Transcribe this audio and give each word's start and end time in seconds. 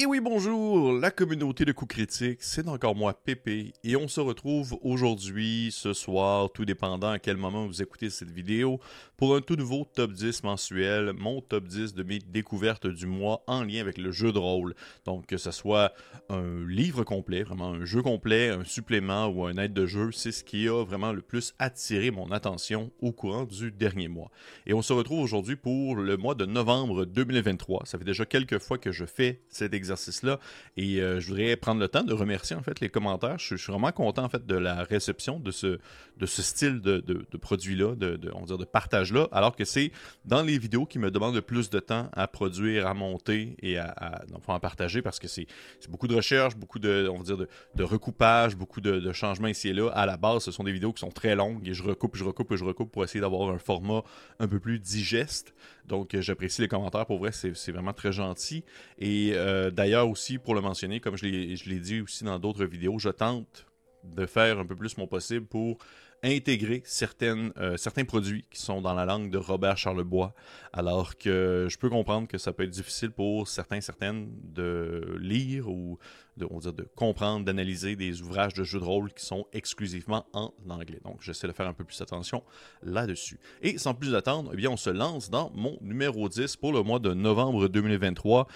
Et 0.00 0.06
oui, 0.06 0.20
bonjour, 0.20 0.92
la 0.92 1.10
communauté 1.10 1.64
de 1.64 1.72
coups 1.72 1.96
critiques, 1.96 2.38
c'est 2.40 2.68
encore 2.68 2.94
moi, 2.94 3.14
Pépé, 3.14 3.72
et 3.82 3.96
on 3.96 4.06
se 4.06 4.20
retrouve 4.20 4.78
aujourd'hui, 4.80 5.70
ce 5.72 5.92
soir, 5.92 6.52
tout 6.52 6.64
dépendant 6.64 7.10
à 7.10 7.18
quel 7.18 7.36
moment 7.36 7.66
vous 7.66 7.82
écoutez 7.82 8.08
cette 8.08 8.30
vidéo, 8.30 8.78
pour 9.16 9.34
un 9.34 9.40
tout 9.40 9.56
nouveau 9.56 9.88
top 9.92 10.12
10 10.12 10.44
mensuel, 10.44 11.14
mon 11.14 11.40
top 11.40 11.66
10 11.66 11.94
de 11.94 12.04
mes 12.04 12.20
découvertes 12.20 12.86
du 12.86 13.06
mois 13.06 13.42
en 13.48 13.64
lien 13.64 13.80
avec 13.80 13.98
le 13.98 14.12
jeu 14.12 14.30
de 14.30 14.38
rôle. 14.38 14.76
Donc, 15.04 15.26
que 15.26 15.36
ce 15.36 15.50
soit 15.50 15.92
un 16.28 16.64
livre 16.68 17.02
complet, 17.02 17.42
vraiment 17.42 17.72
un 17.72 17.84
jeu 17.84 18.00
complet, 18.00 18.50
un 18.50 18.62
supplément 18.62 19.26
ou 19.26 19.46
un 19.46 19.56
aide 19.56 19.72
de 19.72 19.86
jeu, 19.86 20.12
c'est 20.12 20.30
ce 20.30 20.44
qui 20.44 20.68
a 20.68 20.84
vraiment 20.84 21.12
le 21.12 21.22
plus 21.22 21.54
attiré 21.58 22.12
mon 22.12 22.30
attention 22.30 22.92
au 23.00 23.10
courant 23.10 23.46
du 23.46 23.72
dernier 23.72 24.06
mois. 24.06 24.30
Et 24.64 24.74
on 24.74 24.82
se 24.82 24.92
retrouve 24.92 25.22
aujourd'hui 25.22 25.56
pour 25.56 25.96
le 25.96 26.16
mois 26.16 26.36
de 26.36 26.46
novembre 26.46 27.04
2023. 27.04 27.82
Ça 27.84 27.98
fait 27.98 28.04
déjà 28.04 28.26
quelques 28.26 28.60
fois 28.60 28.78
que 28.78 28.92
je 28.92 29.04
fais 29.04 29.40
cet 29.48 29.74
exercice 29.74 29.87
exercice-là. 29.88 30.38
Et 30.76 31.00
euh, 31.00 31.20
je 31.20 31.28
voudrais 31.28 31.56
prendre 31.56 31.80
le 31.80 31.88
temps 31.88 32.04
de 32.04 32.12
remercier 32.12 32.54
en 32.56 32.62
fait 32.62 32.80
les 32.80 32.88
commentaires. 32.88 33.38
Je, 33.38 33.56
suis 33.56 33.72
vraiment 33.72 33.92
content 33.92 34.24
en 34.24 34.28
fait 34.28 34.46
de 34.46 34.54
la 34.54 34.82
réception 34.84 35.40
de 35.40 35.50
ce, 35.50 35.78
de 36.18 36.26
ce 36.26 36.42
style 36.42 36.80
de, 36.80 36.98
de, 36.98 37.36
produit-là, 37.36 37.94
de, 37.94 38.18
on 38.34 38.44
dire 38.44 38.58
de 38.58 38.64
partage-là, 38.64 39.28
alors 39.32 39.56
que 39.56 39.64
c'est 39.64 39.92
dans 40.24 40.42
les 40.42 40.58
vidéos 40.58 40.86
qui 40.86 40.98
me 40.98 41.10
demandent 41.10 41.34
le 41.34 41.42
plus 41.42 41.70
de 41.70 41.78
temps 41.78 42.08
à 42.12 42.28
produire, 42.28 42.86
à 42.86 42.94
monter 42.94 43.56
et 43.62 43.78
à, 43.78 43.94
à, 43.96 44.60
partager 44.60 45.02
parce 45.02 45.18
que 45.18 45.28
c'est 45.28 45.46
beaucoup 45.88 46.08
de 46.08 46.14
recherche, 46.14 46.56
beaucoup 46.56 46.78
de, 46.78 47.08
on 47.12 47.18
va 47.18 47.24
dire, 47.24 47.36
de, 47.74 47.82
recoupage, 47.82 48.56
beaucoup 48.56 48.80
de, 48.80 49.12
changements 49.12 49.48
ici 49.48 49.68
et 49.68 49.72
là. 49.72 49.88
À 49.90 50.06
la 50.06 50.16
base, 50.16 50.44
ce 50.44 50.50
sont 50.50 50.64
des 50.64 50.72
vidéos 50.72 50.92
qui 50.92 51.00
sont 51.00 51.10
très 51.10 51.34
longues 51.34 51.66
et 51.66 51.74
je 51.74 51.82
recoupe, 51.82 52.16
je 52.16 52.24
recoupe, 52.24 52.54
je 52.54 52.64
recoupe 52.64 52.92
pour 52.92 53.04
essayer 53.04 53.20
d'avoir 53.20 53.50
un 53.50 53.58
format 53.58 54.02
un 54.38 54.48
peu 54.48 54.60
plus 54.60 54.78
digeste. 54.78 55.54
Donc, 55.88 56.14
euh, 56.14 56.20
j'apprécie 56.20 56.60
les 56.60 56.68
commentaires. 56.68 57.06
Pour 57.06 57.18
vrai, 57.18 57.30
c'est 57.32 57.72
vraiment 57.72 57.92
très 57.92 58.12
gentil. 58.12 58.64
Et 58.98 59.32
euh, 59.34 59.70
d'ailleurs 59.70 60.08
aussi, 60.08 60.38
pour 60.38 60.54
le 60.54 60.60
mentionner, 60.60 61.00
comme 61.00 61.16
je 61.16 61.24
l'ai 61.24 61.80
dit 61.80 62.00
aussi 62.00 62.24
dans 62.24 62.38
d'autres 62.38 62.64
vidéos, 62.64 62.98
je 62.98 63.08
tente 63.08 63.66
de 64.04 64.26
faire 64.26 64.58
un 64.58 64.66
peu 64.66 64.76
plus 64.76 64.96
mon 64.96 65.06
possible 65.06 65.46
pour 65.46 65.78
intégrer 66.22 66.82
certaines, 66.84 67.52
euh, 67.58 67.76
certains 67.76 68.04
produits 68.04 68.44
qui 68.50 68.60
sont 68.60 68.80
dans 68.80 68.94
la 68.94 69.04
langue 69.04 69.30
de 69.30 69.38
Robert 69.38 69.76
Charlebois, 69.76 70.34
alors 70.72 71.16
que 71.16 71.66
je 71.70 71.78
peux 71.78 71.88
comprendre 71.88 72.28
que 72.28 72.38
ça 72.38 72.52
peut 72.52 72.64
être 72.64 72.70
difficile 72.70 73.10
pour 73.10 73.48
certains, 73.48 73.80
certaines 73.80 74.28
de 74.42 75.16
lire 75.20 75.68
ou 75.68 75.98
de, 76.38 76.46
on 76.50 76.58
dire, 76.58 76.72
de 76.72 76.88
comprendre, 76.94 77.44
d'analyser 77.44 77.96
des 77.96 78.22
ouvrages 78.22 78.54
de 78.54 78.64
jeux 78.64 78.78
de 78.78 78.84
rôle 78.84 79.12
qui 79.12 79.24
sont 79.24 79.46
exclusivement 79.52 80.26
en 80.32 80.52
anglais. 80.68 81.00
Donc, 81.04 81.20
j'essaie 81.20 81.46
de 81.46 81.52
faire 81.52 81.66
un 81.66 81.72
peu 81.72 81.84
plus 81.84 82.00
attention 82.00 82.42
là-dessus. 82.82 83.38
Et 83.62 83.76
sans 83.76 83.94
plus 83.94 84.14
attendre, 84.14 84.50
eh 84.54 84.56
bien, 84.56 84.70
on 84.70 84.76
se 84.76 84.90
lance 84.90 85.30
dans 85.30 85.50
mon 85.54 85.76
numéro 85.80 86.28
10 86.28 86.56
pour 86.56 86.72
le 86.72 86.82
mois 86.82 87.00
de 87.00 87.12
novembre 87.12 87.68
2023. 87.68 88.46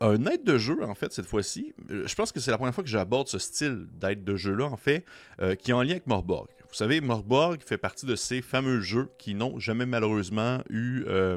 Un 0.00 0.24
aide 0.26 0.44
de 0.44 0.56
jeu, 0.56 0.82
en 0.84 0.94
fait, 0.94 1.12
cette 1.12 1.26
fois-ci. 1.26 1.74
Euh, 1.90 2.06
je 2.06 2.14
pense 2.14 2.32
que 2.32 2.40
c'est 2.40 2.50
la 2.50 2.58
première 2.58 2.74
fois 2.74 2.84
que 2.84 2.90
j'aborde 2.90 3.28
ce 3.28 3.38
style 3.38 3.86
d'aide 3.92 4.24
de 4.24 4.36
jeu-là, 4.36 4.66
en 4.66 4.76
fait, 4.76 5.04
euh, 5.40 5.54
qui 5.54 5.72
est 5.72 5.74
en 5.74 5.82
lien 5.82 5.92
avec 5.92 6.06
Morborg. 6.06 6.48
Vous 6.72 6.78
savez, 6.78 7.02
Morborg 7.02 7.60
fait 7.62 7.76
partie 7.76 8.06
de 8.06 8.16
ces 8.16 8.40
fameux 8.40 8.80
jeux 8.80 9.10
qui 9.18 9.34
n'ont 9.34 9.58
jamais 9.58 9.84
malheureusement 9.84 10.62
eu 10.70 11.04
euh, 11.06 11.36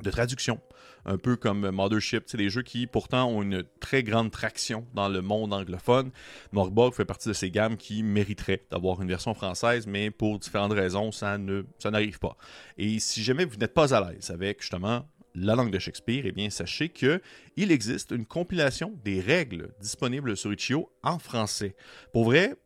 de 0.00 0.10
traduction 0.10 0.60
un 1.06 1.18
peu 1.18 1.36
comme 1.36 1.70
Mothership, 1.70 2.24
c'est 2.26 2.36
des 2.36 2.50
jeux 2.50 2.62
qui 2.62 2.86
pourtant 2.86 3.28
ont 3.28 3.42
une 3.42 3.64
très 3.80 4.02
grande 4.02 4.30
traction 4.30 4.86
dans 4.94 5.08
le 5.08 5.22
monde 5.22 5.52
anglophone. 5.52 6.10
Morborg 6.52 6.94
fait 6.94 7.04
partie 7.04 7.28
de 7.28 7.32
ces 7.32 7.50
gammes 7.50 7.76
qui 7.76 8.02
mériteraient 8.02 8.66
d'avoir 8.70 9.00
une 9.00 9.08
version 9.08 9.32
française, 9.34 9.86
mais 9.86 10.10
pour 10.10 10.38
différentes 10.38 10.72
raisons, 10.72 11.12
ça 11.12 11.38
ne 11.38 11.62
ça 11.78 11.90
n'arrive 11.90 12.18
pas. 12.18 12.36
Et 12.76 12.98
si 12.98 13.22
jamais 13.22 13.44
vous 13.44 13.56
n'êtes 13.56 13.74
pas 13.74 13.94
à 13.94 14.10
l'aise 14.12 14.30
avec 14.30 14.60
justement 14.60 15.08
la 15.34 15.54
langue 15.54 15.70
de 15.70 15.78
Shakespeare, 15.78 16.22
eh 16.24 16.32
bien 16.32 16.50
sachez 16.50 16.88
que 16.88 17.20
il 17.56 17.70
existe 17.70 18.10
une 18.10 18.26
compilation 18.26 18.98
des 19.04 19.20
règles 19.20 19.74
disponibles 19.80 20.36
sur 20.36 20.52
Itch.io 20.52 20.90
en 21.02 21.18
français. 21.18 21.76
Pour 22.12 22.24
vrai, 22.24 22.56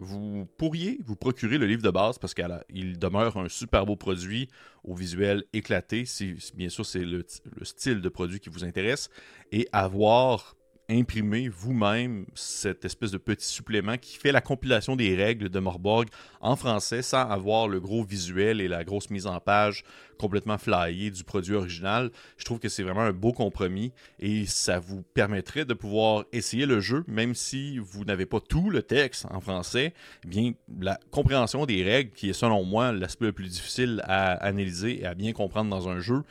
vous 0.00 0.46
pourriez 0.56 0.98
vous 1.04 1.16
procurer 1.16 1.58
le 1.58 1.66
livre 1.66 1.82
de 1.82 1.90
base 1.90 2.18
parce 2.18 2.34
qu'il 2.34 2.98
demeure 2.98 3.36
un 3.36 3.48
super 3.48 3.84
beau 3.84 3.96
produit 3.96 4.48
au 4.84 4.94
visuel 4.94 5.44
éclaté, 5.52 6.04
si, 6.04 6.36
bien 6.54 6.68
sûr 6.68 6.86
c'est 6.86 7.04
le, 7.04 7.24
style 7.62 8.00
de 8.00 8.08
produit 8.08 8.40
qui 8.40 8.48
vous 8.48 8.64
intéresse, 8.64 9.10
et 9.50 9.68
avoir 9.72 10.56
imprimé 10.88 11.48
vous-même 11.48 12.24
cette 12.34 12.84
espèce 12.84 13.10
de 13.10 13.18
petit 13.18 13.46
supplément 13.46 13.98
qui 13.98 14.16
fait 14.16 14.32
la 14.32 14.40
compilation 14.40 14.96
des 14.96 15.14
règles 15.14 15.50
de 15.50 15.58
Morborg 15.58 16.08
en 16.40 16.56
français 16.56 17.02
sans 17.02 17.28
avoir 17.28 17.68
le 17.68 17.78
gros 17.78 18.02
visuel 18.02 18.62
et 18.62 18.68
la 18.68 18.84
grosse 18.84 19.10
mise 19.10 19.26
en 19.26 19.38
page 19.38 19.84
complètement 20.18 20.56
flyée 20.56 21.10
du 21.10 21.24
produit 21.24 21.54
original. 21.54 22.10
Je 22.38 22.44
trouve 22.44 22.58
que 22.58 22.70
c'est 22.70 22.82
vraiment 22.82 23.02
un 23.02 23.12
beau 23.12 23.32
compromis 23.32 23.92
et 24.18 24.46
ça 24.46 24.78
vous 24.78 25.02
permettrait 25.02 25.66
de 25.66 25.74
pouvoir 25.74 26.24
essayer 26.32 26.64
le 26.64 26.80
jeu 26.80 27.04
même 27.06 27.34
si 27.34 27.78
vous 27.78 28.04
n'avez 28.04 28.24
pas 28.24 28.40
tout 28.40 28.70
le 28.70 28.82
texte 28.82 29.26
en 29.30 29.40
français. 29.40 29.92
Eh 30.24 30.28
bien, 30.28 30.52
la 30.80 30.98
compréhension 31.10 31.66
des 31.66 31.82
règles 31.82 32.12
qui 32.12 32.30
est 32.30 32.34
selon 32.34 32.64
moi 32.64 32.92
l'aspect 32.92 33.26
le 33.26 33.32
plus 33.32 33.48
difficile 33.48 34.00
à 34.04 34.32
analyser 34.32 35.02
et 35.02 35.06
à 35.06 35.14
bien 35.14 35.32
comprendre 35.32 35.68
dans 35.68 35.88
un 35.88 36.00
jeu 36.00 36.22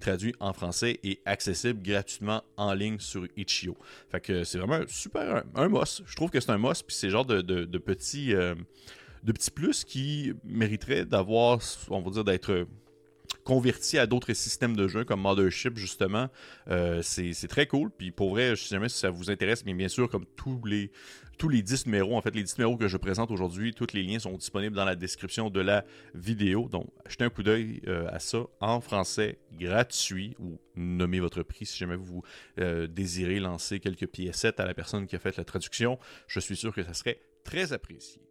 traduit 0.00 0.34
en 0.40 0.52
français 0.52 0.98
et 1.04 1.20
accessible 1.24 1.82
gratuitement 1.82 2.42
en 2.56 2.72
ligne 2.74 2.98
sur 2.98 3.26
Itch.io. 3.36 3.76
Fait 4.10 4.20
que 4.20 4.44
c'est 4.44 4.58
vraiment 4.58 4.84
super 4.88 5.44
un, 5.54 5.68
must. 5.68 6.02
Je 6.06 6.16
trouve 6.16 6.30
que 6.30 6.40
c'est 6.40 6.50
un 6.50 6.58
must, 6.58 6.86
puis 6.86 6.96
c'est 6.96 7.10
genre 7.10 7.26
de, 7.26 7.42
de, 7.42 7.78
petits, 7.78 8.34
euh, 8.34 8.54
de 9.22 9.32
petits 9.32 9.50
plus 9.50 9.84
qui 9.84 10.32
mériteraient 10.44 11.04
d'avoir, 11.04 11.60
on 11.90 12.00
va 12.00 12.10
dire, 12.10 12.24
d'être 12.24 12.66
converti 13.42 13.98
à 13.98 14.06
d'autres 14.06 14.32
systèmes 14.32 14.76
de 14.76 14.88
jeu 14.88 15.04
comme 15.04 15.20
Mothership 15.20 15.76
justement. 15.76 16.28
Euh, 16.68 17.00
c'est 17.02 17.48
très 17.48 17.66
cool. 17.66 17.90
Puis 17.90 18.10
pour 18.10 18.30
vrai, 18.30 18.56
si 18.56 18.68
jamais 18.68 18.88
ça 18.88 19.10
vous 19.10 19.30
intéresse, 19.30 19.64
mais 19.64 19.74
bien 19.74 19.88
sûr, 19.88 20.08
comme 20.08 20.26
tous 20.36 20.60
les 20.64 20.90
tous 21.38 21.48
les 21.48 21.62
10 21.62 21.86
numéros, 21.86 22.16
en 22.16 22.20
fait, 22.20 22.34
les 22.34 22.42
10 22.42 22.58
numéros 22.58 22.76
que 22.76 22.88
je 22.88 22.96
présente 22.96 23.30
aujourd'hui, 23.30 23.74
tous 23.74 23.88
les 23.92 24.02
liens 24.02 24.18
sont 24.18 24.36
disponibles 24.36 24.76
dans 24.76 24.84
la 24.84 24.94
description 24.94 25.50
de 25.50 25.60
la 25.60 25.84
vidéo. 26.14 26.68
Donc, 26.68 26.88
jetez 27.08 27.24
un 27.24 27.30
coup 27.30 27.42
d'œil 27.42 27.82
euh, 27.88 28.06
à 28.12 28.18
ça 28.18 28.44
en 28.60 28.80
français 28.80 29.38
gratuit 29.52 30.36
ou 30.38 30.58
nommez 30.76 31.20
votre 31.20 31.42
prix 31.42 31.66
si 31.66 31.78
jamais 31.78 31.96
vous 31.96 32.22
euh, 32.60 32.86
désirez 32.86 33.40
lancer 33.40 33.80
quelques 33.80 34.06
piécettes 34.06 34.60
à 34.60 34.64
la 34.64 34.74
personne 34.74 35.06
qui 35.06 35.16
a 35.16 35.18
fait 35.18 35.36
la 35.36 35.44
traduction. 35.44 35.98
Je 36.26 36.40
suis 36.40 36.56
sûr 36.56 36.72
que 36.72 36.82
ça 36.82 36.94
serait 36.94 37.20
très 37.44 37.72
apprécié. 37.72 38.22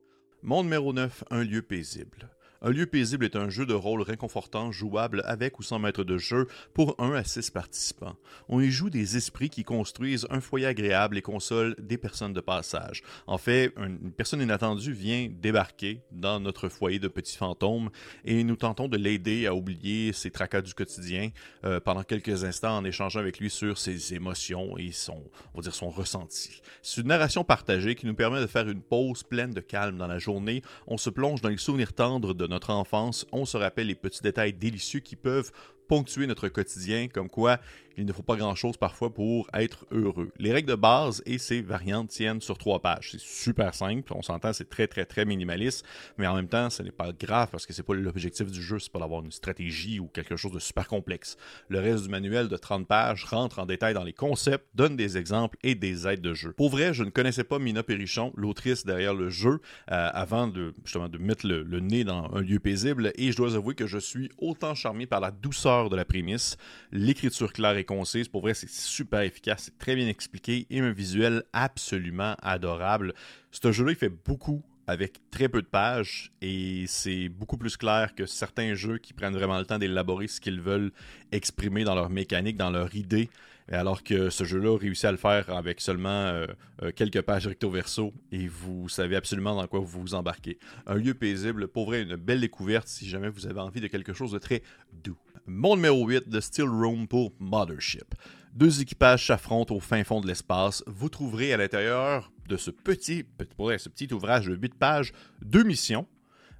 Mon 0.42 0.63
numéro 0.63 0.94
9, 0.94 1.25
un 1.30 1.44
lieu 1.44 1.62
paisible. 1.62 2.30
Un 2.66 2.72
lieu 2.72 2.85
paisible 2.85 3.25
est 3.25 3.35
un 3.35 3.50
jeu 3.50 3.66
de 3.66 3.74
rôle 3.74 4.01
réconfortant, 4.01 4.72
jouable 4.72 5.22
avec 5.25 5.59
ou 5.59 5.63
sans 5.63 5.79
maître 5.79 6.06
de 6.06 6.18
jeu 6.18 6.47
pour 6.74 6.96
1 6.97 7.12
à 7.12 7.25
6 7.25 7.51
participants. 7.51 8.16
On 8.47 8.62
y 8.62 8.72
joue 8.72 8.90
des 8.90 9.18
esprits 9.18 9.50
qui 9.50 9.66
construisent 9.66 10.25
un 10.29 10.40
foyer 10.40 10.68
agréable 10.68 11.18
et 11.18 11.22
consolent 11.22 11.75
des 11.78 11.97
personnes 11.97 12.31
de 12.31 12.40
passage. 12.40 13.03
En 13.28 13.38
fait, 13.38 13.74
une 13.75 14.13
personne 14.13 14.41
inattendue 14.41 14.94
vient 14.94 15.28
débarquer 15.29 16.03
dans 16.13 16.40
notre 16.40 16.69
foyer 16.69 17.00
de 17.00 17.09
petits 17.09 17.35
fantômes 17.35 17.90
et 18.24 18.46
nous 18.46 18.56
tentons 18.56 18.88
de 18.88 18.95
l'aider 18.95 19.45
à 19.45 19.53
oublier 19.53 20.13
ses 20.13 20.31
tracas 20.31 20.62
du 20.62 20.74
quotidien 20.74 21.31
euh, 21.66 21.81
pendant 21.81 22.03
quelques 22.03 22.45
instants 22.45 22.78
en 22.78 22.85
échangeant 22.85 23.19
avec 23.19 23.40
lui 23.40 23.50
sur 23.50 23.78
ses 23.78 24.13
émotions 24.13 24.78
et 24.78 24.94
son, 24.94 25.22
on 25.53 25.57
va 25.57 25.63
dire 25.63 25.75
son 25.75 25.90
ressenti. 25.90 26.62
C'est 26.81 27.01
une 27.01 27.07
narration 27.07 27.44
partagée 27.44 27.95
qui 27.95 28.06
nous 28.06 28.16
permet 28.16 28.40
de 28.40 28.47
faire 28.47 28.69
une 28.69 28.81
pause 28.81 29.24
pleine 29.24 29.51
de 29.51 29.59
calme 29.59 29.97
dans 29.97 30.07
la 30.07 30.18
journée. 30.18 30.62
On 30.88 30.95
se 30.95 31.09
plonge 31.09 31.41
dans 31.41 31.50
les 31.50 31.57
souvenirs 31.57 31.91
tendres 31.91 32.34
de 32.34 32.53
notre 32.53 32.72
enfance, 32.72 33.25
on 33.31 33.46
se 33.46 33.58
rappelle 33.58 33.88
les 33.88 33.96
petits 33.96 34.22
détails 34.22 34.53
délicieux 34.53 35.00
qui 35.00 35.16
peuvent 35.16 35.52
ponctuer 35.88 36.28
notre 36.28 36.47
quotidien, 36.47 37.08
comme 37.08 37.30
quoi 37.30 37.59
il 37.98 38.06
ne 38.06 38.14
faut 38.14 38.24
pas 38.24 38.36
grand-chose 38.36 38.78
parfois 38.78 39.14
pour 39.14 39.48
être 39.54 39.86
heureux. 39.92 40.31
Les 40.38 40.52
règles 40.52 40.70
de 40.70 40.76
base 40.76 41.22
et 41.26 41.38
ces 41.38 41.62
variantes 41.62 42.09
tiennent 42.09 42.42
sur 42.42 42.58
trois 42.58 42.81
pages. 42.81 43.09
C'est 43.12 43.22
super 43.22 43.74
simple, 43.74 44.14
on 44.16 44.22
s'entend, 44.22 44.54
c'est 44.54 44.70
très 44.70 44.88
très 44.88 45.06
très 45.06 45.26
minimaliste, 45.26 45.86
mais 46.18 46.28
en 46.28 46.36
même 46.36 46.48
temps, 46.48 46.70
ce 46.70 46.84
n'est 46.84 46.92
pas 46.92 47.12
grave 47.12 47.50
parce 47.52 47.66
que 47.66 47.74
c'est 47.74 47.84
pas 47.84 47.94
l'objectif 47.94 48.52
du 48.52 48.62
jeu, 48.62 48.80
c'est 48.80 48.92
pas 48.92 49.00
d'avoir 49.00 49.24
une 49.24 49.31
stratégie 49.31 50.00
ou 50.00 50.08
quelque 50.08 50.36
chose 50.36 50.52
de 50.52 50.59
super 50.59 50.88
complexe. 50.88 51.38
Le 51.70 51.80
reste 51.80 52.04
du 52.04 52.09
manuel 52.09 52.48
de 52.48 52.58
30 52.58 52.88
pages 52.88 53.26
rentre 53.26 53.59
en 53.59 53.66
détail 53.66 53.94
dans 53.94 54.04
les 54.04 54.14
concepts, 54.14 54.66
donne 54.74 54.96
des 54.96 55.18
exemples 55.18 55.58
et 55.64 55.75
des 55.75 56.08
aides 56.08 56.22
de 56.22 56.34
jeu. 56.34 56.54
Pour 56.54 56.69
vrai, 56.69 56.94
je 56.94 57.04
ne 57.04 57.10
connaissais 57.10 57.44
pas 57.44 57.60
Mina 57.60 57.84
Perrichon, 57.84 58.34
l'autrice 58.36 58.86
derrière 58.86 59.13
le 59.13 59.30
jeu, 59.30 59.60
euh, 59.92 60.10
avant 60.13 60.48
de 60.48 60.74
justement 60.84 61.10
de 61.10 61.18
mettre 61.18 61.48
le, 61.48 61.63
le 61.63 61.80
nez 61.80 62.04
dans 62.04 62.34
un 62.34 62.42
lieu 62.42 62.60
paisible, 62.60 63.12
et 63.16 63.31
je 63.31 63.38
dois 63.38 63.56
avouer 63.56 63.75
que 63.75 63.88
je 63.88 63.98
suis 63.98 64.30
autant 64.38 64.75
charmé 64.75 65.06
par 65.06 65.19
la 65.19 65.31
douceur 65.31 65.90
de 65.90 65.95
la 65.95 66.06
prémisse, 66.06 66.57
l'écriture 66.92 67.54
claire 67.54 67.78
et 67.78 67.82
concise. 67.83 68.27
Pour 68.27 68.41
vrai, 68.41 68.53
c'est 68.53 68.69
super 68.69 69.21
efficace, 69.21 69.63
c'est 69.65 69.77
très 69.77 69.95
bien 69.95 70.07
expliqué 70.07 70.65
et 70.69 70.80
un 70.80 70.91
visuel 70.91 71.44
absolument 71.53 72.35
adorable. 72.41 73.13
Ce 73.51 73.71
jeu-là, 73.71 73.91
il 73.91 73.97
fait 73.97 74.09
beaucoup 74.09 74.63
avec 74.88 75.19
très 75.31 75.47
peu 75.47 75.62
de 75.62 75.68
pages 75.68 76.31
et 76.41 76.85
c'est 76.88 77.30
beaucoup 77.30 77.57
plus 77.57 77.77
clair 77.77 78.13
que 78.15 78.25
certains 78.25 78.75
jeux 78.75 78.97
qui 78.97 79.13
prennent 79.13 79.33
vraiment 79.33 79.57
le 79.57 79.65
temps 79.65 79.77
d'élaborer 79.77 80.27
ce 80.27 80.41
qu'ils 80.41 80.62
veulent 80.62 80.91
exprimer 81.31 81.83
dans 81.83 81.95
leur 81.95 82.09
mécanique, 82.09 82.57
dans 82.57 82.71
leur 82.71 82.94
idée. 82.95 83.30
Alors 83.71 84.04
que 84.04 84.30
ce 84.30 84.44
jeu-là 84.44 84.77
réussit 84.77 85.06
à 85.06 85.12
le 85.12 85.18
faire 85.18 85.50
avec 85.50 85.81
seulement 85.81 86.10
euh, 86.10 86.48
euh, 86.81 86.92
quelques 86.95 87.21
pages 87.21 87.48
recto-verso 87.48 88.13
et 88.31 88.48
vous 88.48 88.89
savez 88.89 89.15
absolument 89.15 89.56
dans 89.56 89.68
quoi 89.68 89.80
vous 89.80 90.01
vous 90.01 90.15
embarquez. 90.15 90.60
Un 90.86 90.95
lieu 90.95 91.13
paisible, 91.13 91.68
pour 91.68 91.86
vrai, 91.86 92.01
une 92.01 92.15
belle 92.15 92.42
découverte 92.42 92.88
si 92.88 93.07
jamais 93.07 93.30
vous 93.30 93.48
avez 93.48 93.60
envie 93.60 93.81
de 93.81 93.88
quelque 93.88 94.13
chose 94.13 94.31
de 94.31 94.39
très 94.39 94.63
doux. 94.92 95.18
Mon 95.45 95.75
numéro 95.75 96.07
8 96.07 96.30
de 96.30 96.39
Steel 96.39 96.69
Room 96.69 97.07
pour 97.07 97.33
Mothership. 97.39 98.15
Deux 98.54 98.81
équipages 98.81 99.27
s'affrontent 99.27 99.75
au 99.75 99.80
fin 99.80 100.04
fond 100.04 100.21
de 100.21 100.27
l'espace. 100.27 100.83
Vous 100.88 101.09
trouverez 101.09 101.54
à 101.54 101.57
l'intérieur 101.57 102.31
de 102.48 102.57
ce 102.57 102.71
petit, 102.71 103.25
ce 103.39 103.89
petit 103.89 104.13
ouvrage 104.13 104.45
de 104.45 104.56
8 104.56 104.75
pages 104.75 105.13
deux 105.42 105.63
missions 105.63 106.07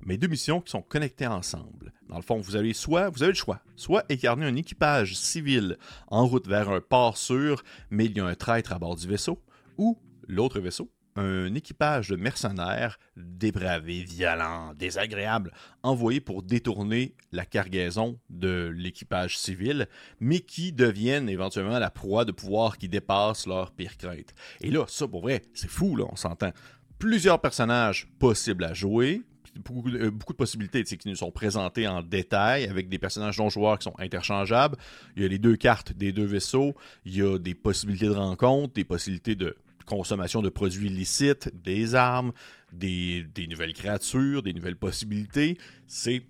mais 0.06 0.18
deux 0.18 0.28
missions 0.28 0.62
qui 0.62 0.72
sont 0.72 0.82
connectées 0.82 1.28
ensemble. 1.28 1.94
Dans 2.14 2.20
le 2.20 2.24
fond, 2.24 2.38
vous 2.38 2.56
avez 2.56 2.74
soit, 2.74 3.10
vous 3.10 3.24
avez 3.24 3.32
le 3.32 3.38
choix, 3.38 3.60
soit 3.76 4.06
incarner 4.08 4.46
un 4.46 4.56
équipage 4.56 5.16
civil 5.16 5.80
en 6.10 6.28
route 6.28 6.48
vers 6.48 6.70
un 6.70 6.80
port 6.80 7.18
sûr, 7.18 7.64
mais 7.90 8.06
il 8.06 8.16
y 8.16 8.20
a 8.20 8.26
un 8.28 8.36
traître 8.36 8.72
à 8.72 8.78
bord 8.78 8.96
du 8.96 9.08
vaisseau, 9.08 9.42
ou 9.80 9.98
l'autre 10.28 10.60
vaisseau, 10.60 10.92
un 11.16 11.56
équipage 11.56 12.10
de 12.10 12.16
mercenaires 12.16 13.00
dépravés, 13.18 14.04
violents, 14.04 14.76
désagréables, 14.76 15.54
envoyés 15.82 16.22
pour 16.22 16.44
détourner 16.44 17.16
la 17.32 17.48
cargaison 17.48 18.20
de 18.30 18.72
l'équipage 18.76 19.40
civil, 19.40 19.88
mais 20.20 20.42
qui 20.42 20.72
deviennent 20.72 21.30
éventuellement 21.30 21.80
la 21.80 21.90
proie 21.90 22.26
de 22.26 22.32
pouvoirs 22.32 22.78
qui 22.78 22.90
dépassent 22.90 23.48
leur 23.48 23.72
pire 23.72 23.98
crainte. 23.98 24.36
Et 24.62 24.70
là, 24.70 24.86
ça 24.88 25.08
pour 25.08 25.24
vrai, 25.24 25.42
c'est 25.56 25.68
fou, 25.68 25.96
là, 25.96 26.06
on 26.12 26.16
s'entend. 26.16 26.52
Plusieurs 27.00 27.42
personnages 27.42 28.08
possibles 28.20 28.66
à 28.66 28.76
jouer, 28.76 29.24
beaucoup, 29.60 29.92
de 29.92 30.10
possibilités 30.38 30.84
qui 30.84 31.08
nous 31.08 31.16
sont 31.16 31.32
présentées 31.32 31.88
en 31.88 32.02
détail 32.02 32.66
avec 32.66 32.90
des 32.90 32.98
personnages 32.98 33.38
non-joueurs 33.38 33.80
qui 33.80 33.86
sont 33.86 34.00
interchangeables. 34.00 34.78
Il 35.16 35.24
y 35.24 35.26
a 35.26 35.28
les 35.30 35.40
deux 35.40 35.56
cartes 35.56 35.94
des 35.94 36.12
deux 36.12 36.26
vaisseaux. 36.26 36.76
Il 37.06 37.16
y 37.16 37.22
a 37.22 37.38
des 37.38 37.54
possibilités 37.56 38.08
de 38.08 38.12
rencontre, 38.12 38.74
des 38.74 38.84
possibilités 38.84 39.36
de 39.36 39.56
consommation 39.86 40.42
de 40.42 40.50
produits 40.50 40.88
illicites, 40.88 41.52
des 41.64 41.96
armes, 41.96 42.32
des, 42.72 43.26
nouvelles 43.50 43.74
créatures, 43.74 44.44
des 44.44 44.54
nouvelles 44.54 44.76
possibilités. 44.76 45.58
C'est 45.88 46.24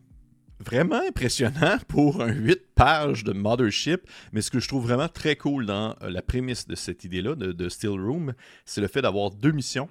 vraiment 0.59 1.01
impressionnant 1.07 1.77
pour 1.87 2.21
un 2.21 2.33
8 2.33 2.61
pages 2.75 3.23
de 3.23 3.33
Mothership, 3.33 4.01
mais 4.31 4.41
ce 4.41 4.51
que 4.51 4.59
je 4.59 4.67
trouve 4.67 4.83
vraiment 4.83 5.09
très 5.09 5.35
cool 5.35 5.65
dans 5.65 5.95
euh, 6.01 6.09
la 6.09 6.21
prémisse 6.21 6.67
de 6.67 6.75
cette 6.75 7.03
idée-là, 7.03 7.35
de, 7.35 7.69
Steel 7.69 7.91
Room, 7.91 8.33
c'est 8.65 8.81
le 8.81 8.87
fait 8.87 9.01
d'avoir 9.01 9.31
deux 9.31 9.51
missions 9.51 9.89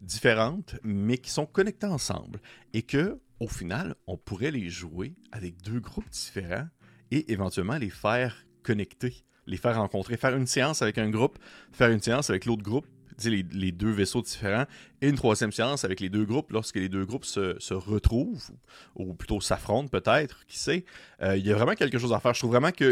différentes, 0.00 0.76
mais 0.82 1.18
qui 1.18 1.30
sont 1.30 1.46
connectées 1.46 1.86
ensemble. 1.86 2.40
Et 2.72 2.82
que, 2.82 3.18
au 3.40 3.48
final, 3.48 3.94
on 4.06 4.16
pourrait 4.16 4.50
les 4.50 4.68
jouer 4.68 5.14
avec 5.32 5.60
deux 5.62 5.80
groupes 5.80 6.08
différents 6.10 6.68
et 7.10 7.32
éventuellement 7.32 7.78
les 7.78 7.90
faire 7.90 8.44
connecter, 8.62 9.24
les 9.46 9.56
faire 9.56 9.76
rencontrer, 9.76 10.16
faire 10.16 10.36
une 10.36 10.46
séance 10.46 10.82
avec 10.82 10.98
un 10.98 11.10
groupe, 11.10 11.38
faire 11.72 11.90
une 11.90 12.02
séance 12.02 12.30
avec 12.30 12.44
l'autre 12.44 12.62
groupe, 12.62 12.86
les, 13.24 13.44
les, 13.50 13.72
deux 13.72 13.90
vaisseaux 13.90 14.22
différents, 14.22 14.66
et 15.00 15.08
une 15.08 15.16
troisième 15.16 15.50
séance 15.50 15.84
avec 15.84 16.00
les 16.00 16.08
deux 16.08 16.24
groupes 16.24 16.52
lorsque 16.52 16.76
les 16.76 16.88
deux 16.88 17.04
groupes 17.04 17.24
se, 17.24 17.74
retrouvent, 17.74 18.50
ou, 18.94 19.14
plutôt 19.14 19.40
s'affrontent 19.40 19.88
peut-être, 19.88 20.46
qui 20.46 20.58
sait. 20.58 20.84
Euh, 21.22 21.36
il 21.36 21.46
y 21.46 21.50
a 21.50 21.56
vraiment 21.56 21.74
quelque 21.74 21.98
chose 21.98 22.12
à 22.12 22.20
faire. 22.20 22.34
Je 22.34 22.40
trouve 22.40 22.52
vraiment 22.52 22.70
que 22.70 22.84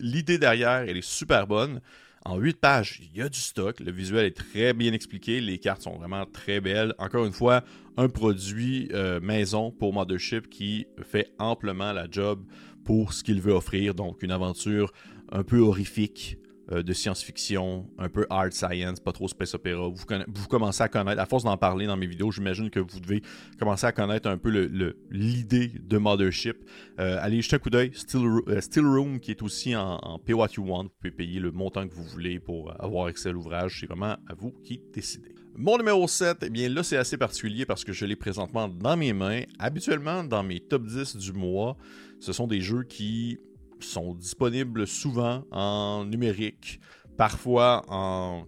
l'idée 0.00 0.38
derrière, 0.38 0.84
elle 0.88 0.96
est 0.96 1.06
super 1.06 1.46
bonne. 1.46 1.80
En 2.26 2.38
8 2.38 2.58
pages, 2.58 3.02
il 3.02 3.18
y 3.18 3.20
a 3.20 3.28
du 3.28 3.38
stock. 3.38 3.80
Le 3.80 3.92
visuel 3.92 4.24
est 4.24 4.36
très 4.36 4.72
bien 4.72 4.94
expliqué. 4.94 5.42
Les 5.42 5.58
cartes 5.58 5.82
sont 5.82 5.98
vraiment 5.98 6.24
très 6.24 6.58
belles. 6.58 6.94
Encore 6.96 7.26
une 7.26 7.34
fois, 7.34 7.62
un 7.98 8.08
produit 8.08 8.88
euh, 8.94 9.20
maison 9.20 9.70
pour 9.70 9.92
Mothership 9.92 10.48
qui 10.48 10.86
fait 11.02 11.32
amplement 11.38 11.92
la 11.92 12.06
job 12.10 12.42
pour 12.82 13.12
ce 13.12 13.22
qu'il 13.22 13.42
veut 13.42 13.52
offrir. 13.52 13.94
Donc, 13.94 14.22
une 14.22 14.30
aventure 14.30 14.90
un 15.32 15.42
peu 15.42 15.58
horrifique, 15.58 16.38
euh, 16.72 16.82
de 16.82 16.92
science-fiction, 16.92 17.86
un 17.98 18.08
peu 18.08 18.26
hard 18.30 18.52
science, 18.52 19.00
pas 19.00 19.12
trop 19.12 19.28
space 19.28 19.54
opéra. 19.54 19.88
Vous, 19.88 20.48
commencez 20.48 20.82
à 20.82 20.88
connaître, 20.88 21.20
à 21.20 21.26
force 21.26 21.44
d'en 21.44 21.56
parler 21.56 21.86
dans 21.86 21.96
mes 21.96 22.06
vidéos, 22.06 22.30
j'imagine 22.30 22.70
que 22.70 22.80
vous 22.80 23.00
devez 23.00 23.22
commencer 23.58 23.86
à 23.86 23.92
connaître 23.92 24.28
un 24.28 24.38
peu 24.38 24.50
l'idée 25.10 25.68
de 25.68 25.98
Mothership. 25.98 26.56
Euh, 26.98 27.18
allez 27.20 27.42
jeter 27.42 27.56
un 27.56 27.58
coup 27.58 27.70
d'œil. 27.70 27.92
Euh, 28.14 28.60
Still, 28.60 28.86
Room, 28.86 29.20
qui 29.20 29.30
est 29.30 29.42
aussi 29.42 29.76
en, 29.76 29.96
en, 29.96 30.18
Pay 30.18 30.34
What 30.34 30.48
You 30.56 30.64
Want. 30.64 30.84
Vous 30.84 30.90
pouvez 31.00 31.10
payer 31.10 31.40
le 31.40 31.50
montant 31.50 31.86
que 31.86 31.94
vous 31.94 32.04
voulez 32.04 32.40
pour 32.40 32.72
avoir 32.82 33.06
accès 33.06 33.28
à 33.28 33.32
l'ouvrage. 33.32 33.78
C'est 33.80 33.86
vraiment 33.86 34.16
à 34.26 34.34
vous 34.34 34.52
qui 34.64 34.80
décidez. 34.92 35.34
Mon 35.56 35.78
numéro 35.78 36.08
7, 36.08 36.38
eh 36.42 36.50
bien 36.50 36.68
là, 36.68 36.82
c'est 36.82 36.96
assez 36.96 37.16
particulier 37.16 37.64
parce 37.64 37.84
que 37.84 37.92
je 37.92 38.04
l'ai 38.06 38.16
présentement 38.16 38.68
dans 38.68 38.96
mes 38.96 39.12
mains. 39.12 39.42
Habituellement, 39.60 40.24
dans 40.24 40.42
mes 40.42 40.58
top 40.58 40.84
10 40.84 41.16
du 41.16 41.32
mois, 41.32 41.76
ce 42.18 42.32
sont 42.32 42.48
des 42.48 42.60
jeux 42.60 42.82
qui 42.82 43.38
sont 43.80 44.14
disponibles 44.14 44.86
souvent 44.86 45.44
en 45.50 46.04
numérique, 46.04 46.80
parfois 47.16 47.82
en, 47.88 48.44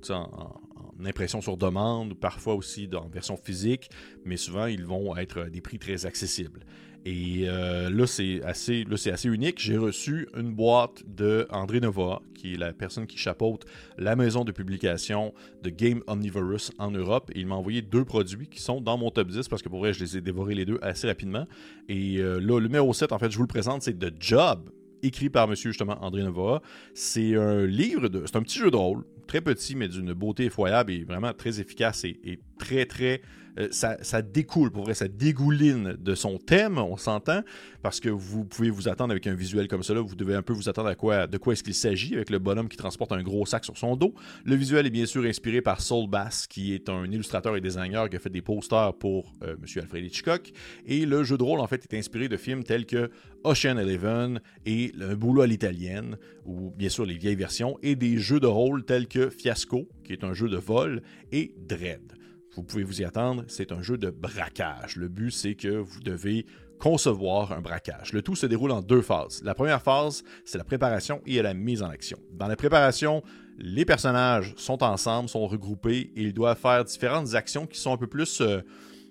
impression 1.05 1.41
sur 1.41 1.57
demande, 1.57 2.15
parfois 2.15 2.55
aussi 2.55 2.89
en 2.95 3.09
version 3.09 3.37
physique, 3.37 3.91
mais 4.25 4.37
souvent 4.37 4.67
ils 4.67 4.85
vont 4.85 5.17
être 5.17 5.43
à 5.43 5.51
des 5.51 5.61
prix 5.61 5.79
très 5.79 6.07
accessibles. 6.07 6.65
Et 7.09 7.45
euh, 7.47 7.89
là, 7.89 8.05
c'est 8.05 8.43
assez, 8.43 8.85
unique. 9.29 9.61
J'ai 9.61 9.77
reçu 9.77 10.27
une 10.37 10.53
boîte 10.53 11.05
de 11.07 11.47
André 11.51 11.79
Nova, 11.79 12.21
qui 12.35 12.55
est 12.55 12.57
la 12.57 12.73
personne 12.73 13.07
qui 13.07 13.17
chapeaute 13.17 13.65
la 13.97 14.17
maison 14.17 14.45
de 14.45 14.51
publication 14.51 15.33
de 15.63 15.71
Game 15.71 16.03
Omnivorous 16.09 16.73
en 16.81 16.91
Europe. 16.91 17.31
Et 17.33 17.39
il 17.39 17.47
m'a 17.47 17.55
envoyé 17.55 17.81
deux 17.81 18.05
produits 18.05 18.49
qui 18.49 18.61
sont 18.61 18.81
dans 18.81 18.99
mon 18.99 19.13
top 19.13 19.29
10 19.29 19.47
parce 19.47 19.63
que 19.63 19.69
pour 19.69 19.79
vrai, 19.79 19.93
je 19.93 20.01
les 20.01 20.17
ai 20.17 20.21
dévorés 20.21 20.57
les 20.57 20.65
deux 20.65 20.81
assez 20.83 21.07
rapidement. 21.07 21.47
Et 21.89 22.19
euh, 22.19 22.41
là, 22.41 22.59
le 22.59 22.67
numéro 22.67 22.93
7, 22.93 23.13
en 23.13 23.21
fait, 23.21 23.31
je 23.31 23.37
vous 23.37 23.45
le 23.45 23.49
présente, 23.49 23.83
c'est 23.83 23.97
The 23.97 24.13
Job 24.19 24.69
écrit 25.03 25.31
par 25.31 25.49
monsieur 25.49 25.71
justement 25.71 26.03
André 26.03 26.23
Nova. 26.23 26.63
C'est 26.95 27.37
un 27.37 27.67
livre, 27.67 28.09
de, 28.09 28.25
c'est 28.27 28.37
un 28.37 28.43
petit 28.43 28.59
jeu 28.59 28.71
de 28.71 28.77
rôle, 28.77 29.05
très 29.27 29.41
petit 29.41 29.75
mais 29.75 29.89
d'une 29.89 30.13
beauté 30.13 30.45
effroyable 30.45 30.93
et 30.93 31.05
vraiment 31.05 31.33
très 31.33 31.61
efficace 31.61 32.05
et 32.05 32.41
très 32.59 32.87
très 32.87 33.21
euh, 33.59 33.69
ça, 33.71 34.23
découle, 34.23 34.71
pour 34.71 34.85
vrai, 34.85 34.95
ça 34.95 35.09
dégouline 35.09 35.97
de 35.99 36.15
son 36.15 36.39
thème, 36.39 36.79
on 36.79 36.97
s'entend, 36.97 37.43
parce 37.83 38.01
que 38.01 38.09
vous 38.09 38.45
pouvez 38.45 38.71
vous 38.71 38.89
attendre 38.89 39.13
avec 39.13 39.27
un 39.27 39.35
visuel 39.35 39.69
comme 39.69 39.83
cela, 39.83 40.01
vous 40.01 40.15
devez 40.15 40.35
un 40.35 40.43
peu 40.43 40.53
vous 40.53 40.69
attendre 40.69 40.89
à 40.89 40.95
quoi, 40.95 41.27
de 41.27 41.39
quoi 41.39 41.55
est-ce 41.55 41.63
qu'il 41.63 41.75
s'agit, 41.75 42.15
avec 42.15 42.31
le 42.31 42.39
bonhomme 42.39 42.69
qui 42.69 42.77
transporte 42.77 43.13
un 43.13 43.23
gros 43.23 43.47
sac 43.47 43.65
sur 43.65 43.77
son 43.77 43.97
dos. 43.97 44.15
Le 44.45 44.55
visuel 44.57 44.87
est 44.87 44.91
bien 44.91 45.07
sûr 45.07 45.25
inspiré 45.25 45.63
par 45.63 45.81
Saul 45.81 46.09
Bass, 46.09 46.47
qui 46.47 46.75
est 46.75 46.89
un 46.89 47.05
illustrateur 47.07 47.57
et 47.57 47.61
designer 47.61 48.11
qui 48.11 48.17
a 48.17 48.19
fait 48.19 48.31
des 48.31 48.43
posters 48.43 48.95
pour 48.95 49.33
euh, 49.43 49.57
M. 49.57 49.83
Alfred 49.83 50.05
Hitchcock, 50.05 50.53
et 50.85 51.07
le 51.07 51.25
jeu 51.25 51.39
de 51.39 51.43
rôle, 51.43 51.61
en 51.61 51.67
fait, 51.67 51.87
est 51.91 51.97
inspiré 51.97 52.29
de 52.29 52.37
films 52.37 52.63
tels 52.63 52.87
que 52.87 53.11
Ocean 53.45 53.79
Eleven 53.79 54.41
et 54.67 54.93
Le 54.95 55.15
boulot 55.15 55.43
à 55.43 55.47
l'italienne, 55.47 56.19
ou 56.45 56.73
bien 56.77 56.89
sûr 56.89 57.07
les 57.07 57.17
vieilles 57.17 57.37
versions, 57.37 57.79
et 57.83 57.97
des 57.97 58.19
jeux 58.19 58.41
de 58.41 58.47
rôle 58.47 58.85
tels 58.85 59.09
que 59.09 59.31
Fiasco, 59.31 59.89
qui 60.05 60.13
est 60.13 60.25
un 60.25 60.35
jeu 60.35 60.49
de 60.49 60.57
vol, 60.57 61.03
et 61.33 61.55
Dread. 61.57 62.17
Vous 62.57 62.63
pouvez 62.63 62.85
vous 62.85 63.03
y 63.03 63.05
attendre, 63.05 63.45
c'est 63.49 63.71
un 63.71 63.83
jeu 63.83 63.99
de 63.99 64.09
braquage. 64.09 64.97
Le 64.97 65.09
but, 65.09 65.31
c'est 65.31 65.55
que 65.55 65.69
vous 65.69 66.01
devez 66.01 66.47
concevoir 66.79 67.53
un 67.53 67.61
braquage. 67.61 68.15
Le 68.15 68.23
tout 68.23 68.35
se 68.35 68.47
déroule 68.47 68.71
en 68.71 68.81
deux 68.81 69.03
phases. 69.03 69.43
La 69.45 69.55
première 69.55 69.83
phase, 69.83 70.25
c'est 70.47 70.57
la 70.57 70.65
préparation 70.65 71.21
et 71.27 71.43
la 71.43 71.53
mise 71.53 71.83
en 71.83 71.91
action. 71.91 72.19
Dans 72.33 72.49
la 72.49 72.57
préparation, 72.57 73.23
les 73.59 73.85
personnages 73.85 74.55
sont 74.57 74.83
ensemble, 74.83 75.29
sont 75.29 75.47
regroupés 75.47 76.11
et 76.17 76.23
ils 76.23 76.33
doivent 76.33 76.59
faire 76.59 76.83
différentes 76.83 77.35
actions 77.35 77.67
qui 77.67 77.79
sont 77.79 77.93
un 77.93 77.99
peu 77.99 78.07
plus... 78.07 78.41
Euh, 78.41 78.63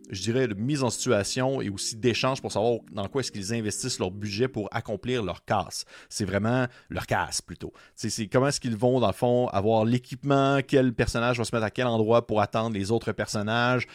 je 0.09 0.21
dirais, 0.21 0.47
de 0.47 0.53
mise 0.53 0.83
en 0.83 0.89
situation 0.89 1.61
et 1.61 1.69
aussi 1.69 1.95
d'échange 1.95 2.41
pour 2.41 2.51
savoir 2.51 2.79
dans 2.91 3.07
quoi 3.07 3.21
est-ce 3.21 3.31
qu'ils 3.31 3.53
investissent 3.53 3.99
leur 3.99 4.11
budget 4.11 4.47
pour 4.47 4.67
accomplir 4.71 5.23
leur 5.23 5.45
casse. 5.45 5.85
C'est 6.09 6.25
vraiment 6.25 6.67
leur 6.89 7.07
casse 7.07 7.41
plutôt. 7.41 7.73
C'est 7.95 8.27
comment 8.27 8.47
est-ce 8.47 8.59
qu'ils 8.59 8.75
vont, 8.75 8.99
dans 8.99 9.07
le 9.07 9.13
fond, 9.13 9.47
avoir 9.47 9.85
l'équipement, 9.85 10.59
quel 10.65 10.93
personnage 10.93 11.37
va 11.37 11.43
se 11.43 11.55
mettre 11.55 11.65
à 11.65 11.71
quel 11.71 11.87
endroit 11.87 12.25
pour 12.27 12.41
attendre 12.41 12.75
les 12.75 12.91
autres 12.91 13.11
personnages, 13.11 13.87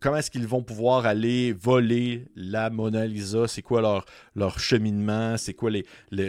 comment 0.00 0.16
est-ce 0.16 0.30
qu'ils 0.30 0.46
vont 0.46 0.62
pouvoir 0.62 1.06
aller 1.06 1.52
voler 1.52 2.26
la 2.34 2.70
Mona 2.70 3.06
Lisa, 3.06 3.48
c'est 3.48 3.62
quoi 3.62 3.80
leur, 3.80 4.04
leur 4.34 4.58
cheminement, 4.58 5.36
c'est 5.36 5.54
quoi 5.54 5.70
les, 5.70 5.84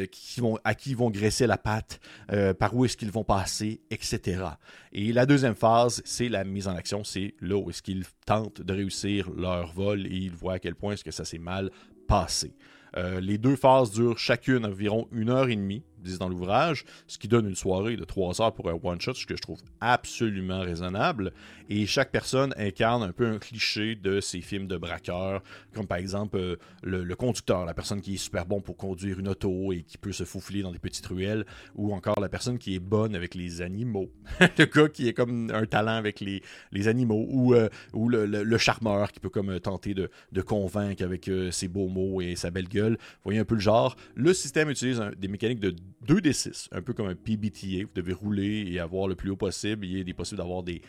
qui 0.08 0.42
vont, 0.42 0.58
à 0.64 0.76
qui 0.76 0.92
ils 0.92 0.98
vont 0.98 1.10
graisser 1.10 1.48
la 1.48 1.58
patte, 1.58 2.00
euh, 2.32 2.54
par 2.54 2.76
où 2.76 2.86
est-ce 2.86 2.98
qu'ils 2.98 3.12
vont 3.12 3.24
passer, 3.24 3.82
etc. 3.92 4.44
Et 4.92 5.14
la 5.14 5.26
deuxième 5.26 5.56
phase, 5.56 6.02
c'est 6.06 6.30
la 6.30 6.44
mise 6.44 6.68
en 6.68 6.76
action, 6.76 7.04
c'est 7.04 7.36
là 7.42 7.56
où 7.58 7.70
est-ce 7.70 7.84
qu'ils 7.84 8.06
tentent 8.30 8.62
de 8.62 8.74
réussir 8.74 9.32
leur 9.36 9.74
vol 9.74 10.06
et 10.06 10.16
ils 10.16 10.36
voient 10.36 10.54
à 10.54 10.60
quel 10.60 10.76
point 10.76 10.94
est-ce 10.94 11.04
que 11.04 11.10
ça 11.10 11.26
s'est 11.26 11.40
mal 11.40 11.72
passé. 12.08 12.54
Euh, 12.96 13.20
les 13.20 13.40
deux 13.40 13.56
phases 13.56 13.90
durent 13.92 14.20
chacune 14.20 14.68
environ 14.68 15.08
une 15.12 15.32
heure 15.32 15.50
et 15.50 15.56
demie 15.56 15.84
disent 16.02 16.20
dans 16.20 16.30
l'ouvrage, 16.30 16.86
ce 17.08 17.18
qui 17.18 17.28
donne 17.28 17.48
une 17.48 17.56
soirée 17.56 17.96
de 17.96 18.04
3 18.04 18.42
heures 18.42 18.54
pour 18.54 18.70
un 18.70 18.80
one-shot, 18.82 19.14
ce 19.14 19.26
que 19.26 19.36
je 19.36 19.42
trouve 19.42 19.60
absolument 19.82 20.62
raisonnable. 20.62 21.34
Et 21.70 21.86
chaque 21.86 22.12
personne 22.12 22.54
incarne 22.58 23.04
un 23.04 23.12
peu 23.12 23.28
un 23.28 23.38
cliché 23.38 23.96
de 23.96 24.20
ces 24.22 24.42
films 24.42 24.68
de 24.68 24.78
braqueurs, 24.78 25.44
comme 25.74 25.88
par 25.88 26.00
exemple 26.00 26.38
euh, 26.38 26.56
le, 26.82 27.16
conducteur, 27.16 27.66
la 27.66 27.74
personne 27.74 28.02
qui 28.02 28.16
est 28.16 28.18
super 28.18 28.46
bon 28.46 28.60
pour 28.60 28.76
conduire 28.76 29.20
une 29.20 29.28
auto 29.28 29.72
et 29.72 29.84
qui 29.84 29.98
peut 29.98 30.12
se 30.12 30.24
faufiler 30.24 30.62
dans 30.62 30.72
des 30.72 30.80
petites 30.80 31.06
ruelles, 31.06 31.46
ou 31.76 31.94
encore 31.94 32.20
la 32.20 32.30
personne 32.30 32.58
qui 32.58 32.76
est 32.76 32.80
bonne 32.80 33.16
avec 33.16 33.36
les 33.36 33.62
animaux, 33.62 34.12
le 34.58 34.66
gars 34.66 34.90
qui 34.90 35.08
est 35.08 35.14
comme 35.14 35.52
un 35.52 35.66
talent 35.66 35.96
avec 35.96 36.20
les, 36.22 36.42
les 36.72 36.88
animaux, 36.88 37.26
ou, 37.30 37.54
euh, 37.54 37.70
ou 37.94 38.10
le, 38.10 38.58
charmeur 38.58 39.12
qui 39.12 39.20
peut 39.20 39.30
comme 39.30 39.52
euh, 39.52 39.60
tenter 39.60 39.94
de, 39.94 40.10
de 40.32 40.42
convaincre 40.42 41.04
avec 41.04 41.30
ses 41.52 41.68
beaux 41.68 41.88
mots 41.88 42.20
et 42.22 42.36
sa 42.36 42.52
belle 42.52 42.68
gueule. 42.68 42.94
Vous 42.94 43.26
voyez 43.26 43.40
un 43.40 43.46
peu 43.46 43.56
le 43.56 43.62
genre. 43.62 43.96
Le 44.16 44.34
système 44.34 44.70
utilise 44.70 45.02
des 45.18 45.28
mécaniques 45.28 45.60
de 45.60 45.76
2 46.08 46.22
des 46.22 46.34
6, 46.34 46.70
un 46.72 46.82
peu 46.82 46.94
comme 46.94 47.08
un 47.08 47.16
PBTA. 47.16 47.84
Vous 47.84 47.94
devez 47.94 48.14
rouler 48.14 48.66
et 48.68 48.80
avoir 48.80 49.08
le 49.08 49.16
plus 49.16 49.30
haut 49.30 49.36
possible. 49.36 49.86
Il 49.86 50.08
est 50.08 50.14
possible 50.14 50.38
d'avoir 50.38 50.64
des. 50.64 50.82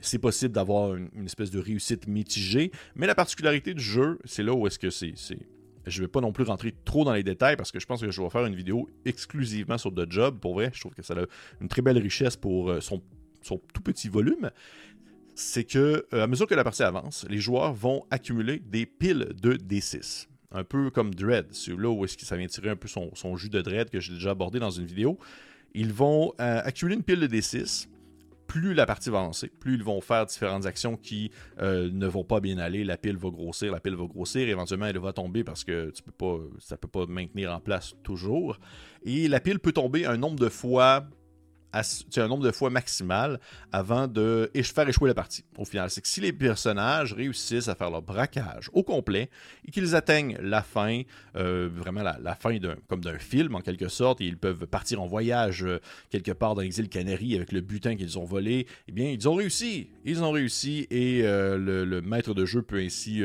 C'est 0.00 0.18
possible 0.18 0.54
d'avoir 0.54 0.94
une, 0.94 1.24
espèce 1.24 1.50
de 1.50 1.58
réussite 1.58 2.06
mitigée. 2.06 2.70
Mais 2.94 3.06
la 3.06 3.14
particularité 3.14 3.74
du 3.74 3.82
jeu, 3.82 4.18
c'est 4.24 4.42
là 4.42 4.54
où 4.54 4.66
est-ce 4.66 4.78
que 4.78 4.90
c'est. 4.90 5.14
Je 5.86 6.00
ne 6.00 6.04
vais 6.04 6.08
pas 6.08 6.20
non 6.20 6.32
plus 6.32 6.44
rentrer 6.44 6.74
trop 6.84 7.04
dans 7.04 7.14
les 7.14 7.22
détails 7.22 7.56
parce 7.56 7.72
que 7.72 7.80
je 7.80 7.86
pense 7.86 8.00
que 8.00 8.10
je 8.10 8.22
vais 8.22 8.30
faire 8.30 8.46
une 8.46 8.54
vidéo 8.54 8.88
exclusivement 9.04 9.78
sur 9.78 9.92
The 9.92 10.10
Job. 10.10 10.38
Pour 10.38 10.54
vrai, 10.54 10.70
je 10.72 10.80
trouve 10.80 10.94
que 10.94 11.02
ça 11.02 11.14
a 11.14 11.24
une 11.60 11.68
très 11.68 11.82
belle 11.82 11.98
richesse 11.98 12.36
pour 12.36 12.70
euh, 12.70 12.80
son, 12.80 13.02
son 13.42 13.60
tout 13.72 13.82
petit 13.82 14.08
volume 14.08 14.50
c'est 15.40 15.62
que 15.62 16.04
euh, 16.12 16.24
à 16.24 16.26
mesure 16.26 16.48
que 16.48 16.54
la 16.56 16.64
partie 16.64 16.82
avance, 16.82 17.24
les 17.30 17.38
joueurs 17.38 17.72
vont 17.72 18.04
accumuler 18.10 18.58
des 18.58 18.86
piles 18.86 19.28
de 19.40 19.54
D6 19.54 20.26
un 20.50 20.64
peu 20.64 20.90
comme 20.90 21.14
Dread, 21.14 21.46
c'est 21.52 21.76
là 21.76 21.90
où 21.90 22.04
est-ce 22.04 22.16
que 22.16 22.24
ça 22.24 22.36
vient 22.36 22.46
tirer 22.46 22.70
un 22.70 22.76
peu 22.76 22.88
son, 22.88 23.36
jus 23.36 23.50
de 23.50 23.60
Dread 23.60 23.90
que 23.90 24.00
j'ai 24.00 24.14
déjà 24.14 24.30
abordé 24.30 24.58
dans 24.58 24.70
une 24.70 24.86
vidéo. 24.86 25.18
Ils 25.74 25.92
vont 25.92 26.32
euh, 26.40 26.60
accumuler 26.64 26.96
une 26.96 27.02
pile 27.02 27.20
de 27.20 27.26
D6. 27.26 27.88
Plus 28.46 28.72
la 28.72 28.86
partie 28.86 29.10
va 29.10 29.18
avancer, 29.18 29.48
plus 29.48 29.74
ils 29.74 29.82
vont 29.82 30.00
faire 30.00 30.24
différentes 30.24 30.64
actions 30.64 30.96
qui 30.96 31.30
euh, 31.60 31.90
ne 31.92 32.06
vont 32.06 32.24
pas 32.24 32.40
bien 32.40 32.56
aller. 32.56 32.82
La 32.82 32.96
pile 32.96 33.18
va 33.18 33.28
grossir, 33.28 33.70
la 33.70 33.78
pile 33.78 33.94
va 33.94 34.06
grossir, 34.06 34.48
éventuellement 34.48 34.86
elle 34.86 34.98
va 34.98 35.12
tomber 35.12 35.44
parce 35.44 35.64
que 35.64 35.92
ça 36.58 36.74
ne 36.74 36.76
peut 36.78 36.88
pas 36.88 37.04
maintenir 37.06 37.52
en 37.52 37.60
place 37.60 37.94
toujours. 38.02 38.58
Et 39.04 39.28
la 39.28 39.40
pile 39.40 39.58
peut 39.58 39.72
tomber 39.72 40.06
un 40.06 40.16
nombre 40.16 40.38
de 40.38 40.48
fois 40.48 41.06
un 41.72 42.28
nombre 42.28 42.44
de 42.44 42.50
fois 42.50 42.70
maximal 42.70 43.40
avant 43.72 44.06
de 44.06 44.50
faire 44.54 44.88
échouer 44.88 45.08
la 45.08 45.14
partie. 45.14 45.44
Au 45.56 45.64
final, 45.64 45.90
c'est 45.90 46.00
que 46.00 46.08
si 46.08 46.20
les 46.20 46.32
personnages 46.32 47.12
réussissent 47.12 47.68
à 47.68 47.74
faire 47.74 47.90
leur 47.90 48.02
braquage 48.02 48.70
au 48.72 48.82
complet 48.82 49.28
et 49.66 49.70
qu'ils 49.70 49.94
atteignent 49.94 50.38
la 50.40 50.62
fin, 50.62 51.02
euh, 51.36 51.68
vraiment 51.72 52.02
la, 52.02 52.34
fin 52.34 52.56
comme 52.88 53.00
d'un 53.00 53.18
film 53.18 53.54
en 53.54 53.60
quelque 53.60 53.88
sorte, 53.88 54.20
et 54.20 54.24
ils 54.24 54.38
peuvent 54.38 54.66
partir 54.66 55.02
en 55.02 55.06
voyage 55.06 55.64
euh, 55.64 55.80
quelque 56.10 56.32
part 56.32 56.54
dans 56.54 56.62
les 56.62 56.78
îles 56.78 56.88
Canaries 56.88 57.34
avec 57.34 57.52
le 57.52 57.60
butin 57.60 57.96
qu'ils 57.96 58.18
ont 58.18 58.24
volé, 58.24 58.66
eh 58.88 58.92
bien, 58.92 59.10
ils 59.10 59.28
ont 59.28 59.34
réussi. 59.34 59.90
Ils 60.04 60.22
ont 60.22 60.30
réussi 60.30 60.86
et 60.90 61.22
euh, 61.24 61.58
le, 61.58 62.00
maître 62.00 62.32
de 62.32 62.46
jeu 62.46 62.62
peut 62.62 62.78
ainsi 62.78 63.22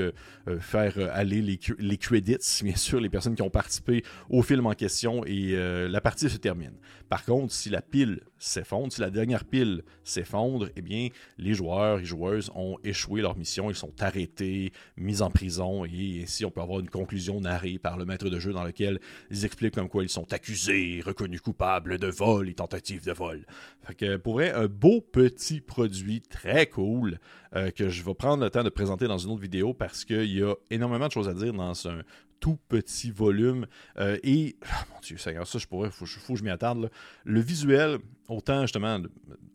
faire 0.60 0.98
aller 1.14 1.42
les, 1.42 1.60
les 1.78 1.98
credits, 1.98 2.38
bien 2.64 2.76
sûr, 2.76 3.00
les 3.00 3.10
personnes 3.10 3.36
qui 3.36 3.42
ont 3.42 3.50
participé 3.50 4.04
au 4.30 4.42
film 4.42 4.66
en 4.66 4.74
question 4.74 5.24
et 5.26 5.56
la 5.88 6.02
partie 6.02 6.30
se 6.30 6.38
termine. 6.38 6.74
Par 7.08 7.24
contre, 7.24 7.54
si 7.54 7.70
la 7.70 7.82
pile 7.82 8.22
s'effondre, 8.44 8.92
si 8.92 9.02
la 9.02 9.10
dernière 9.10 9.46
pile 9.46 9.84
s'effondre, 10.04 10.70
eh 10.76 10.82
bien, 10.82 11.08
les 11.38 11.54
joueurs 11.54 12.00
et 12.00 12.06
joueuses 12.06 12.52
ont 12.56 12.78
échoué 12.84 13.22
leur 13.22 13.38
mission, 13.38 13.70
ils 13.70 13.76
sont 13.76 13.94
arrêtés, 14.02 14.72
mis 14.98 15.22
en 15.22 15.30
prison, 15.30 15.86
et 15.86 16.22
ainsi 16.24 16.44
on 16.46 16.52
peut 16.52 16.62
avoir 16.62 16.80
une 16.80 16.90
conclusion 16.90 17.40
narrée 17.40 17.80
par 17.80 17.98
le 17.98 18.06
maître 18.06 18.30
de 18.30 18.40
jeu 18.40 18.52
dans 18.52 18.64
lequel 18.64 19.00
ils 19.32 19.46
expliquent 19.46 19.76
comme 19.76 19.90
quoi 19.90 20.04
ils 20.04 20.10
sont 20.10 20.32
accusés, 20.34 21.02
reconnus 21.06 21.42
coupables 21.42 21.98
de 21.98 22.08
vol 22.08 22.50
et 22.50 22.54
tentative 22.54 23.06
de 23.06 23.14
vol. 23.14 23.46
Fait 23.82 23.96
que 23.96 24.18
pour 24.18 24.42
un 24.42 24.68
beau 24.68 25.02
petit 25.02 25.62
produit 25.62 26.22
très 26.22 26.68
cool 26.68 27.20
euh, 27.56 27.72
que 27.72 27.90
je 27.90 28.04
vais 28.04 28.14
prendre 28.14 28.44
le 28.44 28.50
temps 28.50 28.64
de 28.64 28.70
présenter 28.70 29.08
dans 29.08 29.18
une 29.18 29.32
autre 29.32 29.42
vidéo 29.42 29.74
parce 29.74 30.06
qu'il 30.06 30.38
y 30.38 30.42
a 30.42 30.54
énormément 30.70 31.08
de 31.08 31.12
choses 31.12 31.30
à 31.30 31.34
dire 31.34 31.54
dans 31.54 31.88
un 31.88 32.02
tout 32.44 32.60
petit 32.68 33.10
volume. 33.10 33.66
Euh, 33.98 34.18
et, 34.22 34.58
ah, 34.70 34.84
mon 34.94 35.00
Dieu, 35.00 35.18
ça, 35.18 35.32
je 35.32 35.66
pourrais, 35.66 35.90
faut, 35.90 36.04
que 36.04 36.36
je 36.36 36.44
m'y 36.44 36.50
attarde. 36.50 36.92
Le 37.24 37.40
visuel, 37.40 38.00
autant 38.28 38.64
justement 38.64 39.00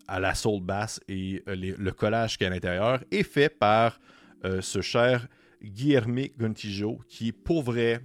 à 0.06 0.18
la 0.18 0.34
soul 0.34 0.62
basse 0.62 0.98
et 1.06 1.42
euh, 1.48 1.54
le 1.54 1.90
collage 1.92 2.38
qui 2.38 2.44
est 2.44 2.46
à 2.46 2.50
l'intérieur, 2.50 3.04
est 3.10 3.24
fait 3.24 3.50
par 3.50 4.00
euh, 4.46 4.62
ce 4.62 4.80
cher 4.80 5.28
Guillermo 5.62 6.22
Gontijo, 6.38 6.98
qui 7.08 7.28
est 7.28 7.32
pour 7.32 7.62
vrai, 7.62 8.00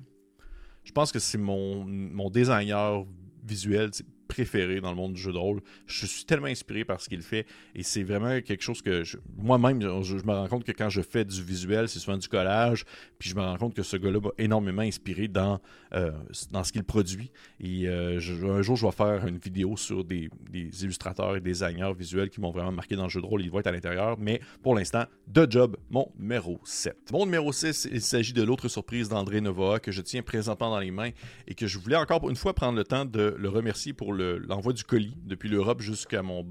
je 0.83 0.91
pense 0.91 1.13
que 1.13 1.19
c'est 1.19 1.37
mon, 1.37 1.85
mon 1.85 2.29
designer 2.29 3.05
visuel 3.41 3.91
préféré 4.33 4.81
dans 4.81 4.89
le 4.89 4.95
monde 4.95 5.13
du 5.13 5.21
jeu 5.21 5.31
de 5.31 5.37
rôle. 5.37 5.61
Je 5.85 6.07
suis 6.07 6.25
tellement 6.25 6.47
inspiré 6.47 6.83
par 6.85 6.99
ce 6.99 7.07
qu'il 7.07 7.21
fait 7.21 7.45
et 7.75 7.83
c'est 7.83 8.01
vraiment 8.01 8.41
quelque 8.41 8.63
chose 8.63 8.81
que 8.81 9.03
moi-même, 9.37 9.79
je, 10.01 10.15
me 10.15 10.33
rends 10.33 10.47
compte 10.47 10.63
que 10.63 10.71
quand 10.71 10.89
je 10.89 11.01
fais 11.01 11.23
du 11.23 11.43
visuel, 11.43 11.87
c'est 11.87 11.99
souvent 11.99 12.17
du 12.17 12.27
collage, 12.27 12.83
puis 13.19 13.29
je 13.29 13.35
me 13.35 13.41
rends 13.41 13.57
compte 13.57 13.75
que 13.75 13.83
ce 13.83 13.95
gars-là 13.95 14.19
m'a 14.19 14.31
énormément 14.39 14.81
inspiré 14.81 15.27
dans, 15.27 15.59
euh, 15.93 16.11
dans 16.51 16.63
ce 16.63 16.71
qu'il 16.71 16.83
produit. 16.83 17.31
Et 17.59 17.87
euh, 17.87 18.19
un 18.43 18.61
jour, 18.63 18.75
je 18.75 18.85
vais 18.87 18.91
faire 18.91 19.27
une 19.27 19.37
vidéo 19.37 19.77
sur 19.77 20.03
des, 20.03 20.29
illustrateurs 20.51 21.35
et 21.35 21.41
des 21.41 21.51
designers 21.51 21.93
visuels 21.95 22.29
qui 22.29 22.41
m'ont 22.41 22.51
vraiment 22.51 22.71
marqué 22.71 22.95
dans 22.95 23.03
le 23.03 23.09
jeu 23.09 23.21
de 23.21 23.25
rôle. 23.25 23.43
Ils 23.43 23.51
vont 23.51 23.59
être 23.59 23.67
à 23.67 23.71
l'intérieur, 23.71 24.17
mais 24.17 24.41
pour 24.63 24.73
l'instant, 24.73 25.05
The 25.31 25.49
Job, 25.49 25.77
mon 25.91 26.11
numéro 26.17 26.59
7. 26.63 27.11
Mon 27.11 27.25
numéro 27.25 27.51
6, 27.51 27.89
il 27.91 28.01
s'agit 28.01 28.33
de 28.33 28.41
l'autre 28.41 28.67
surprise 28.67 29.09
d'André 29.09 29.41
Nova 29.41 29.79
que 29.79 29.91
je 29.91 30.01
tiens 30.01 30.23
présentement 30.23 30.71
dans 30.71 30.79
les 30.79 30.91
mains 30.91 31.11
et 31.47 31.53
que 31.53 31.67
je 31.67 31.77
voulais 31.77 31.95
encore 31.95 32.27
une 32.29 32.35
fois 32.35 32.53
prendre 32.53 32.77
le 32.77 32.83
temps 32.83 33.05
de 33.05 33.35
le 33.37 33.49
remercier 33.49 33.93
pour 33.93 34.13
l'envoi 34.48 34.74
du 34.74 34.84
colis 34.84 35.15
depuis 35.25 35.50
l'Europe 35.50 35.82
jusqu'à 35.82 36.22
mon, 36.22 36.46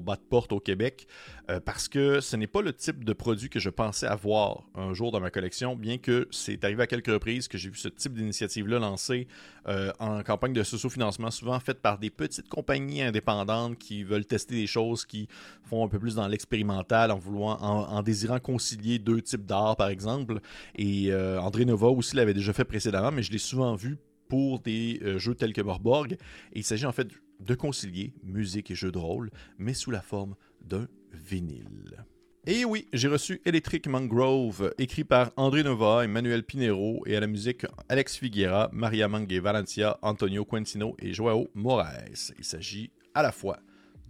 bas 0.00 0.16
de 0.16 0.20
porte 0.20 0.52
au 0.52 0.60
Québec 0.60 1.06
euh, 1.50 1.60
parce 1.60 1.88
que 1.88 2.20
ce 2.20 2.36
n'est 2.36 2.46
pas 2.46 2.62
le 2.62 2.72
type 2.72 3.04
de 3.04 3.12
produit 3.12 3.48
que 3.48 3.60
je 3.60 3.70
pensais 3.70 4.06
avoir 4.06 4.64
un 4.74 4.94
jour 4.94 5.12
dans 5.12 5.20
ma 5.20 5.30
collection, 5.30 5.76
bien 5.76 5.98
que 5.98 6.28
c'est 6.30 6.64
arrivé 6.64 6.82
à 6.82 6.86
quelques 6.86 7.08
reprises 7.08 7.48
que 7.48 7.58
j'ai 7.58 7.70
vu 7.70 7.76
ce 7.76 7.88
type 7.88 8.14
d'initiative-là 8.14 8.78
lancée 8.78 9.28
euh, 9.68 9.92
en 9.98 10.22
campagne 10.22 10.52
de 10.52 10.62
socio-financement, 10.62 11.30
souvent 11.30 11.58
faite 11.60 11.80
par 11.80 11.98
des 11.98 12.10
petites 12.10 12.48
compagnies 12.48 13.02
indépendantes 13.02 13.78
qui 13.78 14.04
veulent 14.04 14.26
tester 14.26 14.54
des 14.54 14.66
choses 14.66 15.04
qui 15.04 15.28
font 15.64 15.84
un 15.84 15.88
peu 15.88 15.98
plus 15.98 16.14
dans 16.14 16.28
l'expérimental 16.28 17.10
en 17.10 17.18
voulant, 17.18 17.60
en, 17.60 18.02
désirant 18.02 18.38
concilier 18.38 18.98
deux 18.98 19.20
types 19.22 19.44
d'art, 19.44 19.76
par 19.76 19.88
exemple. 19.88 20.40
Et 20.76 21.12
euh, 21.12 21.40
André 21.40 21.64
Nova 21.64 21.88
aussi 21.88 22.16
l'avait 22.16 22.34
déjà 22.34 22.52
fait 22.52 22.64
précédemment, 22.64 23.10
mais 23.10 23.22
je 23.22 23.32
l'ai 23.32 23.38
souvent 23.38 23.74
vu 23.74 23.98
pour 24.28 24.60
des 24.60 25.00
euh, 25.02 25.18
jeux 25.18 25.34
tels 25.34 25.52
que 25.52 25.60
Morborg. 25.62 26.12
Et 26.52 26.58
il 26.60 26.64
s'agit 26.64 26.86
en 26.86 26.92
fait 26.92 27.08
de 27.40 27.54
concilier 27.54 28.14
musique 28.22 28.70
et 28.70 28.74
jeux 28.74 28.92
de 28.92 28.98
rôle, 28.98 29.30
mais 29.58 29.74
sous 29.74 29.90
la 29.90 30.00
forme 30.00 30.34
d'un 30.62 30.88
vinyle. 31.12 32.04
Et 32.48 32.64
oui, 32.64 32.86
j'ai 32.92 33.08
reçu 33.08 33.40
Electric 33.44 33.88
Mangrove, 33.88 34.72
écrit 34.78 35.02
par 35.02 35.32
André 35.36 35.64
Nova, 35.64 36.04
Emmanuel 36.04 36.44
Pinero, 36.44 37.02
et 37.04 37.16
à 37.16 37.20
la 37.20 37.26
musique 37.26 37.66
Alex 37.88 38.18
Figuera, 38.18 38.70
Maria 38.72 39.08
Mangue 39.08 39.40
Valencia, 39.40 39.98
Antonio 40.00 40.44
Quentino 40.44 40.94
et 41.00 41.12
Joao 41.12 41.48
Moraes. 41.54 42.32
Il 42.38 42.44
s'agit 42.44 42.92
à 43.14 43.22
la 43.22 43.32
fois 43.32 43.58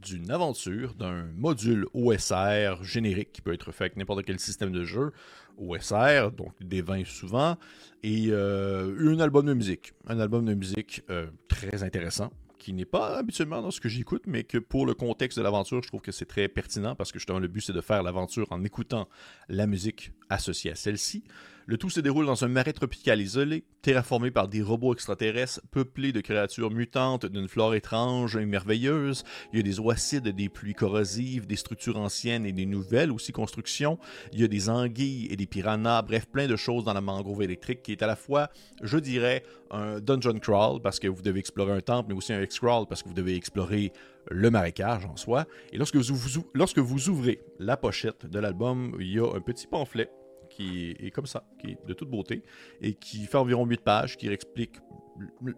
d'une 0.02 0.30
aventure, 0.30 0.94
d'un 0.94 1.24
module 1.34 1.86
OSR 1.94 2.84
générique 2.84 3.32
qui 3.32 3.40
peut 3.40 3.54
être 3.54 3.72
fait 3.72 3.84
avec 3.84 3.96
n'importe 3.96 4.24
quel 4.24 4.38
système 4.38 4.70
de 4.70 4.84
jeu, 4.84 5.12
OSR, 5.58 6.32
donc 6.32 6.52
des 6.60 6.82
vins 6.82 7.04
souvent, 7.04 7.56
et 8.02 8.26
euh, 8.30 9.12
un 9.12 9.20
album 9.20 9.46
de 9.46 9.54
musique. 9.54 9.92
Un 10.06 10.20
album 10.20 10.44
de 10.44 10.54
musique 10.54 11.02
euh, 11.10 11.26
très 11.48 11.82
intéressant, 11.82 12.30
qui 12.58 12.72
n'est 12.72 12.84
pas 12.84 13.16
habituellement 13.16 13.62
dans 13.62 13.70
ce 13.70 13.80
que 13.80 13.88
j'écoute, 13.88 14.24
mais 14.26 14.44
que 14.44 14.58
pour 14.58 14.86
le 14.86 14.94
contexte 14.94 15.38
de 15.38 15.44
l'aventure, 15.44 15.82
je 15.82 15.88
trouve 15.88 16.00
que 16.00 16.12
c'est 16.12 16.26
très 16.26 16.48
pertinent 16.48 16.94
parce 16.94 17.12
que 17.12 17.18
justement 17.18 17.38
le 17.38 17.48
but 17.48 17.60
c'est 17.60 17.72
de 17.72 17.80
faire 17.80 18.02
l'aventure 18.02 18.46
en 18.50 18.64
écoutant 18.64 19.08
la 19.48 19.66
musique 19.66 20.12
associée 20.30 20.72
à 20.72 20.74
celle-ci. 20.74 21.24
Le 21.68 21.78
tout 21.78 21.90
se 21.90 21.98
déroule 21.98 22.26
dans 22.26 22.44
un 22.44 22.48
marais 22.48 22.72
tropical 22.72 23.20
isolé, 23.20 23.64
terraformé 23.82 24.30
par 24.30 24.46
des 24.46 24.62
robots 24.62 24.94
extraterrestres 24.94 25.60
peuplés 25.72 26.12
de 26.12 26.20
créatures 26.20 26.70
mutantes 26.70 27.26
d'une 27.26 27.48
flore 27.48 27.74
étrange 27.74 28.36
et 28.36 28.46
merveilleuse. 28.46 29.24
Il 29.52 29.56
y 29.56 29.60
a 29.60 29.64
des 29.64 29.80
oacides, 29.80 30.28
des 30.28 30.48
pluies 30.48 30.74
corrosives, 30.74 31.48
des 31.48 31.56
structures 31.56 31.98
anciennes 31.98 32.46
et 32.46 32.52
des 32.52 32.66
nouvelles 32.66 33.10
aussi 33.10 33.32
constructions. 33.32 33.98
Il 34.32 34.40
y 34.40 34.44
a 34.44 34.48
des 34.48 34.68
anguilles 34.68 35.26
et 35.28 35.34
des 35.34 35.46
piranhas, 35.46 36.02
bref, 36.02 36.26
plein 36.26 36.46
de 36.46 36.54
choses 36.54 36.84
dans 36.84 36.94
la 36.94 37.00
mangrove 37.00 37.42
électrique 37.42 37.82
qui 37.82 37.90
est 37.90 38.02
à 38.02 38.06
la 38.06 38.16
fois, 38.16 38.48
je 38.80 38.98
dirais, 38.98 39.42
un 39.72 39.98
dungeon 39.98 40.38
crawl 40.38 40.80
parce 40.80 41.00
que 41.00 41.08
vous 41.08 41.22
devez 41.22 41.40
explorer 41.40 41.72
un 41.72 41.80
temple, 41.80 42.10
mais 42.10 42.14
aussi 42.14 42.32
un 42.32 42.42
X-crawl 42.42 42.86
parce 42.86 43.02
que 43.02 43.08
vous 43.08 43.14
devez 43.14 43.34
explorer 43.34 43.92
le 44.30 44.50
marécage 44.50 45.04
en 45.06 45.16
soi. 45.16 45.46
Et 45.72 45.78
lorsque 45.78 45.96
vous, 45.96 46.44
lorsque 46.54 46.78
vous 46.78 47.08
ouvrez 47.08 47.40
la 47.58 47.76
pochette 47.76 48.26
de 48.26 48.38
l'album, 48.38 48.96
il 49.00 49.12
y 49.12 49.18
a 49.18 49.26
un 49.26 49.40
petit 49.40 49.66
pamphlet 49.66 50.10
qui 50.48 50.96
est 51.00 51.10
comme 51.10 51.26
ça, 51.26 51.44
qui 51.60 51.72
est 51.72 51.86
de 51.86 51.92
toute 51.92 52.08
beauté, 52.08 52.42
et 52.80 52.94
qui 52.94 53.26
fait 53.26 53.36
environ 53.36 53.66
8 53.66 53.80
pages, 53.82 54.16
qui 54.16 54.28
explique 54.28 54.76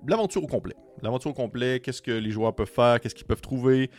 l'aventure 0.06 0.42
au 0.42 0.46
complet. 0.46 0.75
L'aventure 1.02 1.30
au 1.30 1.34
complet, 1.34 1.80
qu'est-ce 1.80 2.02
que 2.02 2.10
les 2.10 2.30
joueurs 2.30 2.54
peuvent 2.54 2.70
faire, 2.70 3.00
qu'est-ce 3.00 3.14
qu'ils 3.14 3.26
peuvent 3.26 3.40
trouver, 3.40 3.90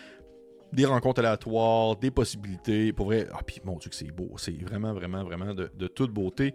des 0.73 0.85
rencontres 0.85 1.19
aléatoires, 1.19 1.95
des 1.95 2.11
possibilités. 2.11 2.93
Pour 2.93 3.07
vrai, 3.07 3.27
ah, 3.31 3.39
puis 3.45 3.61
mon 3.63 3.77
Dieu, 3.77 3.89
que 3.89 3.95
c'est 3.95 4.11
beau. 4.11 4.29
C'est 4.37 4.61
vraiment, 4.61 4.93
vraiment, 4.93 5.23
vraiment 5.23 5.53
de, 5.53 5.71
de 5.73 5.87
toute 5.87 6.11
beauté. 6.11 6.53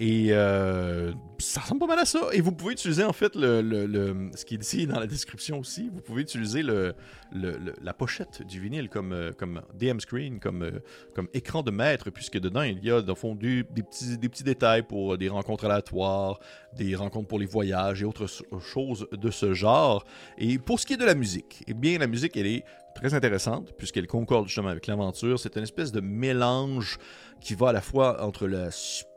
Et 0.00 0.28
euh, 0.30 1.12
ça 1.38 1.60
ressemble 1.60 1.80
pas 1.80 1.86
mal 1.86 1.98
à 1.98 2.04
ça. 2.04 2.28
Et 2.32 2.40
vous 2.40 2.52
pouvez 2.52 2.72
utiliser 2.72 3.04
en 3.04 3.12
fait 3.12 3.36
le, 3.36 3.60
le, 3.60 4.30
ce 4.34 4.44
qui 4.44 4.54
est 4.54 4.62
ici 4.62 4.86
dans 4.86 4.98
la 4.98 5.06
description 5.06 5.58
aussi. 5.58 5.90
Vous 5.92 6.00
pouvez 6.00 6.22
utiliser 6.22 6.62
le, 6.62 6.94
la 7.32 7.92
pochette 7.92 8.42
du 8.46 8.60
vinyle 8.60 8.88
comme, 8.88 9.12
euh, 9.12 9.32
comme 9.32 9.62
DM 9.74 9.98
screen, 10.00 10.40
comme, 10.40 10.62
euh, 10.62 10.80
comme 11.14 11.28
écran 11.34 11.62
de 11.62 11.70
maître, 11.70 12.10
puisque 12.10 12.38
dedans 12.38 12.62
il 12.62 12.82
y 12.82 12.90
a 12.90 13.02
dans 13.02 13.14
fond 13.14 13.34
des, 13.34 13.64
petits, 13.64 14.18
des 14.18 14.28
petits 14.28 14.44
détails 14.44 14.82
pour 14.82 15.18
des 15.18 15.28
rencontres 15.28 15.66
aléatoires, 15.66 16.40
des 16.74 16.96
rencontres 16.96 17.28
pour 17.28 17.38
les 17.38 17.46
voyages 17.46 18.02
et 18.02 18.04
autres 18.04 18.26
choses 18.60 19.06
de 19.12 19.30
ce 19.30 19.52
genre. 19.52 20.04
Et 20.38 20.58
pour 20.58 20.80
ce 20.80 20.86
qui 20.86 20.94
est 20.94 20.98
de 20.98 21.04
la 21.04 21.14
musique, 21.14 21.62
eh 21.66 21.74
bien 21.74 21.98
la 21.98 22.06
musique 22.06 22.36
elle 22.36 22.46
est 22.46 22.64
très 22.94 23.14
intéressante 23.14 23.72
puisqu'elle 23.76 24.06
concorde 24.06 24.46
justement 24.46 24.68
avec 24.68 24.86
l'aventure. 24.86 25.38
C'est 25.38 25.56
une 25.56 25.62
espèce 25.62 25.92
de 25.92 26.00
mélange 26.00 26.98
qui 27.40 27.54
va 27.54 27.68
à 27.70 27.72
la 27.72 27.80
fois 27.80 28.24
entre 28.24 28.46
la 28.46 28.70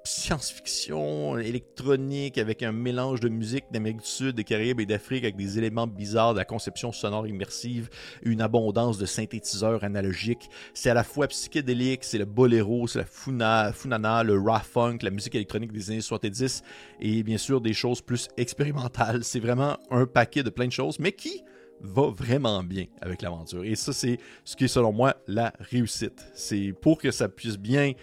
science-fiction 0.05 1.37
électronique 1.37 2.37
avec 2.37 2.63
un 2.63 2.71
mélange 2.71 3.19
de 3.19 3.29
musique 3.29 3.65
d'Amérique 3.71 4.01
du 4.01 4.07
Sud, 4.07 4.35
des 4.35 4.43
Caraïbes 4.43 4.79
et 4.79 4.85
d'Afrique 4.85 5.23
avec 5.23 5.35
des 5.35 5.57
éléments 5.57 5.87
bizarres 5.87 6.33
de 6.33 6.39
la 6.39 6.45
conception 6.45 6.91
sonore 6.91 7.27
immersive, 7.27 7.89
une 8.21 8.41
abondance 8.41 8.97
de 8.97 9.05
synthétiseurs 9.05 9.83
analogiques. 9.83 10.49
C'est 10.73 10.89
à 10.89 10.93
la 10.93 11.03
fois 11.03 11.27
psychédélique, 11.27 12.03
c'est 12.03 12.17
le 12.17 12.25
boléro, 12.25 12.87
c'est 12.87 12.99
la 12.99 13.05
funa, 13.05 13.73
funana, 13.73 14.23
le 14.23 14.39
raw 14.39 14.59
funk, 14.59 14.99
la 15.01 15.09
musique 15.09 15.35
électronique 15.35 15.71
des 15.71 15.89
années 15.89 16.01
70 16.01 16.61
et 16.99 17.23
bien 17.23 17.37
sûr 17.37 17.59
des 17.59 17.73
choses 17.73 18.01
plus 18.01 18.27
expérimentales. 18.37 19.23
C'est 19.23 19.39
vraiment 19.39 19.77
un 19.89 20.05
paquet 20.05 20.43
de 20.43 20.49
plein 20.49 20.67
de 20.67 20.71
choses, 20.71 20.99
mais 20.99 21.11
qui 21.11 21.43
va 21.81 22.09
vraiment 22.09 22.63
bien 22.63 22.85
avec 23.01 23.21
l'aventure. 23.21 23.63
Et 23.63 23.75
ça, 23.75 23.93
c'est 23.93 24.17
ce 24.43 24.55
qui 24.55 24.65
est 24.65 24.69
selon 24.69 24.91
moi 24.91 25.15
la 25.27 25.53
réussite. 25.59 26.25
C'est 26.33 26.73
pour 26.81 26.97
que 26.97 27.11
ça 27.11 27.27
puisse 27.27 27.57
bien 27.57 27.93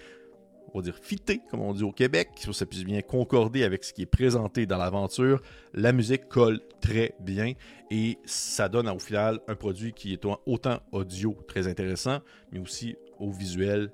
on 0.75 0.79
va 0.79 0.85
dire 0.85 0.97
fitter, 0.97 1.41
comme 1.51 1.61
on 1.61 1.73
dit 1.73 1.85
au 1.85 1.93
Québec, 1.93 2.31
que 2.45 2.53
ça 2.53 2.67
puisse 2.67 2.85
bien 2.85 3.03
concorder 3.03 3.65
avec 3.65 3.85
ce 3.85 3.93
qui 3.93 4.03
est 4.03 4.07
présenté 4.07 4.67
dans 4.67 4.79
l'aventure. 4.79 5.43
La 5.75 5.93
musique 5.93 6.29
colle 6.29 6.61
très 6.81 7.15
bien 7.21 7.53
et 7.91 8.19
ça 8.25 8.69
donne 8.69 8.89
au 8.89 8.99
final 8.99 9.41
un 9.49 9.55
produit 9.55 9.93
qui 9.93 10.13
est 10.13 10.25
autant 10.47 10.81
audio 10.93 11.37
très 11.47 11.69
intéressant, 11.69 12.21
mais 12.51 12.59
aussi 12.59 12.97
au 13.19 13.31
visuel 13.31 13.91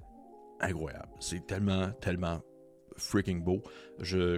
incroyable. 0.60 1.08
C'est 1.20 1.46
tellement, 1.46 1.90
tellement 2.00 2.40
freaking 2.96 3.42
beau. 3.42 3.62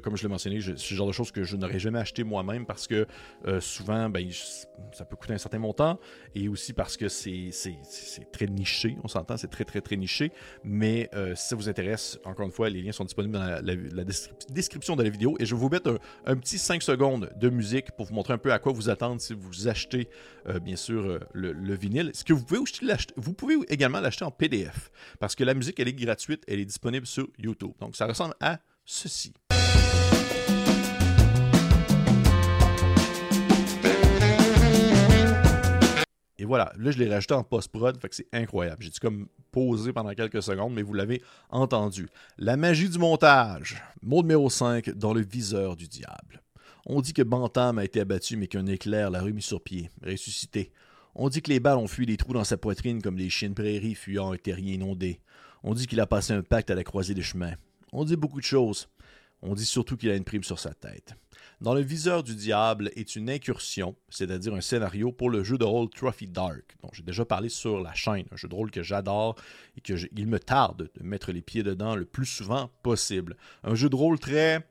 Comme 0.03 0.17
je 0.17 0.23
l'ai 0.23 0.29
mentionné, 0.29 0.61
c'est 0.61 0.91
le 0.91 0.97
genre 0.97 1.07
de 1.07 1.13
choses 1.13 1.31
que 1.33 1.45
je 1.45 1.57
n'aurais 1.57 1.79
jamais 1.79 1.99
acheté 1.99 2.25
moi-même 2.25 2.67
parce 2.67 2.87
que 2.87 3.07
euh, 3.47 3.61
souvent, 3.61 4.09
ben, 4.09 4.27
ça 4.93 5.05
peut 5.05 5.17
coûter 5.17 5.35
un 5.35 5.39
certain 5.39 5.59
montant 5.59 5.99
et 6.35 6.49
aussi 6.49 6.73
parce 6.73 6.97
que 6.97 7.09
c'est 7.09 7.51
très 8.33 8.47
niché, 8.47 8.97
on 9.05 9.09
s'entend, 9.09 9.37
c'est 9.37 9.51
très 9.51 9.65
très 9.65 9.81
très 9.81 9.97
niché. 9.97 10.33
Mais 10.65 11.09
euh, 11.15 11.35
si 11.35 11.49
ça 11.49 11.57
vous 11.57 11.69
intéresse, 11.69 12.19
encore 12.25 12.47
une 12.47 12.53
fois, 12.53 12.71
les 12.71 12.83
liens 12.83 12.93
sont 12.93 13.05
disponibles 13.05 13.35
dans 13.35 13.61
la, 13.63 14.05
description 14.49 14.97
de 14.97 15.03
la 15.03 15.11
vidéo 15.11 15.37
et 15.39 15.47
je 15.47 15.55
vais 15.55 15.61
vous 15.61 15.69
mettre 15.69 15.99
un, 16.25 16.37
petit 16.37 16.59
5 16.59 16.83
secondes 16.83 17.31
de 17.37 17.51
musique 17.51 17.93
pour 17.93 18.07
vous 18.07 18.15
montrer 18.15 18.33
un 18.33 18.39
peu 18.39 18.53
à 18.53 18.59
quoi 18.59 18.73
vous 18.73 18.89
attendre 18.89 19.21
si 19.21 19.35
vous 19.35 19.69
achetez 19.69 20.09
euh, 20.49 20.59
bien 20.59 20.77
sûr 20.77 21.21
le, 21.33 21.75
vinyle. 21.75 22.11
Ce 22.15 22.25
que 22.25 22.33
vous 22.33 22.45
pouvez 22.45 22.61
vous 23.17 23.33
pouvez 23.35 23.57
également 23.69 24.01
l'acheter 24.01 24.25
en 24.25 24.31
PDF 24.31 24.91
parce 25.19 25.35
que 25.35 25.45
la 25.45 25.55
musique 25.55 25.79
elle 25.81 25.89
est 25.89 25.93
gratuite, 25.93 26.43
elle 26.49 26.61
est 26.61 26.65
disponible 26.65 27.07
sur 27.07 27.29
YouTube. 27.39 27.73
Donc 27.81 27.97
ça 27.97 28.07
ressemble 28.07 28.35
à 28.41 28.59
ceci. 28.85 29.33
Voilà, 36.51 36.73
là 36.79 36.91
je 36.91 36.99
l'ai 36.99 37.09
rajouté 37.09 37.33
en 37.35 37.45
post-prod, 37.45 37.97
fait 38.01 38.13
c'est 38.13 38.27
incroyable. 38.33 38.83
J'ai 38.83 38.91
dû 38.91 38.99
comme 38.99 39.29
poser 39.53 39.93
pendant 39.93 40.13
quelques 40.15 40.43
secondes, 40.43 40.75
mais 40.75 40.83
vous 40.83 40.95
l'avez 40.95 41.23
entendu. 41.49 42.09
La 42.39 42.57
magie 42.57 42.89
du 42.89 42.99
montage. 42.99 43.81
Mot 44.03 44.23
numéro 44.23 44.51
5 44.51 44.91
dans 44.91 45.15
le 45.15 45.21
viseur 45.21 45.77
du 45.77 45.87
diable. 45.87 46.43
On 46.87 47.01
dit 47.03 47.13
que 47.13 47.23
Bantam 47.23 47.79
a 47.79 47.85
été 47.85 48.01
abattu, 48.01 48.37
mais 48.37 48.49
qu'un 48.49 48.67
éclair 48.67 49.13
l'a 49.13 49.23
remis 49.23 49.43
sur 49.43 49.63
pied, 49.63 49.91
ressuscité. 50.05 50.73
On 51.15 51.29
dit 51.29 51.41
que 51.41 51.51
les 51.51 51.61
balles 51.61 51.79
ont 51.79 51.87
fui 51.87 52.05
des 52.05 52.17
trous 52.17 52.33
dans 52.33 52.43
sa 52.43 52.57
poitrine 52.57 53.01
comme 53.01 53.17
des 53.17 53.31
chiens 53.31 53.51
de 53.51 53.55
prairie 53.55 53.95
fuyant 53.95 54.33
un 54.33 54.37
terrier 54.37 54.75
inondé. 54.75 55.21
On 55.63 55.73
dit 55.73 55.87
qu'il 55.87 56.01
a 56.01 56.07
passé 56.09 56.33
un 56.33 56.43
pacte 56.43 56.73
à 56.73 56.75
la 56.75 56.83
croisée 56.83 57.15
des 57.15 57.23
chemins. 57.23 57.55
On 57.93 58.05
dit 58.05 58.17
beaucoup 58.17 58.41
de 58.41 58.45
choses. 58.45 58.89
On 59.41 59.55
dit 59.55 59.65
surtout 59.65 59.97
qu'il 59.97 60.11
a 60.11 60.17
une 60.17 60.25
prime 60.25 60.43
sur 60.43 60.59
sa 60.59 60.75
tête. 60.75 61.15
Dans 61.61 61.75
le 61.75 61.83
viseur 61.83 62.23
du 62.23 62.35
diable 62.35 62.91
est 62.97 63.17
une 63.17 63.29
incursion, 63.29 63.95
c'est-à-dire 64.09 64.55
un 64.55 64.63
scénario 64.63 65.13
pour 65.13 65.29
le 65.29 65.45
jeu 65.45 65.59
de 65.59 65.65
rôle 65.65 65.91
Trophy 65.91 66.27
Dark, 66.27 66.75
dont 66.83 66.89
j'ai 66.95 67.03
déjà 67.03 67.27
parlé 67.27 67.51
sur 67.51 67.83
la 67.83 67.93
chaîne, 67.93 68.25
un 68.33 68.37
jeu 68.37 68.49
de 68.49 68.55
rôle 68.55 68.71
que 68.71 68.83
j'adore 68.83 69.37
et 69.77 69.83
que 69.83 69.93
il 70.17 70.27
me 70.27 70.41
tarde 70.41 70.89
de 70.95 71.03
mettre 71.03 71.33
les 71.33 71.43
pieds 71.43 71.63
dedans 71.63 71.97
le 71.97 72.07
plus 72.07 72.25
souvent 72.25 72.71
possible. 72.83 73.37
Un 73.63 73.75
jeu 73.75 73.91
de 73.91 73.97
rôle 73.97 74.19
très, 74.19 74.67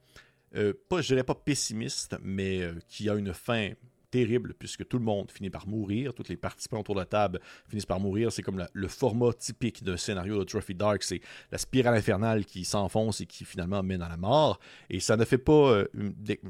euh, 0.55 0.73
pas, 0.89 1.01
je 1.01 1.09
dirais 1.09 1.23
pas 1.23 1.35
pessimiste, 1.35 2.17
mais 2.23 2.63
euh, 2.63 2.73
qui 2.87 3.07
a 3.07 3.13
une 3.13 3.35
fin 3.35 3.69
terrible 4.09 4.53
puisque 4.57 4.87
tout 4.87 4.97
le 4.97 5.03
monde 5.03 5.31
finit 5.31 5.49
par 5.49 5.67
mourir, 5.67 6.13
tous 6.13 6.27
les 6.29 6.37
participants 6.37 6.79
autour 6.79 6.95
de 6.95 7.01
la 7.01 7.05
table 7.05 7.39
finissent 7.67 7.85
par 7.85 7.99
mourir. 7.99 8.31
C'est 8.31 8.41
comme 8.41 8.65
le 8.71 8.87
format 8.87 9.33
typique 9.33 9.83
d'un 9.83 9.97
scénario 9.97 10.37
de 10.39 10.43
Trophy 10.43 10.75
Dark, 10.75 11.03
c'est 11.03 11.21
la 11.51 11.57
spirale 11.57 11.95
infernale 11.95 12.45
qui 12.45 12.65
s'enfonce 12.65 13.21
et 13.21 13.25
qui 13.25 13.45
finalement 13.45 13.83
mène 13.83 14.01
à 14.01 14.09
la 14.09 14.17
mort. 14.17 14.59
Et 14.89 14.99
ça 14.99 15.17
ne 15.17 15.25
fait 15.25 15.37
pas, 15.37 15.71
euh, 15.71 15.87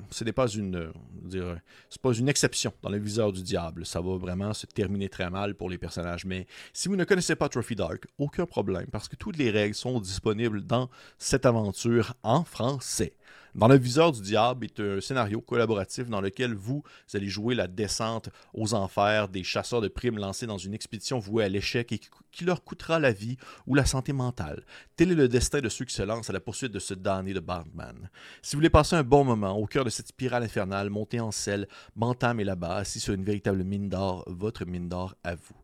ce 0.10 0.24
n'est 0.24 0.34
pas 0.34 0.48
une, 0.48 0.76
euh, 0.76 0.92
dire, 1.24 1.60
c'est 1.90 2.02
pas 2.02 2.14
une 2.14 2.30
exception 2.30 2.74
dans 2.82 2.90
le 2.90 2.98
viseur 3.00 3.32
du 3.32 3.44
diable. 3.44 3.86
Ça 3.86 4.02
va 4.02 4.18
vraiment 4.18 4.54
se 4.54 4.66
terminer 4.66 5.10
très 5.10 5.30
mal 5.30 5.56
pour 5.56 5.70
les 5.70 5.78
personnages. 5.78 6.26
Mais 6.26 6.48
si 6.74 6.88
vous 6.88 6.96
ne 6.96 7.04
connaissez 7.04 7.36
pas 7.36 7.50
Trophy 7.50 7.76
Dark, 7.76 8.06
aucun 8.18 8.46
problème 8.46 8.88
parce 8.92 9.08
que 9.08 9.16
toutes 9.16 9.38
les 9.38 9.52
règles 9.52 9.76
sont 9.76 10.00
disponibles 10.00 10.66
dans 10.66 10.90
cette 11.18 11.46
aventure 11.46 12.14
en 12.24 12.44
français. 12.44 13.14
Dans 13.56 13.68
le 13.68 13.78
viseur 13.78 14.12
du 14.12 14.22
diable 14.22 14.66
est 14.66 14.80
un 14.80 15.02
scénario 15.02 15.42
collaboratif 15.42 16.08
dans 16.08 16.22
lequel 16.22 16.54
vous, 16.54 16.84
allez 17.14 17.28
jouer 17.28 17.56
la 17.56 17.68
descente 17.68 18.30
aux 18.54 18.74
enfers 18.74 19.28
des 19.28 19.44
chasseurs 19.44 19.82
de 19.82 19.88
primes 19.88 20.20
lancés 20.20 20.46
dans 20.46 20.58
une 20.58 20.74
expédition 20.74 21.18
vouée 21.18 21.44
à 21.44 21.50
l'échec 21.50 21.92
et 21.92 22.00
qui 22.32 22.46
leur 22.46 22.64
coûtera 22.64 23.00
la 23.00 23.12
vie 23.12 23.38
ou 23.66 23.74
la 23.74 23.86
santé 23.86 24.14
mentale. 24.14 24.64
Tel 24.96 25.12
est 25.12 25.16
le 25.16 25.28
destin 25.28 25.62
de 25.62 25.70
ceux 25.70 25.86
qui 25.86 25.96
se 25.96 26.04
lancent 26.04 26.30
à 26.30 26.34
la 26.34 26.40
poursuite 26.40 26.72
de 26.72 26.80
ce 26.80 26.94
damné 26.94 27.34
de 27.34 27.40
Batman. 27.40 28.10
Si 28.42 28.56
vous 28.56 28.60
voulez 28.60 28.70
passer 28.70 28.96
un 28.96 29.04
bon 29.04 29.24
moment 29.24 29.58
au 29.58 29.66
cœur 29.66 29.84
de 29.84 29.90
cette 29.90 30.10
spirale 30.10 30.44
infernale 30.44 30.90
montée 30.90 31.20
en 31.20 31.32
selle, 31.32 31.68
Bantam 31.96 32.40
est 32.40 32.46
là-bas, 32.46 32.76
assis 32.76 33.00
sur 33.00 33.14
une 33.14 33.24
véritable 33.24 33.64
mine 33.64 33.90
d'or, 33.90 34.24
votre 34.28 34.66
mine 34.66 34.90
d'or 34.90 35.16
à 35.24 35.36
vous. 35.36 35.56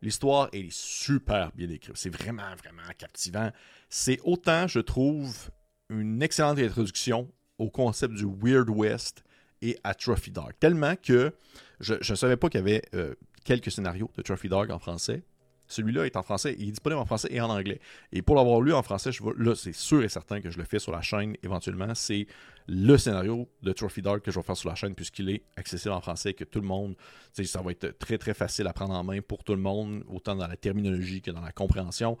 L'histoire 0.00 0.48
est 0.52 0.70
super 0.70 1.50
bien 1.54 1.68
écrite. 1.70 1.96
C'est 1.96 2.10
vraiment, 2.10 2.54
vraiment 2.56 2.82
captivant. 2.98 3.50
C'est 3.88 4.20
autant, 4.22 4.66
je 4.66 4.80
trouve, 4.80 5.50
une 5.90 6.22
excellente 6.22 6.58
introduction 6.58 7.30
au 7.58 7.70
concept 7.70 8.14
du 8.14 8.26
Weird 8.26 8.68
West 8.68 9.24
et 9.62 9.78
à 9.84 9.94
Trophy 9.94 10.30
Dog. 10.30 10.52
Tellement 10.60 10.94
que 10.96 11.32
je 11.80 11.94
ne 11.94 12.16
savais 12.16 12.36
pas 12.36 12.48
qu'il 12.48 12.60
y 12.60 12.62
avait 12.62 12.82
euh, 12.94 13.14
quelques 13.44 13.70
scénarios 13.70 14.10
de 14.16 14.22
Trophy 14.22 14.48
Dog 14.48 14.70
en 14.70 14.78
français. 14.78 15.22
Celui-là 15.66 16.04
est 16.04 16.16
en 16.16 16.22
français, 16.22 16.54
il 16.58 16.68
est 16.68 16.72
disponible 16.72 17.00
en 17.00 17.06
français 17.06 17.28
et 17.30 17.40
en 17.40 17.48
anglais. 17.48 17.80
Et 18.12 18.20
pour 18.20 18.36
l'avoir 18.36 18.60
lu 18.60 18.74
en 18.74 18.82
français, 18.82 19.10
là, 19.38 19.54
c'est 19.54 19.72
sûr 19.72 20.04
et 20.04 20.10
certain 20.10 20.42
que 20.42 20.50
je 20.50 20.58
le 20.58 20.64
fais 20.64 20.78
sur 20.78 20.92
la 20.92 21.00
chaîne 21.00 21.36
éventuellement. 21.42 21.94
C'est 21.94 22.26
le 22.66 22.98
scénario 22.98 23.48
de 23.62 23.72
Trophy 23.72 24.02
Dog 24.02 24.20
que 24.20 24.30
je 24.30 24.38
vais 24.38 24.42
faire 24.42 24.56
sur 24.56 24.68
la 24.68 24.74
chaîne 24.74 24.94
puisqu'il 24.94 25.30
est 25.30 25.42
accessible 25.56 25.94
en 25.94 26.02
français 26.02 26.30
et 26.30 26.34
que 26.34 26.44
tout 26.44 26.60
le 26.60 26.66
monde, 26.66 26.96
ça 27.32 27.62
va 27.62 27.70
être 27.70 27.98
très 27.98 28.18
très 28.18 28.34
facile 28.34 28.66
à 28.66 28.74
prendre 28.74 28.94
en 28.94 29.02
main 29.04 29.20
pour 29.22 29.42
tout 29.42 29.54
le 29.54 29.60
monde, 29.60 30.04
autant 30.08 30.36
dans 30.36 30.46
la 30.46 30.56
terminologie 30.56 31.22
que 31.22 31.30
dans 31.30 31.40
la 31.40 31.52
compréhension. 31.52 32.18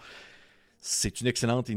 C'est 0.86 1.22
une 1.22 1.28
excellente 1.28 1.70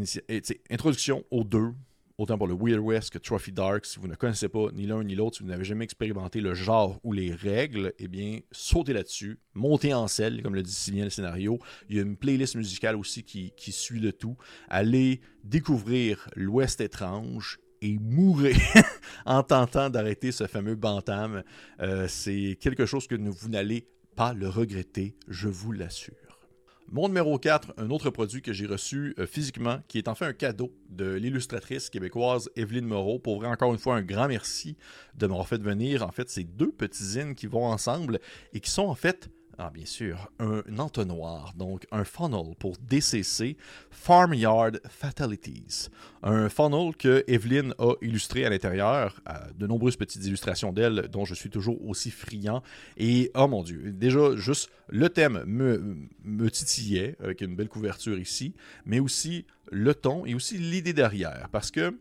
introduction 0.70 1.24
aux 1.32 1.46
deux, 1.46 1.72
autant 2.18 2.38
pour 2.38 2.46
le 2.46 2.54
Weird 2.54 2.82
West 2.82 3.10
que 3.10 3.18
Trophy 3.18 3.54
Dark. 3.54 3.86
Si 3.86 4.00
vous 4.00 4.08
ne 4.10 4.16
connaissez 4.16 4.50
pas 4.50 4.68
ni 4.74 4.86
l'un 4.86 5.02
ni 5.02 5.16
l'autre, 5.16 5.38
si 5.38 5.44
vous 5.44 5.50
n'avez 5.50 5.64
jamais 5.64 5.86
expérimenté 5.86 6.42
le 6.42 6.54
genre 6.54 7.00
ou 7.06 7.14
les 7.14 7.34
règles, 7.34 7.94
eh 8.00 8.10
bien, 8.10 8.42
sautez 8.52 8.92
là-dessus, 8.92 9.40
montez 9.54 9.94
en 9.94 10.10
selle, 10.10 10.44
comme 10.44 10.56
le 10.56 10.62
dit 10.62 10.74
si 10.74 10.92
bien 10.92 11.06
le 11.06 11.10
scénario. 11.10 11.58
Il 11.88 11.96
y 11.96 12.00
a 12.00 12.02
une 12.02 12.18
playlist 12.18 12.56
musicale 12.56 12.98
aussi 12.98 13.24
qui, 13.24 13.72
suit 13.72 14.02
le 14.02 14.12
tout. 14.12 14.36
Allez 14.68 15.22
découvrir 15.46 16.30
l'Ouest 16.36 16.82
étrange 16.82 17.60
et 17.82 17.98
mourir 18.00 18.58
en 19.26 19.42
tentant 19.42 19.90
d'arrêter 19.90 20.34
ce 20.34 20.48
fameux 20.48 20.76
bantam. 20.76 21.44
Euh, 21.80 22.10
c'est 22.10 22.58
quelque 22.60 22.86
chose 22.86 23.08
que 23.08 23.16
vous 23.16 23.48
n'allez 23.48 23.88
pas 24.18 24.34
le 24.34 24.50
regretter, 24.50 25.16
je 25.30 25.48
vous 25.48 25.72
l'assure. 25.72 26.27
Mon 26.90 27.10
numéro 27.10 27.38
4, 27.38 27.74
un 27.78 27.90
autre 27.90 28.10
produit 28.10 28.42
que 28.42 28.54
j'ai 28.54 28.66
reçu 28.66 29.14
euh, 29.20 29.28
physiquement, 29.28 29.80
qui 29.90 29.98
est 29.98 30.08
en 30.08 30.16
fait 30.16 30.24
un 30.24 30.32
cadeau 30.32 30.72
de 30.90 31.16
l'illustratrice 31.16 31.90
québécoise 31.90 32.50
Evelyne 32.56 32.86
Moreau. 32.86 33.20
Pour 33.20 33.36
vrai, 33.36 33.50
encore 33.50 33.74
une 33.74 33.78
fois, 33.78 33.96
un 33.98 34.02
grand 34.02 34.30
merci 34.30 34.78
de 35.16 35.28
m'avoir 35.28 35.50
fait 35.50 35.62
venir. 35.62 36.02
En 36.04 36.14
fait, 36.14 36.30
ces 36.30 36.46
deux 36.46 36.72
petits 36.72 37.04
zines 37.04 37.36
qui 37.36 37.46
vont 37.46 37.66
ensemble 37.66 38.20
et 38.54 38.62
qui 38.62 38.72
sont 38.72 38.86
en 38.86 38.96
fait 38.96 39.30
ah, 39.60 39.72
bien 39.74 39.86
sûr, 39.86 40.32
un 40.40 40.62
entonnoir, 40.78 41.54
donc 41.58 41.88
un 41.92 42.04
funnel 42.04 42.54
pour 42.60 42.76
DCC, 42.78 43.58
Farmyard 43.90 44.74
Fatalities. 44.88 45.90
Un 46.22 46.48
funnel 46.48 46.96
que 46.96 47.24
Evelyn 47.28 47.72
a 47.80 47.94
illustré 48.02 48.46
à 48.46 48.50
l'intérieur, 48.50 49.20
de 49.58 49.66
nombreuses 49.66 49.96
petites 49.96 50.24
illustrations 50.26 50.72
d'elle, 50.72 51.08
dont 51.12 51.26
je 51.26 51.34
suis 51.34 51.50
toujours 51.50 51.84
aussi 51.88 52.12
friand. 52.12 52.62
Et, 52.98 53.32
oh 53.36 53.48
mon 53.48 53.64
Dieu, 53.64 53.92
déjà, 53.92 54.36
juste 54.36 54.70
le 54.90 55.10
thème 55.10 55.44
me, 55.48 55.98
me 56.24 56.52
titillait, 56.52 57.16
avec 57.20 57.42
une 57.42 57.56
belle 57.56 57.70
couverture 57.70 58.20
ici, 58.20 58.54
mais 58.86 59.00
aussi 59.00 59.46
le 59.72 59.96
ton 59.96 60.26
et 60.28 60.36
aussi 60.36 60.60
l'idée 60.60 60.94
derrière. 60.94 61.50
Parce 61.52 61.72
que 61.72 61.98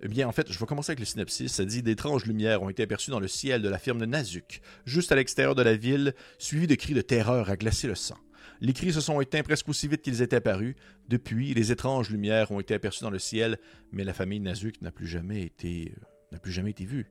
eh 0.00 0.08
bien, 0.08 0.28
en 0.28 0.32
fait, 0.32 0.50
je 0.52 0.58
vais 0.58 0.66
commencer 0.66 0.92
avec 0.92 1.00
le 1.00 1.06
synopsis. 1.06 1.52
Ça 1.52 1.64
dit 1.64 1.82
D'étranges 1.82 2.24
lumières 2.26 2.62
ont 2.62 2.68
été 2.68 2.82
aperçues 2.82 3.10
dans 3.10 3.20
le 3.20 3.28
ciel 3.28 3.62
de 3.62 3.68
la 3.68 3.78
ferme 3.78 3.98
de 3.98 4.06
Nazuk, 4.06 4.60
juste 4.84 5.10
à 5.12 5.16
l'extérieur 5.16 5.54
de 5.54 5.62
la 5.62 5.74
ville, 5.74 6.14
suivies 6.38 6.66
de 6.66 6.74
cris 6.74 6.94
de 6.94 7.00
terreur 7.00 7.50
à 7.50 7.56
glacer 7.56 7.88
le 7.88 7.94
sang. 7.94 8.18
Les 8.60 8.72
cris 8.72 8.92
se 8.92 9.00
sont 9.00 9.20
éteints 9.20 9.42
presque 9.42 9.68
aussi 9.68 9.86
vite 9.86 10.02
qu'ils 10.02 10.22
étaient 10.22 10.36
apparus. 10.36 10.74
Depuis, 11.08 11.54
les 11.54 11.70
étranges 11.72 12.10
lumières 12.10 12.50
ont 12.50 12.60
été 12.60 12.74
aperçues 12.74 13.02
dans 13.02 13.10
le 13.10 13.18
ciel, 13.18 13.58
mais 13.92 14.04
la 14.04 14.12
famille 14.12 14.40
Nazuk 14.40 14.80
n'a 14.82 14.90
plus 14.90 15.06
jamais 15.06 15.42
été, 15.42 15.92
euh, 15.96 16.04
n'a 16.32 16.38
plus 16.38 16.52
jamais 16.52 16.70
été 16.70 16.84
vue. 16.84 17.06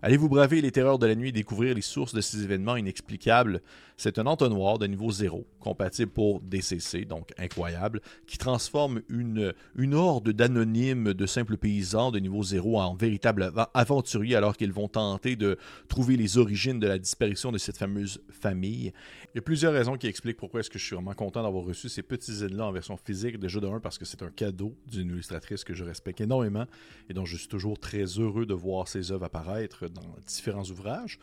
Allez-vous 0.00 0.28
braver 0.28 0.60
les 0.60 0.70
terreurs 0.70 1.00
de 1.00 1.08
la 1.08 1.16
nuit 1.16 1.30
et 1.30 1.32
découvrir 1.32 1.74
les 1.74 1.82
sources 1.82 2.14
de 2.14 2.20
ces 2.20 2.44
événements 2.44 2.76
inexplicables? 2.76 3.60
C'est 3.96 4.20
un 4.20 4.26
entonnoir 4.26 4.78
de 4.78 4.86
niveau 4.86 5.10
0, 5.10 5.44
compatible 5.58 6.12
pour 6.12 6.40
DCC, 6.40 7.04
donc 7.04 7.32
incroyable, 7.36 8.00
qui 8.28 8.38
transforme 8.38 9.02
une, 9.08 9.52
une 9.74 9.94
horde 9.94 10.30
d'anonymes, 10.30 11.14
de 11.14 11.26
simples 11.26 11.56
paysans 11.56 12.12
de 12.12 12.20
niveau 12.20 12.44
0 12.44 12.78
en 12.78 12.94
véritables 12.94 13.52
aventuriers 13.74 14.36
alors 14.36 14.56
qu'ils 14.56 14.70
vont 14.70 14.86
tenter 14.86 15.34
de 15.34 15.58
trouver 15.88 16.16
les 16.16 16.38
origines 16.38 16.78
de 16.78 16.86
la 16.86 17.00
disparition 17.00 17.50
de 17.50 17.58
cette 17.58 17.76
fameuse 17.76 18.20
famille. 18.30 18.92
Il 19.34 19.36
y 19.36 19.38
a 19.40 19.42
plusieurs 19.42 19.72
raisons 19.72 19.96
qui 19.96 20.06
expliquent 20.06 20.36
pourquoi 20.36 20.60
est-ce 20.60 20.70
que 20.70 20.78
je 20.78 20.84
suis 20.84 20.94
vraiment 20.94 21.14
content 21.14 21.42
d'avoir 21.42 21.64
reçu 21.64 21.88
ces 21.88 22.02
petits 22.02 22.34
zines-là 22.34 22.66
en 22.66 22.72
version 22.72 22.96
physique, 22.96 23.40
déjà 23.40 23.58
de 23.58 23.66
1 23.66 23.80
parce 23.80 23.98
que 23.98 24.04
c'est 24.04 24.22
un 24.22 24.30
cadeau 24.30 24.76
d'une 24.86 25.08
illustratrice 25.08 25.64
que 25.64 25.74
je 25.74 25.82
respecte 25.82 26.20
énormément 26.20 26.66
et 27.10 27.14
dont 27.14 27.24
je 27.24 27.36
suis 27.36 27.48
toujours 27.48 27.80
très 27.80 28.04
heureux 28.04 28.46
de 28.46 28.54
voir 28.54 28.86
ses 28.86 29.10
œuvres 29.10 29.24
apparaître 29.24 29.87
dans 29.90 30.16
différents 30.26 30.64
ouvrages. 30.64 31.18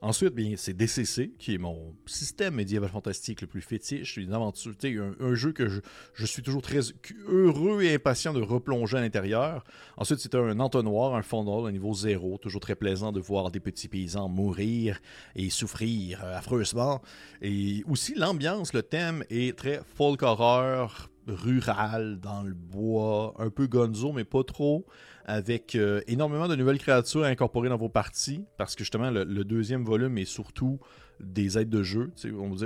Ensuite, 0.00 0.32
bien, 0.32 0.54
c'est 0.56 0.74
DCC, 0.74 1.32
qui 1.38 1.54
est 1.54 1.58
mon 1.58 1.92
système 2.06 2.54
médiéval 2.54 2.88
fantastique 2.88 3.40
le 3.40 3.48
plus 3.48 3.60
fétiche. 3.60 4.16
Une 4.16 4.32
aventure, 4.32 4.72
un, 4.84 5.14
un 5.18 5.34
jeu 5.34 5.52
que 5.52 5.68
je, 6.14 6.24
suis 6.24 6.42
toujours 6.42 6.62
très 6.62 6.80
heureux 7.26 7.82
et 7.82 7.94
impatient 7.94 8.32
de 8.32 8.40
replonger 8.40 8.98
à 8.98 9.00
l'intérieur. 9.00 9.64
Ensuite, 9.96 10.20
c'est 10.20 10.36
un 10.36 10.60
entonnoir, 10.60 11.16
un 11.16 11.22
fondal 11.22 11.68
à 11.68 11.72
niveau 11.72 11.94
zéro. 11.94 12.38
Toujours 12.38 12.60
très 12.60 12.76
plaisant 12.76 13.10
de 13.10 13.18
voir 13.18 13.50
des 13.50 13.58
petits 13.58 13.88
paysans 13.88 14.28
mourir 14.28 15.00
et 15.34 15.50
souffrir 15.50 16.22
euh, 16.22 16.38
affreusement. 16.38 17.02
Et 17.42 17.82
aussi, 17.88 18.14
l'ambiance, 18.14 18.72
le 18.74 18.84
thème 18.84 19.24
est 19.30 19.58
très 19.58 19.80
folk 19.96 20.22
horror, 20.22 21.08
rural, 21.26 22.20
dans 22.20 22.42
le 22.42 22.54
bois, 22.54 23.34
un 23.38 23.50
peu 23.50 23.66
gonzo, 23.66 24.12
mais 24.12 24.24
pas 24.24 24.44
trop, 24.44 24.86
avec 25.28 25.74
euh, 25.74 26.00
énormément 26.06 26.48
de 26.48 26.56
nouvelles 26.56 26.78
créatures 26.78 27.24
incorporées 27.24 27.68
dans 27.68 27.76
vos 27.76 27.90
parties, 27.90 28.46
parce 28.56 28.74
que 28.74 28.82
justement, 28.82 29.10
le, 29.10 29.44
deuxième 29.44 29.84
volume 29.84 30.16
est 30.16 30.24
surtout 30.24 30.80
des 31.20 31.58
aides 31.58 31.68
de 31.68 31.82
jeu, 31.82 32.10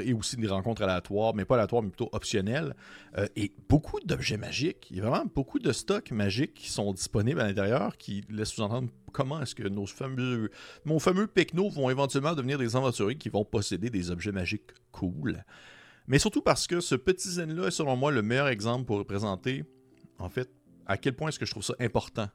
et 0.05 0.13
aussi 0.13 0.37
des 0.37 0.47
rencontres 0.47 0.83
aléatoires, 0.83 1.35
mais 1.35 1.45
pas 1.45 1.57
aléatoires, 1.57 1.83
mais 1.83 1.89
plutôt 1.89 2.09
optionnelles, 2.13 2.77
euh, 3.19 3.27
et 3.35 3.53
beaucoup 3.69 3.99
d'objets 4.05 4.37
magiques. 4.37 4.87
Il 4.93 4.99
y 4.99 5.01
a 5.01 5.03
vraiment 5.03 5.29
beaucoup 5.35 5.59
de 5.59 5.73
stocks 5.73 6.13
magiques 6.13 6.55
qui 6.55 6.71
sont 6.71 6.93
disponibles 6.93 7.41
à 7.41 7.49
l'intérieur, 7.49 7.97
qui 7.97 8.23
laissent 8.31 8.51
sous-entendre 8.51 8.91
comment 9.11 9.43
est-ce 9.43 9.57
que 9.57 9.67
nos 9.67 9.87
fameux, 9.87 10.49
nos 10.87 11.01
fameux 11.01 11.27
pecnos 11.27 11.69
vont 11.69 11.91
éventuellement 11.91 12.37
devenir 12.37 12.59
des 12.59 12.77
aventuriers 12.77 13.19
qui 13.19 13.29
vont 13.29 13.45
posséder 13.45 13.91
des 13.91 14.13
objets 14.13 14.33
magiques 14.33 14.71
cool. 14.93 15.45
Mais 16.07 16.21
surtout 16.21 16.43
parce 16.43 16.69
que 16.69 16.79
ce 16.79 16.95
petit 16.95 17.29
zen-là 17.29 17.67
est 17.67 17.73
selon 17.73 17.97
moi 17.97 18.13
le 18.13 18.23
meilleur 18.23 18.47
exemple 18.47 18.85
pour 18.85 18.99
représenter, 18.99 19.65
en 20.21 20.29
fait, 20.29 20.49
à 20.87 20.97
quel 20.97 21.17
point 21.17 21.29
est-ce 21.29 21.41
que 21.41 21.47
je 21.47 21.51
trouve 21.51 21.65
ça 21.65 21.75
important 21.81 22.29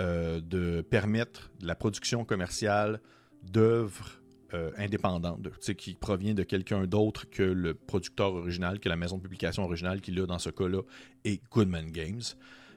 euh, 0.00 0.40
de 0.40 0.82
permettre 0.82 1.50
la 1.60 1.74
production 1.74 2.24
commerciale 2.24 3.00
d'œuvres 3.42 4.20
euh, 4.52 4.70
indépendantes, 4.76 5.48
qui 5.76 5.94
proviennent 5.94 6.36
de 6.36 6.42
quelqu'un 6.42 6.86
d'autre 6.86 7.28
que 7.28 7.42
le 7.42 7.74
producteur 7.74 8.34
original, 8.34 8.78
que 8.78 8.88
la 8.88 8.96
maison 8.96 9.16
de 9.16 9.22
publication 9.22 9.64
originale 9.64 10.00
qui, 10.00 10.12
là, 10.12 10.26
dans 10.26 10.38
ce 10.38 10.50
cas-là, 10.50 10.82
est 11.24 11.42
Goodman 11.50 11.90
Games. 11.90 12.22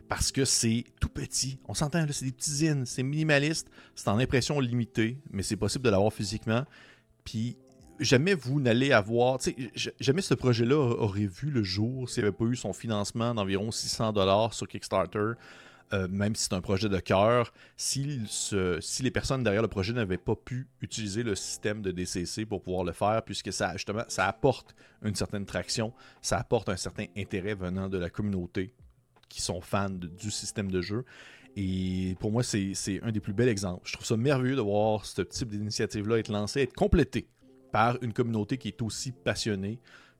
Parce 0.07 0.31
que 0.31 0.45
c'est 0.45 0.85
tout 0.99 1.09
petit. 1.09 1.59
On 1.67 1.73
s'entend, 1.73 2.05
c'est 2.11 2.25
des 2.25 2.31
petits 2.31 2.51
zines, 2.51 2.85
c'est 2.85 3.03
minimaliste, 3.03 3.69
c'est 3.93 4.07
en 4.07 4.17
impression 4.17 4.59
limitée, 4.59 5.17
mais 5.31 5.43
c'est 5.43 5.57
possible 5.57 5.83
de 5.85 5.89
l'avoir 5.89 6.13
physiquement. 6.13 6.63
Puis 7.25 7.57
jamais 7.99 8.33
vous 8.33 8.59
n'allez 8.59 8.91
avoir, 8.91 9.39
jamais 9.99 10.21
ce 10.21 10.33
projet-là 10.33 10.77
aurait 10.77 11.27
vu 11.27 11.49
le 11.49 11.63
jour 11.63 12.09
s'il 12.09 12.23
n'y 12.23 12.29
avait 12.29 12.37
pas 12.37 12.45
eu 12.45 12.55
son 12.55 12.73
financement 12.73 13.33
d'environ 13.33 13.71
600 13.71 14.13
dollars 14.13 14.53
sur 14.53 14.67
Kickstarter. 14.67 15.33
Euh, 15.93 16.07
même 16.09 16.35
si 16.35 16.43
c'est 16.43 16.53
un 16.53 16.59
projet 16.59 16.89
de 16.89 16.99
cœur, 16.99 17.53
si, 17.77 18.19
les 18.99 19.11
personnes 19.11 19.43
derrière 19.43 19.61
le 19.61 19.69
projet 19.69 19.93
n'avaient 19.93 20.17
pas 20.17 20.35
pu 20.35 20.67
utiliser 20.81 21.23
le 21.23 21.33
système 21.33 21.81
de 21.81 21.91
DCC 21.91 22.45
pour 22.45 22.61
pouvoir 22.61 22.83
le 22.83 22.91
faire, 22.91 23.21
puisque 23.23 23.53
ça 23.53 23.73
apporte 24.17 24.75
une 25.01 25.15
certaine 25.15 25.45
traction, 25.45 25.93
ça 26.21 26.37
apporte 26.37 26.67
un 26.67 26.75
certain 26.75 27.05
intérêt 27.15 27.55
venant 27.55 27.87
de 27.87 27.97
la 27.97 28.09
communauté 28.09 28.73
qui 29.29 29.41
sont 29.41 29.61
fans 29.61 29.89
du 29.89 30.31
système 30.31 30.69
de 30.71 30.81
jeu. 30.81 31.05
Et 31.55 32.15
pour 32.19 32.31
moi, 32.31 32.43
c'est 32.43 32.73
un 33.01 33.11
des 33.11 33.19
plus 33.19 33.33
bels 33.33 33.49
exemples. 33.49 33.81
Je 33.85 33.93
trouve 33.93 34.05
ça 34.05 34.17
merveilleux 34.17 34.55
de 34.55 34.61
voir 34.61 35.05
ce 35.05 35.21
type 35.21 35.49
d'initiative-là 35.49 36.19
être 36.19 36.31
lancée, 36.31 36.61
être 36.61 36.75
complétée 36.75 37.27
par 37.71 37.97
une 38.03 38.13
communauté 38.13 38.57
qui 38.57 38.67
est 38.67 38.81
aussi 38.81 39.11
passionnée 39.11 39.79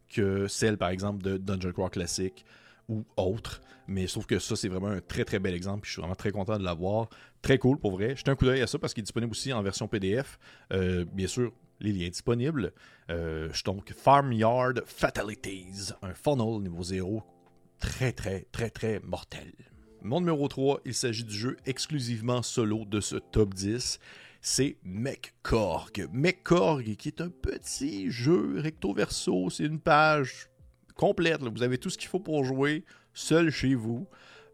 que 0.09 0.47
celle, 0.47 0.77
par 0.77 0.89
exemple, 0.89 1.23
de 1.23 1.37
Dungeon 1.37 1.73
Crawl 1.73 1.89
Classic 1.89 2.45
ou 2.89 3.05
autre. 3.17 3.61
Mais 3.87 4.07
sauf 4.07 4.25
que 4.25 4.39
ça, 4.39 4.55
c'est 4.55 4.67
vraiment 4.67 4.87
un 4.87 5.01
très 5.01 5.23
très 5.23 5.39
bel 5.39 5.53
exemple. 5.53 5.87
Je 5.87 5.93
suis 5.93 6.01
vraiment 6.01 6.15
très 6.15 6.31
content 6.31 6.57
de 6.57 6.63
l'avoir. 6.63 7.09
Très 7.41 7.57
cool 7.57 7.77
pour 7.79 7.91
vrai. 7.91 8.15
Jetez 8.15 8.31
un 8.31 8.35
coup 8.35 8.45
d'œil 8.45 8.61
à 8.61 8.67
ça 8.67 8.77
parce 8.77 8.93
qu'il 8.93 9.01
est 9.01 9.05
disponible 9.05 9.31
aussi 9.31 9.53
en 9.53 9.61
version 9.61 9.87
PDF. 9.87 10.37
Euh, 10.73 11.05
bien 11.05 11.27
sûr, 11.27 11.53
les 11.79 11.93
liens 11.93 12.09
disponibles. 12.09 12.73
Euh, 13.09 13.49
donc 13.65 13.93
Farmyard 13.93 14.73
Fatalities, 14.85 15.93
un 16.01 16.13
funnel 16.13 16.61
niveau 16.61 16.83
0 16.83 17.23
très 17.79 18.11
très 18.11 18.47
très 18.51 18.69
très 18.69 18.99
mortel. 18.99 19.53
Mon 20.01 20.19
numéro 20.19 20.47
3, 20.47 20.81
il 20.85 20.93
s'agit 20.93 21.23
du 21.23 21.33
jeu 21.33 21.57
exclusivement 21.65 22.41
solo 22.41 22.85
de 22.85 22.99
ce 22.99 23.15
top 23.15 23.53
10 23.53 23.99
c'est 24.41 24.77
MechKorg. 24.83 26.07
MechKorg, 26.13 26.95
qui 26.95 27.09
est 27.09 27.21
un 27.21 27.29
petit 27.29 28.09
jeu 28.09 28.59
recto-verso, 28.59 29.49
c'est 29.49 29.65
une 29.65 29.79
page 29.79 30.49
complète. 30.95 31.41
Vous 31.41 31.63
avez 31.63 31.77
tout 31.77 31.89
ce 31.89 31.97
qu'il 31.97 32.07
faut 32.07 32.19
pour 32.19 32.45
jouer 32.45 32.85
seul 33.17 33.49
chez 33.49 33.73
vous, 33.73 34.07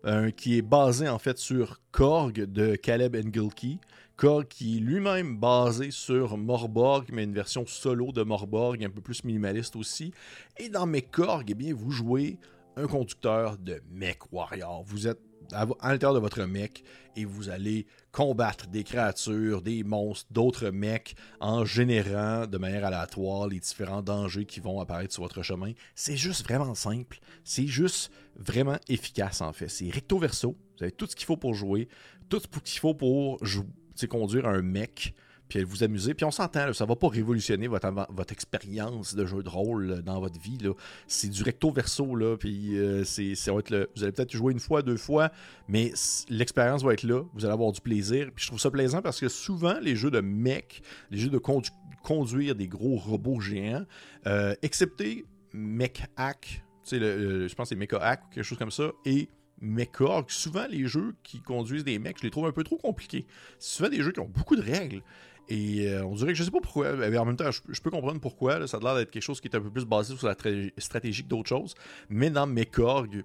euh, 0.05 0.31
qui 0.31 0.57
est 0.57 0.61
basé 0.61 1.09
en 1.09 1.19
fait 1.19 1.37
sur 1.37 1.81
Korg 1.91 2.45
de 2.45 2.75
Caleb 2.75 3.15
Engelke. 3.15 3.79
Korg 4.15 4.47
qui 4.47 4.77
est 4.77 4.79
lui-même 4.79 5.37
basé 5.37 5.91
sur 5.91 6.37
Morborg, 6.37 7.09
mais 7.11 7.23
une 7.23 7.33
version 7.33 7.65
solo 7.65 8.11
de 8.11 8.23
Morborg, 8.23 8.83
un 8.83 8.89
peu 8.89 9.01
plus 9.01 9.23
minimaliste 9.23 9.75
aussi. 9.75 10.13
Et 10.57 10.69
dans 10.69 10.85
MechKorg, 10.85 11.45
eh 11.49 11.53
bien, 11.53 11.73
vous 11.73 11.91
jouez 11.91 12.37
un 12.77 12.87
conducteur 12.87 13.57
de 13.57 13.81
Mech 13.91 14.19
Warrior. 14.31 14.83
Vous 14.85 15.07
êtes 15.07 15.21
à, 15.53 15.65
l'intérieur 15.91 16.13
de 16.13 16.19
votre 16.19 16.43
mech 16.43 16.83
et 17.15 17.25
vous 17.25 17.49
allez 17.49 17.85
combattre 18.11 18.67
des 18.67 18.83
créatures, 18.83 19.61
des 19.61 19.83
monstres, 19.83 20.27
d'autres 20.31 20.69
mecs 20.69 21.15
en 21.39 21.65
générant 21.65 22.47
de 22.47 22.57
manière 22.57 22.85
aléatoire 22.85 23.47
les 23.47 23.59
différents 23.59 24.01
dangers 24.01 24.45
qui 24.45 24.59
vont 24.59 24.79
apparaître 24.79 25.13
sur 25.13 25.23
votre 25.23 25.41
chemin. 25.41 25.73
C'est 25.95 26.17
juste 26.17 26.43
vraiment 26.43 26.75
simple. 26.75 27.19
C'est 27.43 27.67
juste 27.67 28.11
vraiment 28.35 28.77
efficace 28.87 29.41
en 29.41 29.53
fait. 29.53 29.67
C'est 29.67 29.89
recto 29.89 30.17
verso. 30.17 30.55
Vous 30.77 30.83
avez 30.83 30.91
tout 30.91 31.07
ce 31.07 31.15
qu'il 31.15 31.25
faut 31.25 31.37
pour 31.37 31.53
jouer, 31.53 31.87
tout 32.29 32.39
ce 32.39 32.59
qu'il 32.59 32.79
faut 32.79 32.93
pour 32.93 33.39
conduire 34.09 34.47
un 34.47 34.61
mec 34.61 35.13
vous 35.59 35.83
amuser. 35.83 36.13
Puis 36.13 36.25
on 36.25 36.31
s'entend, 36.31 36.73
ça 36.73 36.85
va 36.85 36.95
pas 36.95 37.07
révolutionner 37.07 37.67
votre, 37.67 37.89
votre 38.09 38.33
expérience 38.33 39.15
de 39.15 39.25
jeu 39.25 39.43
de 39.43 39.49
rôle 39.49 40.01
dans 40.03 40.19
votre 40.19 40.39
vie. 40.39 40.57
C'est 41.07 41.29
du 41.29 41.43
recto 41.43 41.71
verso, 41.71 42.15
là, 42.15 42.37
puis 42.37 42.77
euh, 42.77 43.03
c'est, 43.03 43.35
ça 43.35 43.53
va 43.53 43.59
être 43.59 43.69
le, 43.69 43.89
vous 43.95 44.03
allez 44.03 44.11
peut-être 44.11 44.31
jouer 44.31 44.53
une 44.53 44.59
fois, 44.59 44.81
deux 44.81 44.97
fois, 44.97 45.31
mais 45.67 45.93
l'expérience 46.29 46.83
va 46.83 46.93
être 46.93 47.03
là, 47.03 47.23
vous 47.33 47.45
allez 47.45 47.53
avoir 47.53 47.71
du 47.71 47.81
plaisir. 47.81 48.29
Puis 48.35 48.43
je 48.43 48.47
trouve 48.47 48.59
ça 48.59 48.71
plaisant 48.71 49.01
parce 49.01 49.19
que 49.19 49.29
souvent, 49.29 49.79
les 49.81 49.95
jeux 49.95 50.11
de 50.11 50.21
mech, 50.21 50.81
les 51.11 51.17
jeux 51.17 51.29
de 51.29 51.41
conduire 52.03 52.55
des 52.55 52.67
gros 52.67 52.95
robots 52.95 53.39
géants, 53.39 53.85
euh, 54.27 54.55
excepté 54.61 55.25
Mech 55.53 56.03
Hack, 56.17 56.63
je 56.91 57.53
pense 57.55 57.69
que 57.69 57.75
c'est 57.75 57.75
Mecha 57.75 57.97
Hack 57.97 58.23
ou 58.25 58.33
quelque 58.33 58.43
chose 58.43 58.57
comme 58.57 58.71
ça, 58.71 58.91
et 59.05 59.29
Mecha, 59.61 60.25
souvent 60.27 60.67
les 60.67 60.87
jeux 60.87 61.15
qui 61.23 61.41
conduisent 61.41 61.85
des 61.85 61.97
mecs, 61.97 62.17
je 62.17 62.23
les 62.23 62.31
trouve 62.31 62.45
un 62.45 62.51
peu 62.51 62.63
trop 62.63 62.77
compliqués. 62.77 63.25
C'est 63.59 63.77
souvent 63.77 63.89
des 63.89 64.01
jeux 64.01 64.11
qui 64.11 64.19
ont 64.19 64.27
beaucoup 64.27 64.55
de 64.55 64.61
règles. 64.61 65.01
Et 65.49 65.87
euh, 65.87 66.05
on 66.05 66.15
dirait 66.15 66.31
que 66.31 66.37
je 66.37 66.43
sais 66.43 66.51
pas 66.51 66.61
pourquoi, 66.61 66.93
mais 66.93 67.17
en 67.17 67.25
même 67.25 67.35
temps, 67.35 67.51
je, 67.51 67.81
peux 67.81 67.91
comprendre 67.91 68.21
pourquoi. 68.21 68.65
ça 68.67 68.77
a 68.77 68.79
l'air 68.79 68.95
d'être 68.95 69.11
quelque 69.11 69.23
chose 69.23 69.41
qui 69.41 69.47
est 69.47 69.55
un 69.55 69.61
peu 69.61 69.69
plus 69.69 69.85
basé 69.85 70.15
sur 70.15 70.27
la 70.27 70.35
stratégie 70.77 71.23
que 71.23 71.27
d'autres 71.27 71.49
choses. 71.49 71.73
Mais 72.09 72.29
dans 72.29 72.47
Mekorg, 72.47 73.23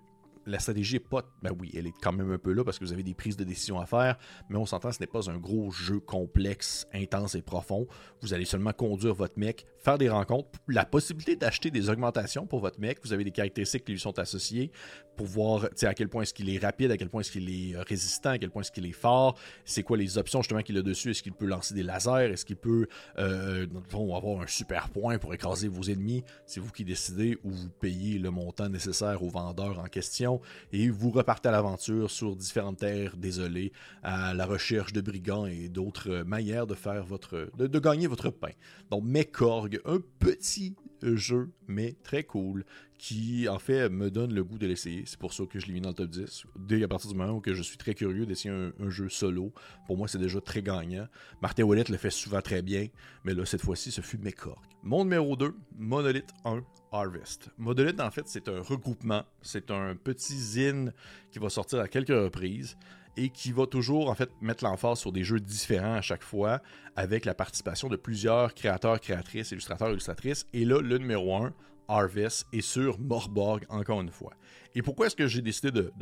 la 0.49 0.59
stratégie 0.59 0.97
est 0.97 1.01
pas. 1.01 1.23
Ben 1.43 1.53
oui, 1.59 1.71
elle 1.77 1.87
est 1.87 1.95
quand 2.03 2.13
même 2.13 2.33
un 2.33 2.39
peu 2.39 2.53
là 2.53 2.65
parce 2.65 2.79
que 2.79 2.85
vous 2.85 2.93
avez 2.93 3.03
des 3.03 3.15
prises 3.15 3.37
de 3.37 3.45
décision 3.45 3.79
à 3.79 3.87
faire, 3.87 4.19
mais 4.49 4.57
on 4.57 4.67
s'entend, 4.67 4.91
ce 4.91 5.01
n'est 5.01 5.07
pas 5.07 5.31
un 5.31 5.37
gros 5.37 5.71
jeu 5.71 6.01
complexe, 6.01 6.87
intense 6.93 7.35
et 7.35 7.43
profond. 7.43 7.87
Vous 8.23 8.35
allez 8.35 8.47
seulement 8.47 8.73
conduire 8.73 9.15
votre 9.15 9.39
mec, 9.39 9.67
faire 9.89 9.97
des 9.97 10.11
rencontres, 10.11 10.51
la 10.69 10.85
possibilité 10.85 11.35
d'acheter 11.35 11.71
des 11.71 11.89
augmentations 11.89 12.47
pour 12.47 12.61
votre 12.61 12.79
mec. 12.79 12.99
Vous 13.05 13.15
avez 13.15 13.25
des 13.25 13.31
caractéristiques 13.31 13.87
qui 13.87 13.93
lui 13.93 13.99
sont 13.99 14.19
associées 14.19 14.71
pour 15.19 15.27
voir 15.27 15.69
à 15.83 15.95
quel 15.95 16.09
point 16.09 16.23
est-ce 16.23 16.33
qu'il 16.33 16.49
est 16.49 16.59
rapide, 16.59 16.93
à 16.93 16.97
quel 16.97 17.09
point 17.09 17.23
est-ce 17.23 17.33
qu'il 17.33 17.51
est 17.51 17.77
résistant, 17.77 18.31
à 18.31 18.39
quel 18.39 18.51
point 18.51 18.63
est-ce 18.63 18.71
qu'il 18.71 18.87
est 18.87 18.93
fort, 18.93 19.37
c'est 19.65 19.83
quoi 19.83 19.97
les 19.97 20.17
options 20.17 20.43
justement 20.43 20.63
qu'il 20.63 20.79
a 20.79 20.83
dessus, 20.83 21.11
est-ce 21.11 21.25
qu'il 21.25 21.33
peut 21.33 21.47
lancer 21.47 21.75
des 21.75 21.83
lasers, 21.83 22.31
est-ce 22.33 22.45
qu'il 22.45 22.57
peut 22.57 22.87
euh, 23.19 23.67
avoir 23.93 24.43
un 24.43 24.47
super 24.47 24.91
point 24.91 25.19
pour 25.19 25.35
écraser 25.35 25.67
vos 25.67 25.83
ennemis, 25.83 26.23
c'est 26.47 26.61
vous 26.61 26.71
qui 26.71 26.85
décidez 26.85 27.37
ou 27.43 27.51
vous 27.51 27.69
payez 27.69 28.19
le 28.21 28.31
montant 28.31 28.69
nécessaire 28.69 29.23
au 29.25 29.29
vendeur 29.29 29.81
en 29.81 29.87
question 29.87 30.41
et 30.73 30.89
vous 30.89 31.11
repartez 31.11 31.49
à 31.49 31.53
l'aventure 31.53 32.11
sur 32.13 32.37
différentes 32.37 32.79
terres 32.79 33.17
désolées 33.17 33.73
à 34.05 34.35
la 34.35 34.47
recherche 34.47 34.93
de 34.93 35.01
brigands 35.01 35.47
et 35.47 35.69
d'autres 35.69 36.23
manières 36.23 36.69
de 36.69 36.75
faire 36.75 37.05
votre 37.05 37.51
de, 37.57 37.79
gagner 37.81 38.07
votre 38.07 38.31
pain. 38.31 38.53
Donc 38.91 39.03
Mekorg, 39.03 39.78
un 39.85 40.01
petit 40.19 40.77
jeu, 41.03 41.51
mais 41.67 41.97
très 42.03 42.25
cool, 42.25 42.65
qui 42.99 43.49
en 43.49 43.59
fait 43.59 43.89
me 43.89 44.11
donne 44.11 44.35
le 44.35 44.43
goût 44.43 44.59
de 44.59 44.67
l'essayer. 44.67 45.05
C'est 45.07 45.19
pour 45.19 45.33
ça 45.33 45.45
que 45.47 45.61
je 45.61 45.67
l'ai 45.67 45.73
mis 45.73 45.81
dans 45.81 45.91
le 45.91 45.95
top 45.95 46.11
10. 46.11 46.45
Dès 46.59 46.83
à 46.83 46.89
partir 46.89 47.11
du 47.11 47.17
moment 47.17 47.35
où 47.35 47.43
je 47.47 47.63
suis 47.63 47.79
très 47.79 47.95
curieux 47.95 48.27
d'essayer 48.27 48.51
un, 48.51 48.91
jeu 48.91 49.09
solo, 49.09 49.53
pour 49.87 49.97
moi 49.97 50.09
c'est 50.09 50.19
déjà 50.19 50.41
très 50.41 50.63
gagnant. 50.63 51.07
Martin 51.41 51.65
Wallet 51.65 51.85
le 51.89 51.97
fait 51.97 52.11
souvent 52.11 52.41
très 52.41 52.63
bien, 52.63 52.89
mais 53.25 53.35
là 53.35 53.45
cette 53.45 53.63
fois-ci 53.63 53.91
ce 53.91 54.01
fut 54.01 54.19
corps. 54.33 54.63
Mon 54.83 55.05
numéro 55.05 55.37
2, 55.37 55.55
Monolith 55.77 56.31
1 56.45 56.63
Harvest. 56.93 57.51
Monolith 57.59 58.01
en 58.01 58.11
fait 58.11 58.27
c'est 58.27 58.49
un 58.49 58.61
regroupement, 58.61 59.25
c'est 59.43 59.71
un 59.71 59.95
petit 59.95 60.37
zine 60.37 60.93
qui 61.31 61.39
va 61.39 61.49
sortir 61.49 61.81
à 61.81 61.89
quelques 61.89 62.09
reprises 62.09 62.77
et 63.19 63.31
qui 63.31 63.51
va 63.53 63.67
toujours 63.67 64.09
en 64.09 64.15
fait 64.15 64.31
mettre 64.41 64.65
l'emphase 64.65 65.01
sur 65.01 65.13
des 65.13 65.25
jeux 65.25 65.41
différents 65.41 65.95
à 65.95 66.01
chaque 66.01 66.23
fois 66.23 66.63
avec 66.95 67.25
la 67.25 67.35
participation 67.35 67.89
de 67.89 67.97
plusieurs 67.97 68.55
créateurs, 68.55 69.01
créatrices, 69.01 69.51
illustrateurs, 69.51 69.91
illustratrices. 69.91 70.47
Et 70.53 70.65
là, 70.65 70.81
le 70.81 70.99
numéro 70.99 71.35
1, 71.35 71.53
Harvest, 71.89 72.47
est 72.53 72.61
sur 72.61 72.99
Morborg 73.01 73.65
encore 73.69 74.01
une 74.01 74.11
fois. 74.11 74.33
Et 74.75 74.83
pourquoi 74.83 75.09
est-ce 75.09 75.17
que 75.17 75.27
j'ai 75.27 75.43
décidé 75.43 75.73
de, 75.73 75.93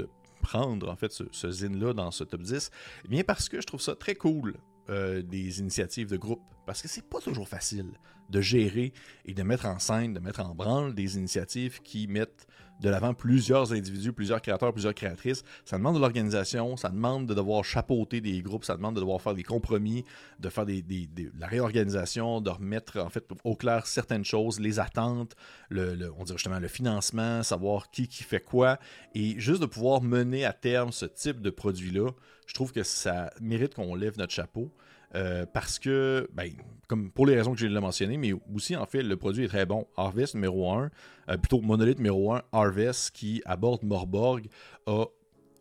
prendre 0.42 0.88
en 0.88 0.96
fait 0.96 1.10
ce, 1.10 1.50
zine-là 1.50 1.94
dans 1.94 2.10
ce 2.10 2.22
top 2.22 2.42
10 2.42 2.70
Eh 3.06 3.08
bien 3.08 3.24
parce 3.24 3.48
que 3.48 3.60
je 3.60 3.66
trouve 3.66 3.80
ça 3.80 3.96
très 3.96 4.14
cool 4.14 4.54
euh, 4.90 5.22
des 5.22 5.58
initiatives 5.58 6.08
de 6.08 6.18
groupe. 6.18 6.42
Parce 6.66 6.82
que 6.82 6.88
c'est 6.88 7.08
pas 7.08 7.20
toujours 7.20 7.48
facile 7.48 7.92
de 8.28 8.40
gérer 8.40 8.92
et 9.24 9.34
de 9.34 9.42
mettre 9.42 9.66
en 9.66 9.78
scène, 9.78 10.12
de 10.12 10.20
mettre 10.20 10.40
en 10.40 10.54
branle 10.54 10.94
des 10.94 11.16
initiatives 11.16 11.80
qui 11.80 12.06
mettent 12.08 12.46
de 12.80 12.88
l'avant 12.90 13.14
plusieurs 13.14 13.72
individus, 13.72 14.12
plusieurs 14.12 14.40
créateurs, 14.42 14.72
plusieurs 14.72 14.94
créatrices. 14.94 15.42
Ça 15.64 15.78
demande 15.78 15.96
de 15.96 16.00
l'organisation, 16.00 16.76
ça 16.76 16.88
demande 16.88 17.26
de 17.26 17.34
devoir 17.34 17.64
chapeauter 17.64 18.20
des 18.20 18.42
groupes, 18.42 18.64
ça 18.64 18.76
demande 18.76 18.94
de 18.96 19.00
devoir 19.00 19.20
faire 19.20 19.34
des 19.34 19.42
compromis, 19.42 20.04
de 20.40 20.48
faire 20.48 20.66
des, 20.66 20.84
la 21.38 21.46
réorganisation, 21.46 22.40
de 22.40 22.50
remettre 22.50 22.98
en 23.00 23.08
fait 23.08 23.24
au 23.44 23.56
clair 23.56 23.86
certaines 23.86 24.24
choses, 24.24 24.60
les 24.60 24.78
attentes, 24.78 25.34
le, 25.68 26.10
on 26.18 26.24
dirait 26.24 26.38
justement 26.38 26.58
le 26.58 26.68
financement, 26.68 27.42
savoir 27.42 27.90
qui 27.90 28.08
qui 28.08 28.22
fait 28.22 28.40
quoi, 28.40 28.78
et 29.14 29.38
juste 29.38 29.60
de 29.60 29.66
pouvoir 29.66 30.02
mener 30.02 30.44
à 30.44 30.52
terme 30.52 30.92
ce 30.92 31.06
type 31.06 31.40
de 31.40 31.50
produit-là, 31.50 32.10
je 32.46 32.54
trouve 32.54 32.72
que 32.72 32.82
ça 32.82 33.30
mérite 33.40 33.74
qu'on 33.74 33.94
lève 33.94 34.18
notre 34.18 34.32
chapeau. 34.32 34.70
Euh, 35.14 35.46
parce 35.46 35.78
que, 35.78 36.28
ben, 36.32 36.50
comme 36.88 37.10
pour 37.10 37.26
les 37.26 37.36
raisons 37.36 37.52
que 37.52 37.58
j'ai 37.58 37.68
mentionné, 37.68 38.16
mais 38.16 38.32
aussi 38.54 38.76
en 38.76 38.86
fait, 38.86 39.02
le 39.02 39.16
produit 39.16 39.44
est 39.44 39.48
très 39.48 39.66
bon. 39.66 39.86
Harvest 39.96 40.34
numéro 40.34 40.70
1, 40.72 40.90
euh, 41.28 41.36
plutôt 41.36 41.60
Monolith 41.60 41.98
numéro 41.98 42.32
1, 42.32 42.42
Harvest 42.52 43.12
qui 43.12 43.42
aborde 43.44 43.82
Morborg, 43.84 44.48
a 44.86 45.04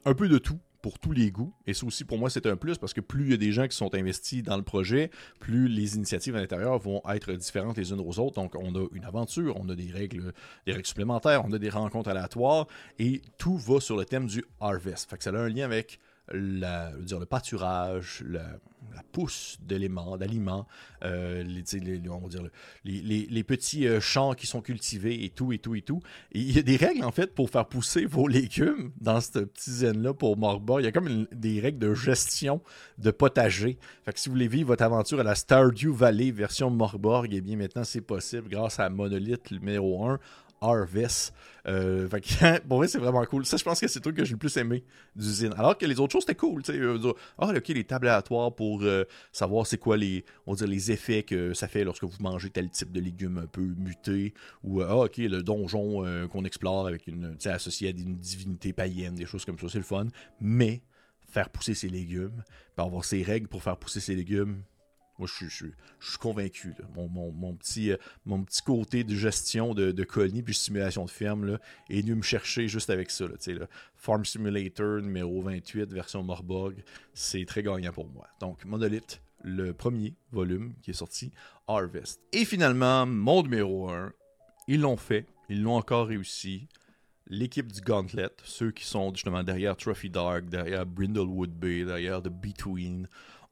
un 0.05 0.13
peu 0.13 0.27
de 0.27 0.37
tout 0.37 0.59
pour 0.85 0.99
tous 0.99 1.13
les 1.13 1.31
goûts. 1.31 1.51
Et 1.65 1.73
ça 1.73 1.83
aussi, 1.87 2.05
pour 2.05 2.19
moi, 2.19 2.29
c'est 2.29 2.45
un 2.45 2.55
plus 2.55 2.77
parce 2.77 2.93
que 2.93 3.01
plus 3.01 3.23
il 3.23 3.31
y 3.31 3.33
a 3.33 3.37
des 3.37 3.51
gens 3.51 3.67
qui 3.67 3.75
sont 3.75 3.95
investis 3.95 4.43
dans 4.43 4.55
le 4.55 4.61
projet, 4.61 5.09
plus 5.39 5.67
les 5.67 5.95
initiatives 5.95 6.35
à 6.35 6.39
l'intérieur 6.39 6.77
vont 6.77 7.01
être 7.09 7.33
différentes 7.33 7.75
les 7.75 7.91
unes 7.91 8.01
aux 8.01 8.19
autres. 8.19 8.35
Donc, 8.35 8.53
on 8.53 8.75
a 8.75 8.85
une 8.93 9.03
aventure, 9.03 9.57
on 9.59 9.67
a 9.69 9.73
des 9.73 9.91
règles, 9.91 10.31
des 10.67 10.73
règles 10.73 10.85
supplémentaires, 10.85 11.43
on 11.43 11.51
a 11.53 11.57
des 11.57 11.69
rencontres 11.69 12.11
aléatoires 12.11 12.67
et 12.99 13.23
tout 13.39 13.57
va 13.57 13.79
sur 13.79 13.97
le 13.97 14.05
thème 14.05 14.27
du 14.27 14.45
harvest. 14.61 15.09
Fait 15.09 15.17
que 15.17 15.23
ça 15.23 15.31
a 15.31 15.37
un 15.37 15.49
lien 15.49 15.65
avec 15.65 15.97
dire, 16.33 17.19
le 17.19 17.25
pâturage, 17.25 18.23
la, 18.27 18.41
pousse 19.11 19.57
d'éléments, 19.61 20.17
d'aliments, 20.17 20.67
euh, 21.03 21.43
les, 21.43 21.63
les, 22.83 23.27
les, 23.29 23.43
petits 23.43 23.87
euh, 23.87 23.99
champs 23.99 24.33
qui 24.33 24.47
sont 24.47 24.61
cultivés 24.61 25.23
et 25.23 25.29
tout, 25.29 25.51
et 25.51 25.59
tout, 25.59 25.75
et 25.75 25.81
tout. 25.81 26.01
Il 26.31 26.51
y 26.51 26.59
a 26.59 26.61
des 26.61 26.75
règles, 26.75 27.03
en 27.03 27.11
fait, 27.11 27.33
pour 27.33 27.49
faire 27.49 27.65
pousser 27.65 28.05
vos 28.05 28.27
légumes 28.27 28.91
dans 28.99 29.19
cette 29.21 29.45
petite 29.45 29.73
zone-là 29.73 30.13
pour 30.13 30.37
Morborg. 30.37 30.81
Il 30.81 30.85
y 30.85 30.87
a 30.87 30.91
comme 30.91 31.27
des 31.31 31.59
règles 31.59 31.79
de 31.79 31.93
gestion 31.93 32.61
de 32.97 33.11
potager. 33.11 33.77
Fait 34.03 34.13
que 34.13 34.19
si 34.19 34.29
vous 34.29 34.35
voulez 34.35 34.47
vivre 34.47 34.67
votre 34.67 34.83
aventure 34.83 35.19
à 35.19 35.23
la 35.23 35.35
Stardew 35.35 35.91
Valley 35.93 36.31
version 36.31 36.69
Morborg, 36.69 37.29
eh 37.31 37.41
bien 37.41 37.57
maintenant 37.57 37.83
c'est 37.83 38.01
possible 38.01 38.49
grâce 38.49 38.79
à 38.79 38.89
Monolith 38.89 39.51
numéro 39.51 40.05
1 40.05 40.19
Harvest. 40.61 41.33
Euh, 41.67 42.07
vrai, 42.67 42.87
c'est 42.87 42.97
vraiment 42.97 43.23
cool. 43.25 43.45
Ça, 43.45 43.57
je 43.57 43.63
pense 43.63 43.79
que 43.79 43.87
c'est 43.87 43.99
le 43.99 44.03
truc 44.03 44.17
que 44.17 44.25
j'ai 44.25 44.33
le 44.33 44.37
plus 44.37 44.55
aimé 44.57 44.83
d'usine. 45.15 45.53
Alors 45.57 45.77
que 45.77 45.85
les 45.85 45.99
autres 45.99 46.13
choses, 46.13 46.23
c'était 46.23 46.35
cool. 46.35 46.63
Tu 46.63 46.73
sais, 46.73 46.79
euh, 46.79 47.13
ah, 47.37 47.51
ok, 47.55 47.67
les 47.69 47.83
tables 47.83 48.07
aléatoires 48.07 48.53
pour 48.53 48.83
euh, 48.83 49.05
savoir 49.31 49.65
c'est 49.65 49.77
quoi 49.77 49.97
les, 49.97 50.25
on 50.45 50.53
les 50.53 50.91
effets 50.91 51.23
que 51.23 51.53
ça 51.53 51.67
fait 51.67 51.83
lorsque 51.83 52.03
vous 52.03 52.17
mangez 52.19 52.49
tel 52.49 52.69
type 52.69 52.91
de 52.91 52.99
légumes 52.99 53.39
un 53.39 53.47
peu 53.47 53.61
mutés. 53.61 54.33
Ou, 54.63 54.81
ah, 54.81 54.95
ok, 55.05 55.17
le 55.17 55.41
donjon 55.41 56.27
qu'on 56.31 56.45
explore 56.45 56.87
avec 56.87 57.07
une, 57.07 57.37
associé 57.45 57.89
à 57.89 57.91
une 57.91 58.17
divinité 58.17 58.73
païenne, 58.73 59.15
des 59.15 59.25
choses 59.25 59.45
comme 59.45 59.57
ça, 59.57 59.67
c'est 59.69 59.77
le 59.77 59.83
fun. 59.83 60.07
Mais 60.39 60.81
faire 61.27 61.49
pousser 61.49 61.73
ses 61.73 61.89
légumes, 61.89 62.43
avoir 62.77 63.03
ses 63.03 63.23
règles 63.23 63.47
pour 63.47 63.61
faire 63.61 63.77
pousser 63.77 63.99
ses 63.99 64.15
légumes, 64.15 64.61
moi, 65.17 65.29
je, 65.31 65.47
suis 65.47 66.17
convaincu. 66.19 66.73
Mon, 66.95 67.55
petit, 67.55 67.91
euh, 67.91 67.97
mon 68.25 68.43
petit 68.43 68.61
côté 68.61 69.03
de 69.03 69.15
gestion 69.15 69.73
de, 69.73 69.91
de 69.91 70.03
colis 70.03 70.43
puis 70.43 70.53
simulation 70.53 71.05
de 71.05 71.09
ferme 71.09 71.45
là, 71.45 71.59
est 71.89 72.01
venu 72.01 72.15
me 72.15 72.21
chercher 72.21 72.67
juste 72.67 72.89
avec 72.89 73.09
ça. 73.09 73.25
Là, 73.25 73.67
Farm 73.95 74.25
Simulator 74.25 75.01
numéro 75.01 75.41
28, 75.41 75.91
version 75.93 76.21
Morborg, 76.23 76.83
c'est 77.13 77.45
très 77.45 77.63
gagnant 77.63 77.93
pour 77.93 78.07
moi. 78.07 78.27
Donc, 78.39 78.65
Monolith, 78.65 79.21
le 79.43 79.73
premier 79.73 80.15
volume 80.31 80.73
qui 80.81 80.91
est 80.91 80.95
sorti, 80.95 81.31
Harvest. 81.67 82.19
Et 82.33 82.45
finalement, 82.45 83.05
mon 83.05 83.43
numéro 83.43 83.89
1, 83.89 84.11
ils 84.67 84.81
l'ont 84.81 84.97
fait, 84.97 85.25
ils 85.49 85.61
l'ont 85.61 85.77
encore 85.77 86.07
réussi. 86.07 86.67
L'équipe 87.27 87.71
du 87.71 87.81
Gauntlet, 87.81 88.29
ceux 88.43 88.71
qui 88.71 88.85
sont 88.85 89.11
justement 89.13 89.43
derrière 89.43 89.75
Trophy 89.75 90.09
Dark, 90.09 90.45
derrière 90.45 90.85
Brindlewood 90.85 91.51
Bay, 91.51 91.83
derrière 91.83 92.21
The 92.21 92.29
Between, 92.29 93.07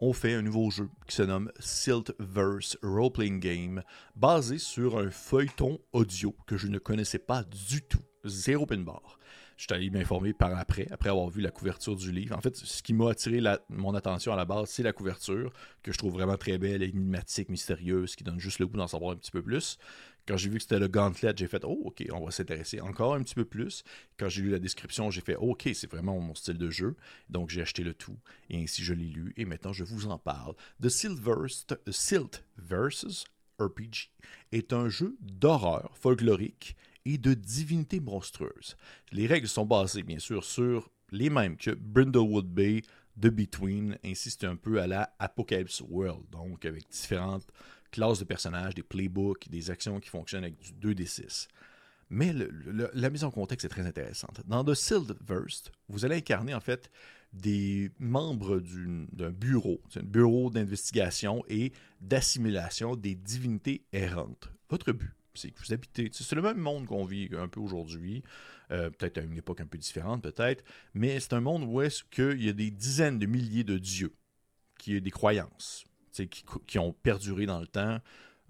on 0.06 0.12
fait 0.12 0.34
un 0.34 0.42
nouveau 0.42 0.70
jeu 0.70 0.90
qui 1.08 1.16
se 1.16 1.24
nomme 1.24 1.50
Siltverse 1.60 2.78
Role-Playing 2.84 3.40
Game, 3.40 3.84
basé 4.18 4.58
sur 4.58 4.98
un 4.98 5.10
feuilleton 5.10 5.80
audio 5.94 6.36
que 6.46 6.58
je 6.58 6.68
ne 6.68 6.78
connaissais 6.78 7.20
pas 7.20 7.46
du 7.46 7.82
tout. 7.84 8.02
Zéro 8.26 8.66
pin 8.66 8.80
bar. 8.80 9.18
Je 9.56 9.64
suis 9.64 9.74
allé 9.74 9.90
m'informer 9.90 10.34
par 10.34 10.58
après, 10.58 10.88
après 10.92 11.08
avoir 11.08 11.30
vu 11.30 11.40
la 11.40 11.52
couverture 11.52 11.96
du 11.96 12.12
livre. 12.12 12.36
En 12.38 12.42
fait, 12.42 12.58
ce 12.58 12.84
qui 12.84 12.92
m'a 12.92 13.12
attiré 13.12 13.40
mon 13.70 13.96
attention 13.96 14.34
à 14.34 14.36
la 14.36 14.44
base, 14.44 14.72
c'est 14.72 14.84
la 14.84 14.92
couverture, 14.92 15.54
que 15.82 15.94
je 15.94 15.98
trouve 15.98 16.12
vraiment 16.12 16.36
très 16.36 16.58
belle, 16.58 16.84
énigmatique, 16.84 17.48
mystérieuse, 17.48 18.18
qui 18.18 18.26
donne 18.26 18.40
juste 18.42 18.60
le 18.60 18.68
goût 18.68 18.76
d'en 18.76 18.88
savoir 18.88 19.14
un 19.14 19.16
petit 19.16 19.32
peu 19.32 19.42
plus. 19.42 19.78
Quand 20.28 20.38
j'ai 20.38 20.50
vu 20.50 20.58
que 20.58 20.64
c'était 20.64 20.80
le 20.80 20.88
gauntlet, 20.88 21.34
j'ai 21.36 21.48
fait 21.48 21.64
Oh, 21.66 21.82
ok, 21.86 22.06
on 22.12 22.24
va 22.24 22.32
s'intéresser 22.32 22.80
encore 22.80 23.14
un 23.16 23.24
petit 23.24 23.36
peu 23.36 23.46
plus. 23.46 23.84
Quand 24.18 24.30
j'ai 24.30 24.42
lu 24.42 24.50
la 24.50 24.60
description, 24.60 25.12
j'ai 25.12 25.22
fait 25.22 25.36
Ok, 25.36 25.70
c'est 25.74 25.90
vraiment 25.90 26.20
mon 26.20 26.36
style 26.36 26.58
de 26.58 26.70
jeu. 26.70 26.96
Donc 27.30 27.50
j'ai 27.50 27.62
acheté 27.62 27.84
le 27.84 27.94
tout. 27.94 28.18
Et 28.50 28.62
ainsi 28.64 28.84
je 28.84 28.94
l'ai 28.94 29.10
lu. 29.10 29.34
Et 29.38 29.46
maintenant 29.46 29.74
je 29.74 29.84
vous 29.84 30.08
en 30.08 30.18
parle. 30.18 30.56
The 30.82 30.90
Silt 30.90 32.46
Versus 32.58 33.26
RPG 33.60 34.12
est 34.52 34.74
un 34.74 34.90
jeu 34.90 35.18
d'horreur 35.20 35.92
folklorique 35.98 36.76
et 37.06 37.18
de 37.18 37.34
divinité 37.34 38.00
monstrueuse. 38.00 38.78
Les 39.12 39.28
règles 39.28 39.48
sont 39.48 39.66
basées, 39.66 40.04
bien 40.04 40.20
sûr, 40.20 40.44
sur 40.44 40.90
les 41.12 41.30
mêmes 41.30 41.58
que 41.58 41.72
Brindlewood 41.72 42.48
Bay, 42.48 42.82
The 43.20 43.28
Between, 43.28 43.98
ainsi 44.04 44.32
c'est 44.32 44.46
un 44.46 44.56
peu 44.56 44.82
à 44.82 44.88
la 44.88 45.14
Apocalypse 45.20 45.82
World, 45.82 46.30
donc 46.32 46.66
avec 46.66 46.90
différentes 46.90 47.48
classes 47.94 48.20
de 48.20 48.26
personnages, 48.26 48.76
des 48.76 48.84
playbooks, 48.84 49.48
des 49.50 49.70
actions 49.70 50.00
qui 50.00 50.10
fonctionnent 50.10 50.44
avec 50.44 50.58
du 50.60 50.74
2d6. 50.74 51.48
Mais 52.10 52.34
la 52.94 53.10
mise 53.10 53.24
en 53.24 53.32
contexte 53.32 53.66
est 53.66 53.70
très 53.70 53.86
intéressante. 53.86 54.42
Dans 54.46 54.64
The 54.64 54.94
Verse, 55.26 55.72
vous 55.88 56.04
allez 56.06 56.18
incarner 56.18 56.54
en 56.54 56.60
fait 56.60 56.92
des 57.32 57.92
membres 57.98 58.60
d'un 58.60 59.32
bureau, 59.32 59.82
un 59.96 60.04
bureau 60.04 60.50
d'investigation 60.50 61.44
et 61.48 61.72
d'assimilation 62.02 62.96
des 62.96 63.16
divinités 63.16 63.86
errantes. 63.94 64.52
Votre 64.70 64.92
but, 64.92 65.16
c'est 65.34 65.52
que 65.52 65.60
vous 65.60 65.74
habitez, 65.74 66.10
c'est 66.12 66.36
le 66.36 66.42
même 66.42 66.58
monde 66.58 66.86
qu'on 66.86 67.06
vit 67.06 67.30
un 67.36 67.48
peu 67.48 67.60
aujourd'hui, 67.60 68.22
euh, 68.72 68.90
peut-être 68.92 69.18
à 69.18 69.22
une 69.22 69.38
époque 69.38 69.62
un 69.62 69.66
peu 69.66 69.78
différente, 69.78 70.22
peut-être, 70.22 70.64
mais 70.94 71.20
c'est 71.20 71.34
un 71.34 71.42
monde 71.42 71.64
où 71.64 71.82
est-ce 71.82 72.04
qu'il 72.04 72.44
y 72.44 72.50
a 72.50 72.54
des 72.54 72.70
dizaines 72.70 73.18
de 73.18 73.26
milliers 73.26 73.64
de 73.64 73.80
dieux, 73.80 74.14
qui 74.78 74.98
ont 74.98 75.02
des 75.02 75.12
croyances, 75.12 75.86
qui, 76.68 76.80
ont 76.80 76.94
perduré 76.94 77.46
dans 77.46 77.60
le 77.60 77.68
temps, 77.68 78.00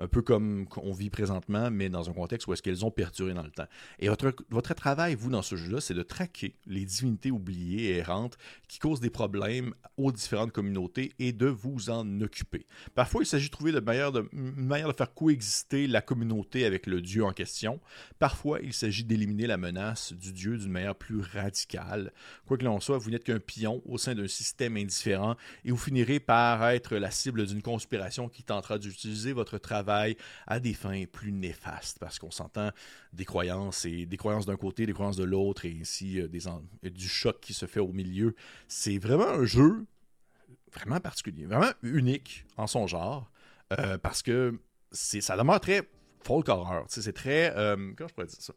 un 0.04 0.08
peu 0.08 0.22
comme 0.22 0.68
on 0.78 0.92
vit 0.92 1.10
présentement, 1.10 1.72
mais 1.72 1.90
dans 1.90 2.10
un 2.10 2.14
contexte 2.14 2.48
où 2.48 2.54
est-ce 2.54 2.62
qu'elles 2.62 2.84
ont 2.86 2.92
perduré 2.92 3.34
dans 3.34 3.44
le 3.44 3.52
temps. 3.52 3.68
Et 4.00 4.10
votre, 4.10 4.36
votre 4.50 4.74
travail, 4.74 5.16
vous, 5.16 5.30
dans 5.30 5.42
ce 5.42 5.56
jeu-là, 5.56 5.80
c'est 5.80 5.94
de 5.94 6.04
traquer 6.04 6.56
les 6.66 6.84
divinités 6.84 7.32
oubliées 7.32 7.92
et 7.92 7.98
errantes 7.98 8.38
qui 8.68 8.80
causent 8.80 9.00
des 9.00 9.10
problèmes 9.10 9.74
aux 9.98 10.12
différentes 10.12 10.52
communautés 10.52 11.14
et 11.20 11.32
de 11.32 11.48
vous 11.48 11.90
en 11.90 12.22
occuper. 12.22 12.66
Parfois, 12.96 13.24
il 13.24 13.26
s'agit 13.26 13.48
de 13.48 13.52
trouver 13.52 13.72
de 13.72 13.80
de, 13.80 14.30
une 14.34 14.66
manière 14.66 14.88
de 14.88 14.94
faire 14.94 15.14
coexister 15.14 15.88
la 15.88 16.02
communauté 16.02 16.66
avec 16.66 16.88
le 16.88 17.02
dieu 17.02 17.24
en 17.24 17.32
question. 17.32 17.80
Parfois, 18.20 18.60
il 18.62 18.74
s'agit 18.74 19.04
d'éliminer 19.04 19.48
la 19.48 19.58
menace 19.58 20.14
du 20.14 20.34
dieu 20.34 20.58
d'une 20.58 20.72
manière 20.72 20.96
plus 20.96 21.22
radicale. 21.22 22.12
Quoi 22.48 22.58
que 22.58 22.66
l'on 22.66 22.80
soit, 22.80 22.98
vous 22.98 23.12
n'êtes 23.12 23.24
qu'un 23.24 23.40
pion 23.40 23.82
au 23.86 23.98
sein 23.98 24.16
d'un 24.16 24.28
système 24.28 24.78
indifférent 24.78 25.36
et 25.64 25.72
vous 25.72 25.78
finirez 25.78 26.20
par 26.20 26.68
être 26.70 26.96
la 26.96 27.12
cible 27.12 27.46
d'une 27.46 27.62
conspiration 27.62 28.28
qui 28.30 28.44
tentera 28.44 28.78
d'utiliser 28.78 29.34
votre 29.34 29.58
travail 29.58 29.93
à 30.48 30.60
des 30.60 30.74
fins 30.74 31.04
plus 31.12 31.32
néfastes, 31.32 32.00
parce 32.00 32.20
qu'on 32.20 32.32
s'entend 32.32 32.72
des 33.14 33.26
croyances 33.26 33.86
et 33.86 34.06
des 34.06 34.18
croyances 34.18 34.46
d'un 34.46 34.58
côté, 34.58 34.86
des 34.86 34.94
croyances 34.94 35.18
de 35.18 35.24
l'autre, 35.24 35.66
et 35.66 35.78
ainsi 35.80 36.20
euh, 36.20 36.28
des 36.28 36.42
du 36.90 37.08
choc 37.08 37.40
qui 37.42 37.54
se 37.54 37.66
fait 37.66 37.80
au 37.80 37.92
milieu. 37.92 38.36
C'est 38.68 38.98
vraiment 38.98 39.28
un 39.28 39.46
jeu 39.46 39.86
vraiment 40.74 41.00
particulier, 41.00 41.46
vraiment 41.46 41.72
unique 41.84 42.46
en 42.58 42.68
son 42.68 42.88
genre, 42.88 43.32
euh, 43.80 43.98
parce 43.98 44.22
que 44.22 44.60
ça 44.92 45.38
demeure 45.38 45.60
très 45.60 45.88
folk 46.24 46.50
horror. 46.50 46.86
C'est 46.88 47.14
très. 47.14 47.56
Euh, 47.56 47.94
comment 47.96 48.08
je 48.08 48.14
pourrais 48.14 48.28
dire 48.28 48.42
ça? 48.42 48.54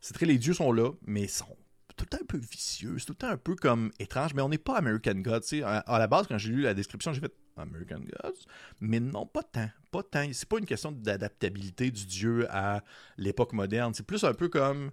C'est 0.00 0.14
très. 0.14 0.26
Les 0.26 0.38
dieux 0.38 0.54
sont 0.54 0.72
là, 0.72 0.90
mais 1.06 1.28
sont 1.28 1.56
tout 1.96 2.04
le 2.04 2.16
temps 2.16 2.22
un 2.22 2.26
peu 2.26 2.38
vicieux. 2.38 2.96
C'est 2.98 3.06
tout 3.06 3.12
le 3.12 3.18
temps 3.18 3.28
un 3.28 3.36
peu 3.36 3.54
comme 3.54 3.90
étrange, 3.98 4.34
mais 4.34 4.42
on 4.42 4.48
n'est 4.48 4.58
pas 4.58 4.76
American 4.76 5.14
Gods. 5.14 5.62
À, 5.64 5.78
à 5.78 5.98
la 5.98 6.06
base, 6.06 6.26
quand 6.26 6.38
j'ai 6.38 6.50
lu 6.50 6.62
la 6.62 6.74
description, 6.74 7.12
j'ai 7.12 7.20
fait 7.20 7.34
American 7.56 8.00
Gods. 8.00 8.46
Mais 8.80 9.00
non, 9.00 9.26
pas 9.26 9.42
tant. 9.42 9.70
Pas 9.90 10.02
tant. 10.02 10.28
C'est 10.32 10.48
pas 10.48 10.58
une 10.58 10.66
question 10.66 10.92
d'adaptabilité 10.92 11.90
du 11.90 12.06
dieu 12.06 12.46
à 12.50 12.82
l'époque 13.16 13.52
moderne. 13.52 13.94
C'est 13.94 14.06
plus 14.06 14.24
un 14.24 14.34
peu 14.34 14.48
comme. 14.48 14.90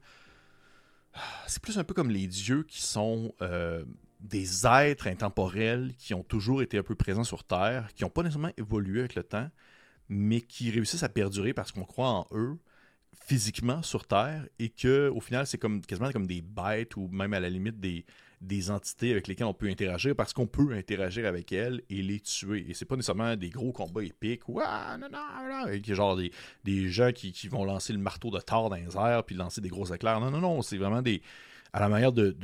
C'est 1.47 1.61
plus 1.61 1.77
un 1.77 1.83
peu 1.83 1.93
comme 1.93 2.09
les 2.09 2.27
dieux 2.27 2.63
qui 2.63 2.81
sont. 2.81 3.33
Euh, 3.41 3.83
des 4.21 4.67
êtres 4.67 5.07
intemporels 5.07 5.95
qui 5.97 6.13
ont 6.13 6.23
toujours 6.23 6.61
été 6.61 6.77
un 6.77 6.83
peu 6.83 6.95
présents 6.95 7.23
sur 7.23 7.43
Terre, 7.43 7.89
qui 7.95 8.03
n'ont 8.03 8.09
pas 8.09 8.21
nécessairement 8.21 8.51
évolué 8.57 8.99
avec 8.99 9.15
le 9.15 9.23
temps, 9.23 9.49
mais 10.09 10.41
qui 10.41 10.69
réussissent 10.69 11.03
à 11.03 11.09
perdurer 11.09 11.53
parce 11.53 11.71
qu'on 11.71 11.85
croit 11.85 12.09
en 12.09 12.27
eux 12.31 12.59
physiquement 13.13 13.81
sur 13.81 14.05
Terre 14.05 14.45
et 14.59 14.69
que 14.69 15.09
au 15.09 15.19
final 15.19 15.45
c'est 15.47 15.57
comme 15.57 15.81
quasiment 15.81 16.11
comme 16.11 16.27
des 16.27 16.41
bêtes 16.41 16.95
ou 16.97 17.07
même 17.07 17.33
à 17.33 17.39
la 17.39 17.49
limite 17.49 17.79
des, 17.79 18.71
entités 18.71 19.11
avec 19.11 19.27
lesquelles 19.27 19.45
on 19.45 19.53
peut 19.53 19.69
interagir 19.69 20.15
parce 20.15 20.33
qu'on 20.33 20.47
peut 20.47 20.73
interagir 20.73 21.27
avec 21.27 21.51
elles 21.51 21.83
et 21.89 22.01
les 22.01 22.19
tuer. 22.19 22.65
Et 22.67 22.73
c'est 22.73 22.85
pas 22.85 22.95
nécessairement 22.95 23.35
des 23.35 23.49
gros 23.49 23.71
combats 23.71 24.03
épiques 24.03 24.49
ou 24.49 24.59
ah, 24.59 24.97
non, 24.99 25.07
non, 25.11 25.63
avec 25.63 25.93
genre 25.93 26.15
des, 26.15 26.31
des 26.63 26.89
gens 26.89 27.11
qui, 27.11 27.31
qui, 27.31 27.47
vont 27.47 27.63
lancer 27.65 27.93
le 27.93 27.99
marteau 27.99 28.31
de 28.31 28.39
Thor 28.39 28.69
dans 28.69 28.77
les 28.77 28.97
airs 28.97 29.23
puis 29.23 29.35
lancer 29.35 29.61
des 29.61 29.69
gros 29.69 29.85
éclairs. 29.85 30.19
Non, 30.19 30.31
non, 30.31 30.39
non, 30.39 30.61
c'est 30.61 30.77
vraiment 30.77 31.01
des, 31.03 31.21
à 31.73 31.79
la 31.79 31.89
manière 31.89 32.11
de, 32.11 32.35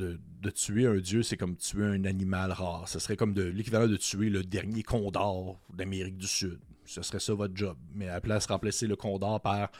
tuer 0.54 0.86
un 0.86 0.96
dieu, 0.96 1.22
c'est 1.22 1.36
comme 1.36 1.56
tuer 1.56 1.84
un 1.84 2.04
animal 2.04 2.52
rare. 2.52 2.88
Ce 2.88 2.98
serait 2.98 3.16
comme 3.16 3.34
de 3.34 3.42
l'équivalent 3.42 3.86
de 3.86 3.96
tuer 3.96 4.30
le 4.30 4.42
dernier 4.42 4.82
condor 4.82 5.60
d'Amérique 5.72 6.16
du 6.16 6.26
Sud. 6.26 6.58
Ce 6.86 7.02
serait 7.02 7.20
ça 7.20 7.34
votre 7.34 7.54
job. 7.54 7.76
Mais 7.94 8.08
à 8.08 8.14
la 8.14 8.20
place, 8.20 8.46
remplacer 8.46 8.86
le 8.86 8.96
condor 8.96 9.40
par 9.40 9.70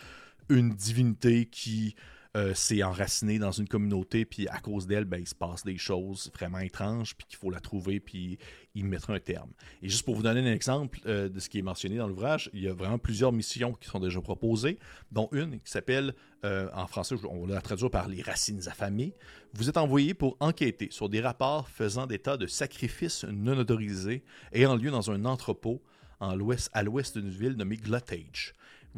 une 0.48 0.70
divinité 0.70 1.46
qui 1.46 1.94
euh, 2.36 2.52
s'est 2.52 2.82
enracinée 2.82 3.38
dans 3.38 3.52
une 3.52 3.66
communauté, 3.66 4.26
puis 4.26 4.46
à 4.48 4.60
cause 4.60 4.86
d'elle, 4.86 5.06
ben, 5.06 5.18
il 5.18 5.26
se 5.26 5.34
passe 5.34 5.64
des 5.64 5.78
choses 5.78 6.30
vraiment 6.34 6.58
étranges, 6.58 7.16
puis 7.16 7.26
qu'il 7.26 7.38
faut 7.38 7.50
la 7.50 7.58
trouver, 7.58 8.00
puis 8.00 8.38
y 8.74 8.82
mettre 8.82 9.10
un 9.10 9.18
terme. 9.18 9.50
Et 9.82 9.88
juste 9.88 10.04
pour 10.04 10.14
vous 10.14 10.22
donner 10.22 10.40
un 10.40 10.52
exemple 10.52 11.00
euh, 11.06 11.30
de 11.30 11.40
ce 11.40 11.48
qui 11.48 11.58
est 11.58 11.62
mentionné 11.62 11.96
dans 11.96 12.06
l'ouvrage, 12.06 12.50
il 12.52 12.60
y 12.60 12.68
a 12.68 12.74
vraiment 12.74 12.98
plusieurs 12.98 13.32
missions 13.32 13.72
qui 13.72 13.88
sont 13.88 13.98
déjà 13.98 14.20
proposées, 14.20 14.78
dont 15.10 15.30
une 15.32 15.58
qui 15.58 15.70
s'appelle, 15.70 16.14
euh, 16.44 16.68
en 16.74 16.86
français, 16.86 17.16
on 17.28 17.46
va 17.46 17.54
la 17.54 17.62
traduire 17.62 17.90
par 17.90 18.08
les 18.08 18.20
racines 18.20 18.68
affamées. 18.68 19.14
Vous 19.54 19.70
êtes 19.70 19.78
envoyé 19.78 20.12
pour 20.12 20.36
enquêter 20.38 20.88
sur 20.90 21.08
des 21.08 21.20
rapports 21.20 21.68
faisant 21.70 22.06
d'état 22.06 22.36
de 22.36 22.46
sacrifices 22.46 23.24
non 23.24 23.58
autorisés 23.58 24.22
ayant 24.52 24.76
lieu 24.76 24.90
dans 24.90 25.10
un 25.10 25.24
entrepôt 25.24 25.82
en 26.20 26.36
à 26.72 26.82
l'ouest 26.82 27.18
d'une 27.18 27.30
ville 27.30 27.56
nommée 27.56 27.76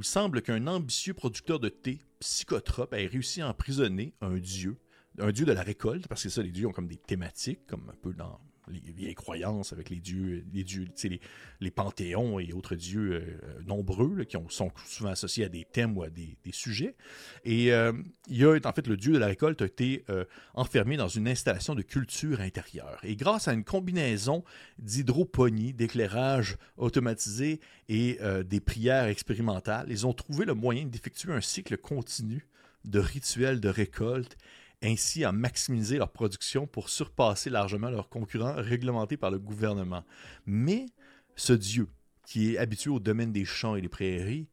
Il 0.00 0.04
semble 0.04 0.40
qu'un 0.40 0.66
ambitieux 0.66 1.12
producteur 1.12 1.60
de 1.60 1.68
thé 1.68 2.00
psychotrope 2.20 2.94
ait 2.94 3.06
réussi 3.06 3.42
à 3.42 3.50
emprisonner 3.50 4.14
un 4.22 4.38
dieu, 4.38 4.78
un 5.18 5.30
dieu 5.30 5.44
de 5.44 5.52
la 5.52 5.62
récolte, 5.62 6.08
parce 6.08 6.22
que 6.22 6.30
ça, 6.30 6.42
les 6.42 6.50
dieux 6.50 6.66
ont 6.66 6.72
comme 6.72 6.88
des 6.88 6.96
thématiques, 6.96 7.66
comme 7.66 7.86
un 7.86 7.96
peu 8.00 8.14
dans 8.14 8.40
les 8.72 8.92
vieilles 8.92 9.14
croyances 9.14 9.72
avec 9.72 9.90
les 9.90 10.00
dieux, 10.00 10.44
les 10.52 10.64
dieux, 10.64 10.86
les, 11.04 11.20
les 11.60 11.70
panthéons 11.70 12.38
et 12.38 12.52
autres 12.52 12.74
dieux 12.74 13.12
euh, 13.12 13.62
nombreux 13.66 14.24
qui 14.24 14.36
sont 14.48 14.70
souvent 14.86 15.10
associés 15.10 15.44
à 15.44 15.48
des 15.48 15.64
thèmes 15.64 15.96
ou 15.96 16.02
à 16.02 16.10
des, 16.10 16.36
sujets. 16.52 16.96
Et 17.44 17.72
euh, 17.72 17.92
il 18.28 18.44
en 18.46 18.72
fait, 18.72 18.86
le 18.86 18.96
dieu 18.96 19.12
de 19.12 19.18
la 19.18 19.26
récolte 19.26 19.62
a 19.62 19.66
été 19.66 20.04
euh, 20.10 20.24
enfermé 20.54 20.96
dans 20.96 21.08
une 21.08 21.28
installation 21.28 21.74
de 21.74 21.82
culture 21.82 22.40
intérieure. 22.40 22.98
Et 23.04 23.14
grâce 23.14 23.46
à 23.46 23.52
une 23.52 23.64
combinaison 23.64 24.44
d'hydroponie, 24.78 25.72
d'éclairage 25.72 26.56
automatisé 26.76 27.60
et 27.88 28.18
des 28.44 28.60
prières 28.60 29.06
expérimentales, 29.06 29.86
ils 29.90 30.06
ont 30.06 30.12
trouvé 30.12 30.44
le 30.44 30.54
moyen 30.54 30.86
d'effectuer 30.86 31.32
un 31.32 31.40
cycle 31.40 31.76
continu 31.76 32.46
de 32.84 32.98
rituels 32.98 33.60
de 33.60 33.68
récolte 33.68 34.36
ainsi 34.82 35.24
à 35.24 35.32
maximiser 35.32 35.98
leur 35.98 36.10
production 36.10 36.66
pour 36.66 36.88
surpasser 36.88 37.50
largement 37.50 37.90
leurs 37.90 38.08
concurrents 38.08 38.54
réglementés 38.56 39.16
par 39.16 39.30
le 39.30 39.38
gouvernement. 39.38 40.04
Mais 40.46 40.86
ce 41.36 41.52
Dieu, 41.52 41.88
qui 42.24 42.54
est 42.54 42.58
habitué 42.58 42.90
au 42.90 43.00
domaine 43.00 43.32
des 43.32 43.44
champs 43.44 43.76
et 43.76 43.80
des 43.80 43.88
prairies, 43.88 44.48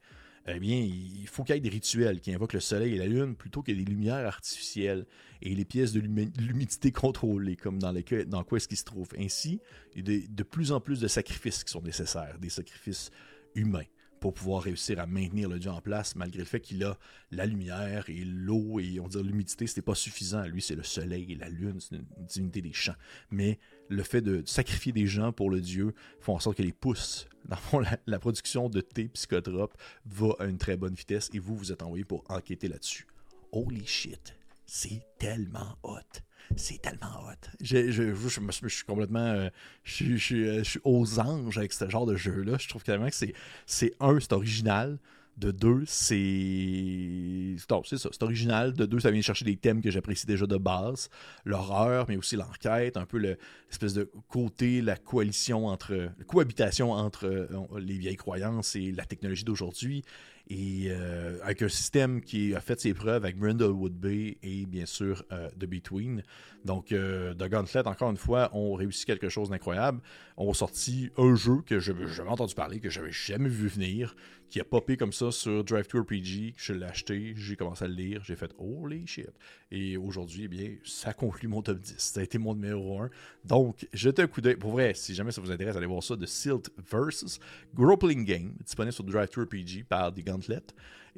eh 0.49 0.59
bien, 0.59 0.77
il 0.77 1.27
faut 1.27 1.43
qu'il 1.43 1.55
y 1.55 1.57
ait 1.57 1.61
des 1.61 1.69
rituels 1.69 2.21
qui 2.21 2.33
invoquent 2.33 2.53
le 2.53 2.61
soleil 2.61 2.95
et 2.95 2.97
la 2.97 3.05
lune 3.05 3.35
plutôt 3.35 3.61
que 3.61 3.71
des 3.71 3.83
lumières 3.83 4.25
artificielles 4.25 5.05
et 5.41 5.53
les 5.53 5.65
pièces 5.65 5.91
de 5.91 5.99
l'humidité 5.99 6.93
contrôlées, 6.93 7.57
comme 7.57 7.79
dans, 7.79 7.93
dans 8.27 8.43
quoi 8.45 8.57
est-ce 8.57 8.69
qu'il 8.69 8.77
se 8.77 8.85
trouve. 8.85 9.09
Ainsi, 9.17 9.59
il 9.93 10.09
y 10.09 10.15
a 10.15 10.27
de 10.27 10.43
plus 10.43 10.71
en 10.71 10.79
plus 10.79 11.01
de 11.01 11.07
sacrifices 11.09 11.65
qui 11.65 11.71
sont 11.71 11.81
nécessaires, 11.81 12.39
des 12.39 12.49
sacrifices 12.49 13.11
humains 13.55 13.83
pour 14.19 14.33
pouvoir 14.33 14.63
réussir 14.63 14.99
à 14.99 15.05
maintenir 15.05 15.49
le 15.49 15.59
dieu 15.59 15.71
en 15.71 15.81
place, 15.81 16.15
malgré 16.15 16.39
le 16.39 16.45
fait 16.45 16.59
qu'il 16.59 16.83
a 16.83 16.97
la 17.31 17.45
lumière 17.45 18.09
et 18.09 18.23
l'eau 18.25 18.79
et 18.79 18.99
on 18.99 19.07
dirait 19.07 19.23
l'humidité, 19.23 19.67
c'était 19.67 19.81
pas 19.81 19.95
suffisant. 19.95 20.43
Lui, 20.43 20.61
c'est 20.61 20.75
le 20.75 20.83
soleil 20.83 21.31
et 21.31 21.35
la 21.35 21.49
lune, 21.49 21.79
c'est 21.79 21.95
une 21.95 22.05
divinité 22.27 22.61
des 22.61 22.73
champs. 22.73 22.95
Mais 23.31 23.59
le 23.89 24.03
fait 24.03 24.21
de 24.21 24.43
sacrifier 24.45 24.91
des 24.91 25.07
gens 25.07 25.31
pour 25.31 25.49
le 25.49 25.61
dieu 25.61 25.93
font 26.19 26.35
en 26.35 26.39
sorte 26.39 26.57
que 26.57 26.63
les 26.63 26.73
pousses, 26.73 27.27
dans 27.71 27.79
la, 27.79 27.97
la 28.05 28.19
production 28.19 28.69
de 28.69 28.81
thé 28.81 29.07
psychotrope 29.09 29.77
va 30.05 30.33
à 30.39 30.45
une 30.45 30.57
très 30.57 30.77
bonne 30.77 30.93
vitesse 30.93 31.29
et 31.33 31.39
vous, 31.39 31.55
vous 31.55 31.71
êtes 31.71 31.83
envoyé 31.83 32.03
pour 32.03 32.23
enquêter 32.29 32.67
là-dessus. 32.67 33.07
Holy 33.51 33.85
shit, 33.85 34.35
c'est 34.65 35.01
tellement 35.17 35.77
hot 35.83 36.26
c'est 36.55 36.81
tellement 36.81 37.23
hot. 37.27 37.49
Je, 37.61 38.67
suis 38.69 38.85
complètement. 38.85 39.19
Euh, 39.19 39.49
je, 39.83 40.15
suis 40.15 40.79
aux 40.83 41.19
anges 41.19 41.57
avec 41.57 41.73
ce 41.73 41.89
genre 41.89 42.05
de 42.05 42.15
jeu-là. 42.15 42.57
Je 42.59 42.67
trouve 42.67 42.83
carrément 42.83 43.09
que 43.09 43.15
c'est, 43.15 43.33
c'est 43.65 43.93
un, 43.99 44.19
c'est 44.19 44.33
original. 44.33 44.97
De 45.37 45.51
deux, 45.51 45.83
c'est. 45.85 47.55
c'est 47.57 48.23
original. 48.23 48.73
De 48.73 48.87
deux, 48.87 48.99
ça 48.99 49.11
vient 49.11 49.21
chercher 49.21 49.45
des 49.45 49.55
thèmes 49.55 49.81
que 49.81 49.91
j'apprécie 49.91 50.25
déjà 50.25 50.47
de 50.47 50.57
base. 50.57 51.09
L'horreur, 51.45 52.05
mais 52.09 52.17
aussi 52.17 52.35
l'enquête, 52.35 52.97
un 52.97 53.05
peu 53.05 53.17
l'espèce 53.19 53.93
de 53.93 54.09
côté, 54.29 54.81
la 54.81 54.97
coalition 54.97 55.67
entre. 55.67 56.09
Cohabitation 56.25 56.91
entre 56.91 57.25
euh, 57.25 57.47
les 57.79 57.97
vieilles 57.97 58.15
croyances 58.15 58.75
et 58.75 58.91
la 58.91 59.05
technologie 59.05 59.43
d'aujourd'hui 59.43 60.03
et 60.49 60.87
euh, 60.87 61.37
avec 61.43 61.61
un 61.61 61.67
système 61.67 62.21
qui 62.21 62.55
a 62.55 62.61
fait 62.61 62.79
ses 62.79 62.93
preuves 62.93 63.25
avec 63.25 63.37
Brindlewood 63.37 63.93
Bay 63.93 64.37
et 64.41 64.65
bien 64.65 64.85
sûr 64.85 65.23
euh, 65.31 65.49
The 65.59 65.65
Between. 65.65 66.23
Donc, 66.63 66.87
The 66.87 67.49
Gauntlet, 67.49 67.87
encore 67.87 68.11
une 68.11 68.17
fois, 68.17 68.49
ont 68.53 68.73
réussi 68.73 69.05
quelque 69.05 69.29
chose 69.29 69.49
d'incroyable. 69.49 70.01
On 70.35 70.51
a 70.51 70.53
sorti 70.53 71.11
un 71.17 71.35
jeu 71.35 71.61
que 71.65 71.79
je 71.79 71.93
n'avais 71.93 72.07
jamais 72.07 72.29
entendu 72.29 72.55
parler, 72.55 72.79
que 72.79 72.89
j'avais 72.89 73.11
jamais 73.11 73.47
vu 73.47 73.67
venir, 73.67 74.15
qui 74.49 74.59
a 74.59 74.63
popé 74.63 74.97
comme 74.97 75.13
ça 75.13 75.31
sur 75.31 75.63
Drive 75.63 75.87
Tour 75.87 76.01
RPG. 76.01 76.53
Je 76.57 76.73
l'ai 76.73 76.85
acheté, 76.85 77.33
j'ai 77.35 77.55
commencé 77.55 77.85
à 77.85 77.87
le 77.87 77.93
lire, 77.93 78.23
j'ai 78.23 78.35
fait 78.35 78.51
holy 78.57 79.05
shit. 79.05 79.29
Et 79.71 79.97
aujourd'hui, 79.97 80.43
eh 80.45 80.47
bien, 80.47 80.75
ça 80.83 81.13
conclut 81.13 81.47
mon 81.47 81.61
top 81.61 81.79
10. 81.79 81.95
Ça 81.97 82.19
a 82.19 82.23
été 82.23 82.37
mon 82.37 82.55
numéro 82.55 83.01
1. 83.01 83.09
Donc, 83.45 83.87
jetez 83.93 84.21
un 84.21 84.27
coup 84.27 84.41
d'œil. 84.41 84.55
Pour 84.55 84.71
vrai, 84.71 84.93
si 84.93 85.13
jamais 85.13 85.31
ça 85.31 85.41
vous 85.41 85.51
intéresse, 85.51 85.75
allez 85.75 85.85
voir 85.85 86.03
ça 86.03 86.15
de 86.15 86.25
Silt 86.25 86.71
vs. 86.77 87.39
Grappling 87.75 88.25
Game, 88.25 88.53
disponible 88.63 88.93
sur 88.93 89.03
Drive 89.03 89.29
Tour 89.29 89.43
RPG 89.43 89.85
par 89.87 90.13
The 90.13 90.23
Gauntlet. 90.23 90.63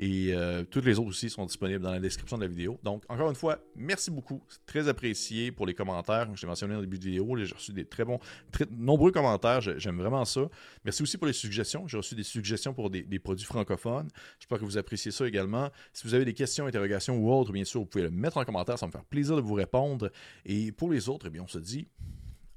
Et 0.02 0.34
euh, 0.34 0.64
toutes 0.64 0.86
les 0.86 0.98
autres 0.98 1.10
aussi 1.10 1.30
sont 1.30 1.46
disponibles 1.46 1.84
dans 1.84 1.92
la 1.92 2.00
description 2.00 2.38
de 2.38 2.44
la 2.44 2.48
vidéo. 2.48 2.80
Donc, 2.84 3.04
encore 3.10 3.30
une 3.30 3.36
fois, 3.36 3.60
merci 3.76 4.10
beaucoup. 4.10 4.42
C'est 4.48 4.66
très 4.66 4.88
apprécié 4.88 5.52
pour 5.52 5.66
les 5.66 5.74
commentaires. 5.74 6.26
Comme 6.26 6.38
je 6.38 6.42
l'ai 6.44 6.48
mentionné 6.48 6.74
au 6.76 6.80
début 6.80 6.98
de 6.98 7.04
vidéo, 7.04 7.36
j'ai 7.36 7.54
reçu 7.54 7.74
des 7.74 7.84
très 7.84 8.06
bons, 8.06 8.18
très 8.54 8.66
nombreux 8.72 9.12
commentaires. 9.12 9.60
J'aime 9.60 9.98
vraiment 9.98 10.24
ça. 10.24 10.48
Merci 10.86 11.04
aussi 11.04 11.18
pour 11.18 11.28
les 11.28 11.34
suggestions. 11.34 11.86
J'ai 11.86 11.98
reçu 11.98 12.16
des 12.16 12.24
suggestions 12.24 12.74
pour 12.74 12.90
des, 12.90 13.04
produits 13.20 13.46
francophones. 13.46 14.08
J'espère 14.40 14.60
que 14.60 14.64
vous 14.64 14.78
appréciez 14.78 15.12
ça 15.12 15.28
également. 15.28 15.70
Si 15.92 16.08
vous 16.08 16.14
avez 16.14 16.24
des 16.24 16.34
questions, 16.34 16.66
interrogations 16.66 17.18
ou 17.18 17.30
autres, 17.34 17.52
bien 17.52 17.66
sûr, 17.66 17.82
vous 17.82 17.86
pouvez 17.86 18.06
le 18.06 18.12
mettre 18.12 18.38
en 18.38 18.46
commentaire. 18.46 18.80
Ça 18.80 18.88
me 18.88 18.94
faire 18.94 19.04
plaisir 19.04 19.36
de 19.36 19.42
vous 19.42 19.56
répondre. 19.56 20.10
Et 20.46 20.72
pour 20.72 20.90
les 20.90 21.10
autres, 21.10 21.26
eh 21.28 21.30
bien, 21.30 21.44
on 21.44 21.48
se 21.48 21.60
dit 21.60 21.90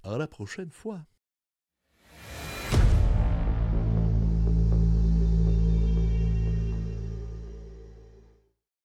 à 0.04 0.16
la 0.16 0.28
prochaine 0.28 0.70
fois. 0.70 1.00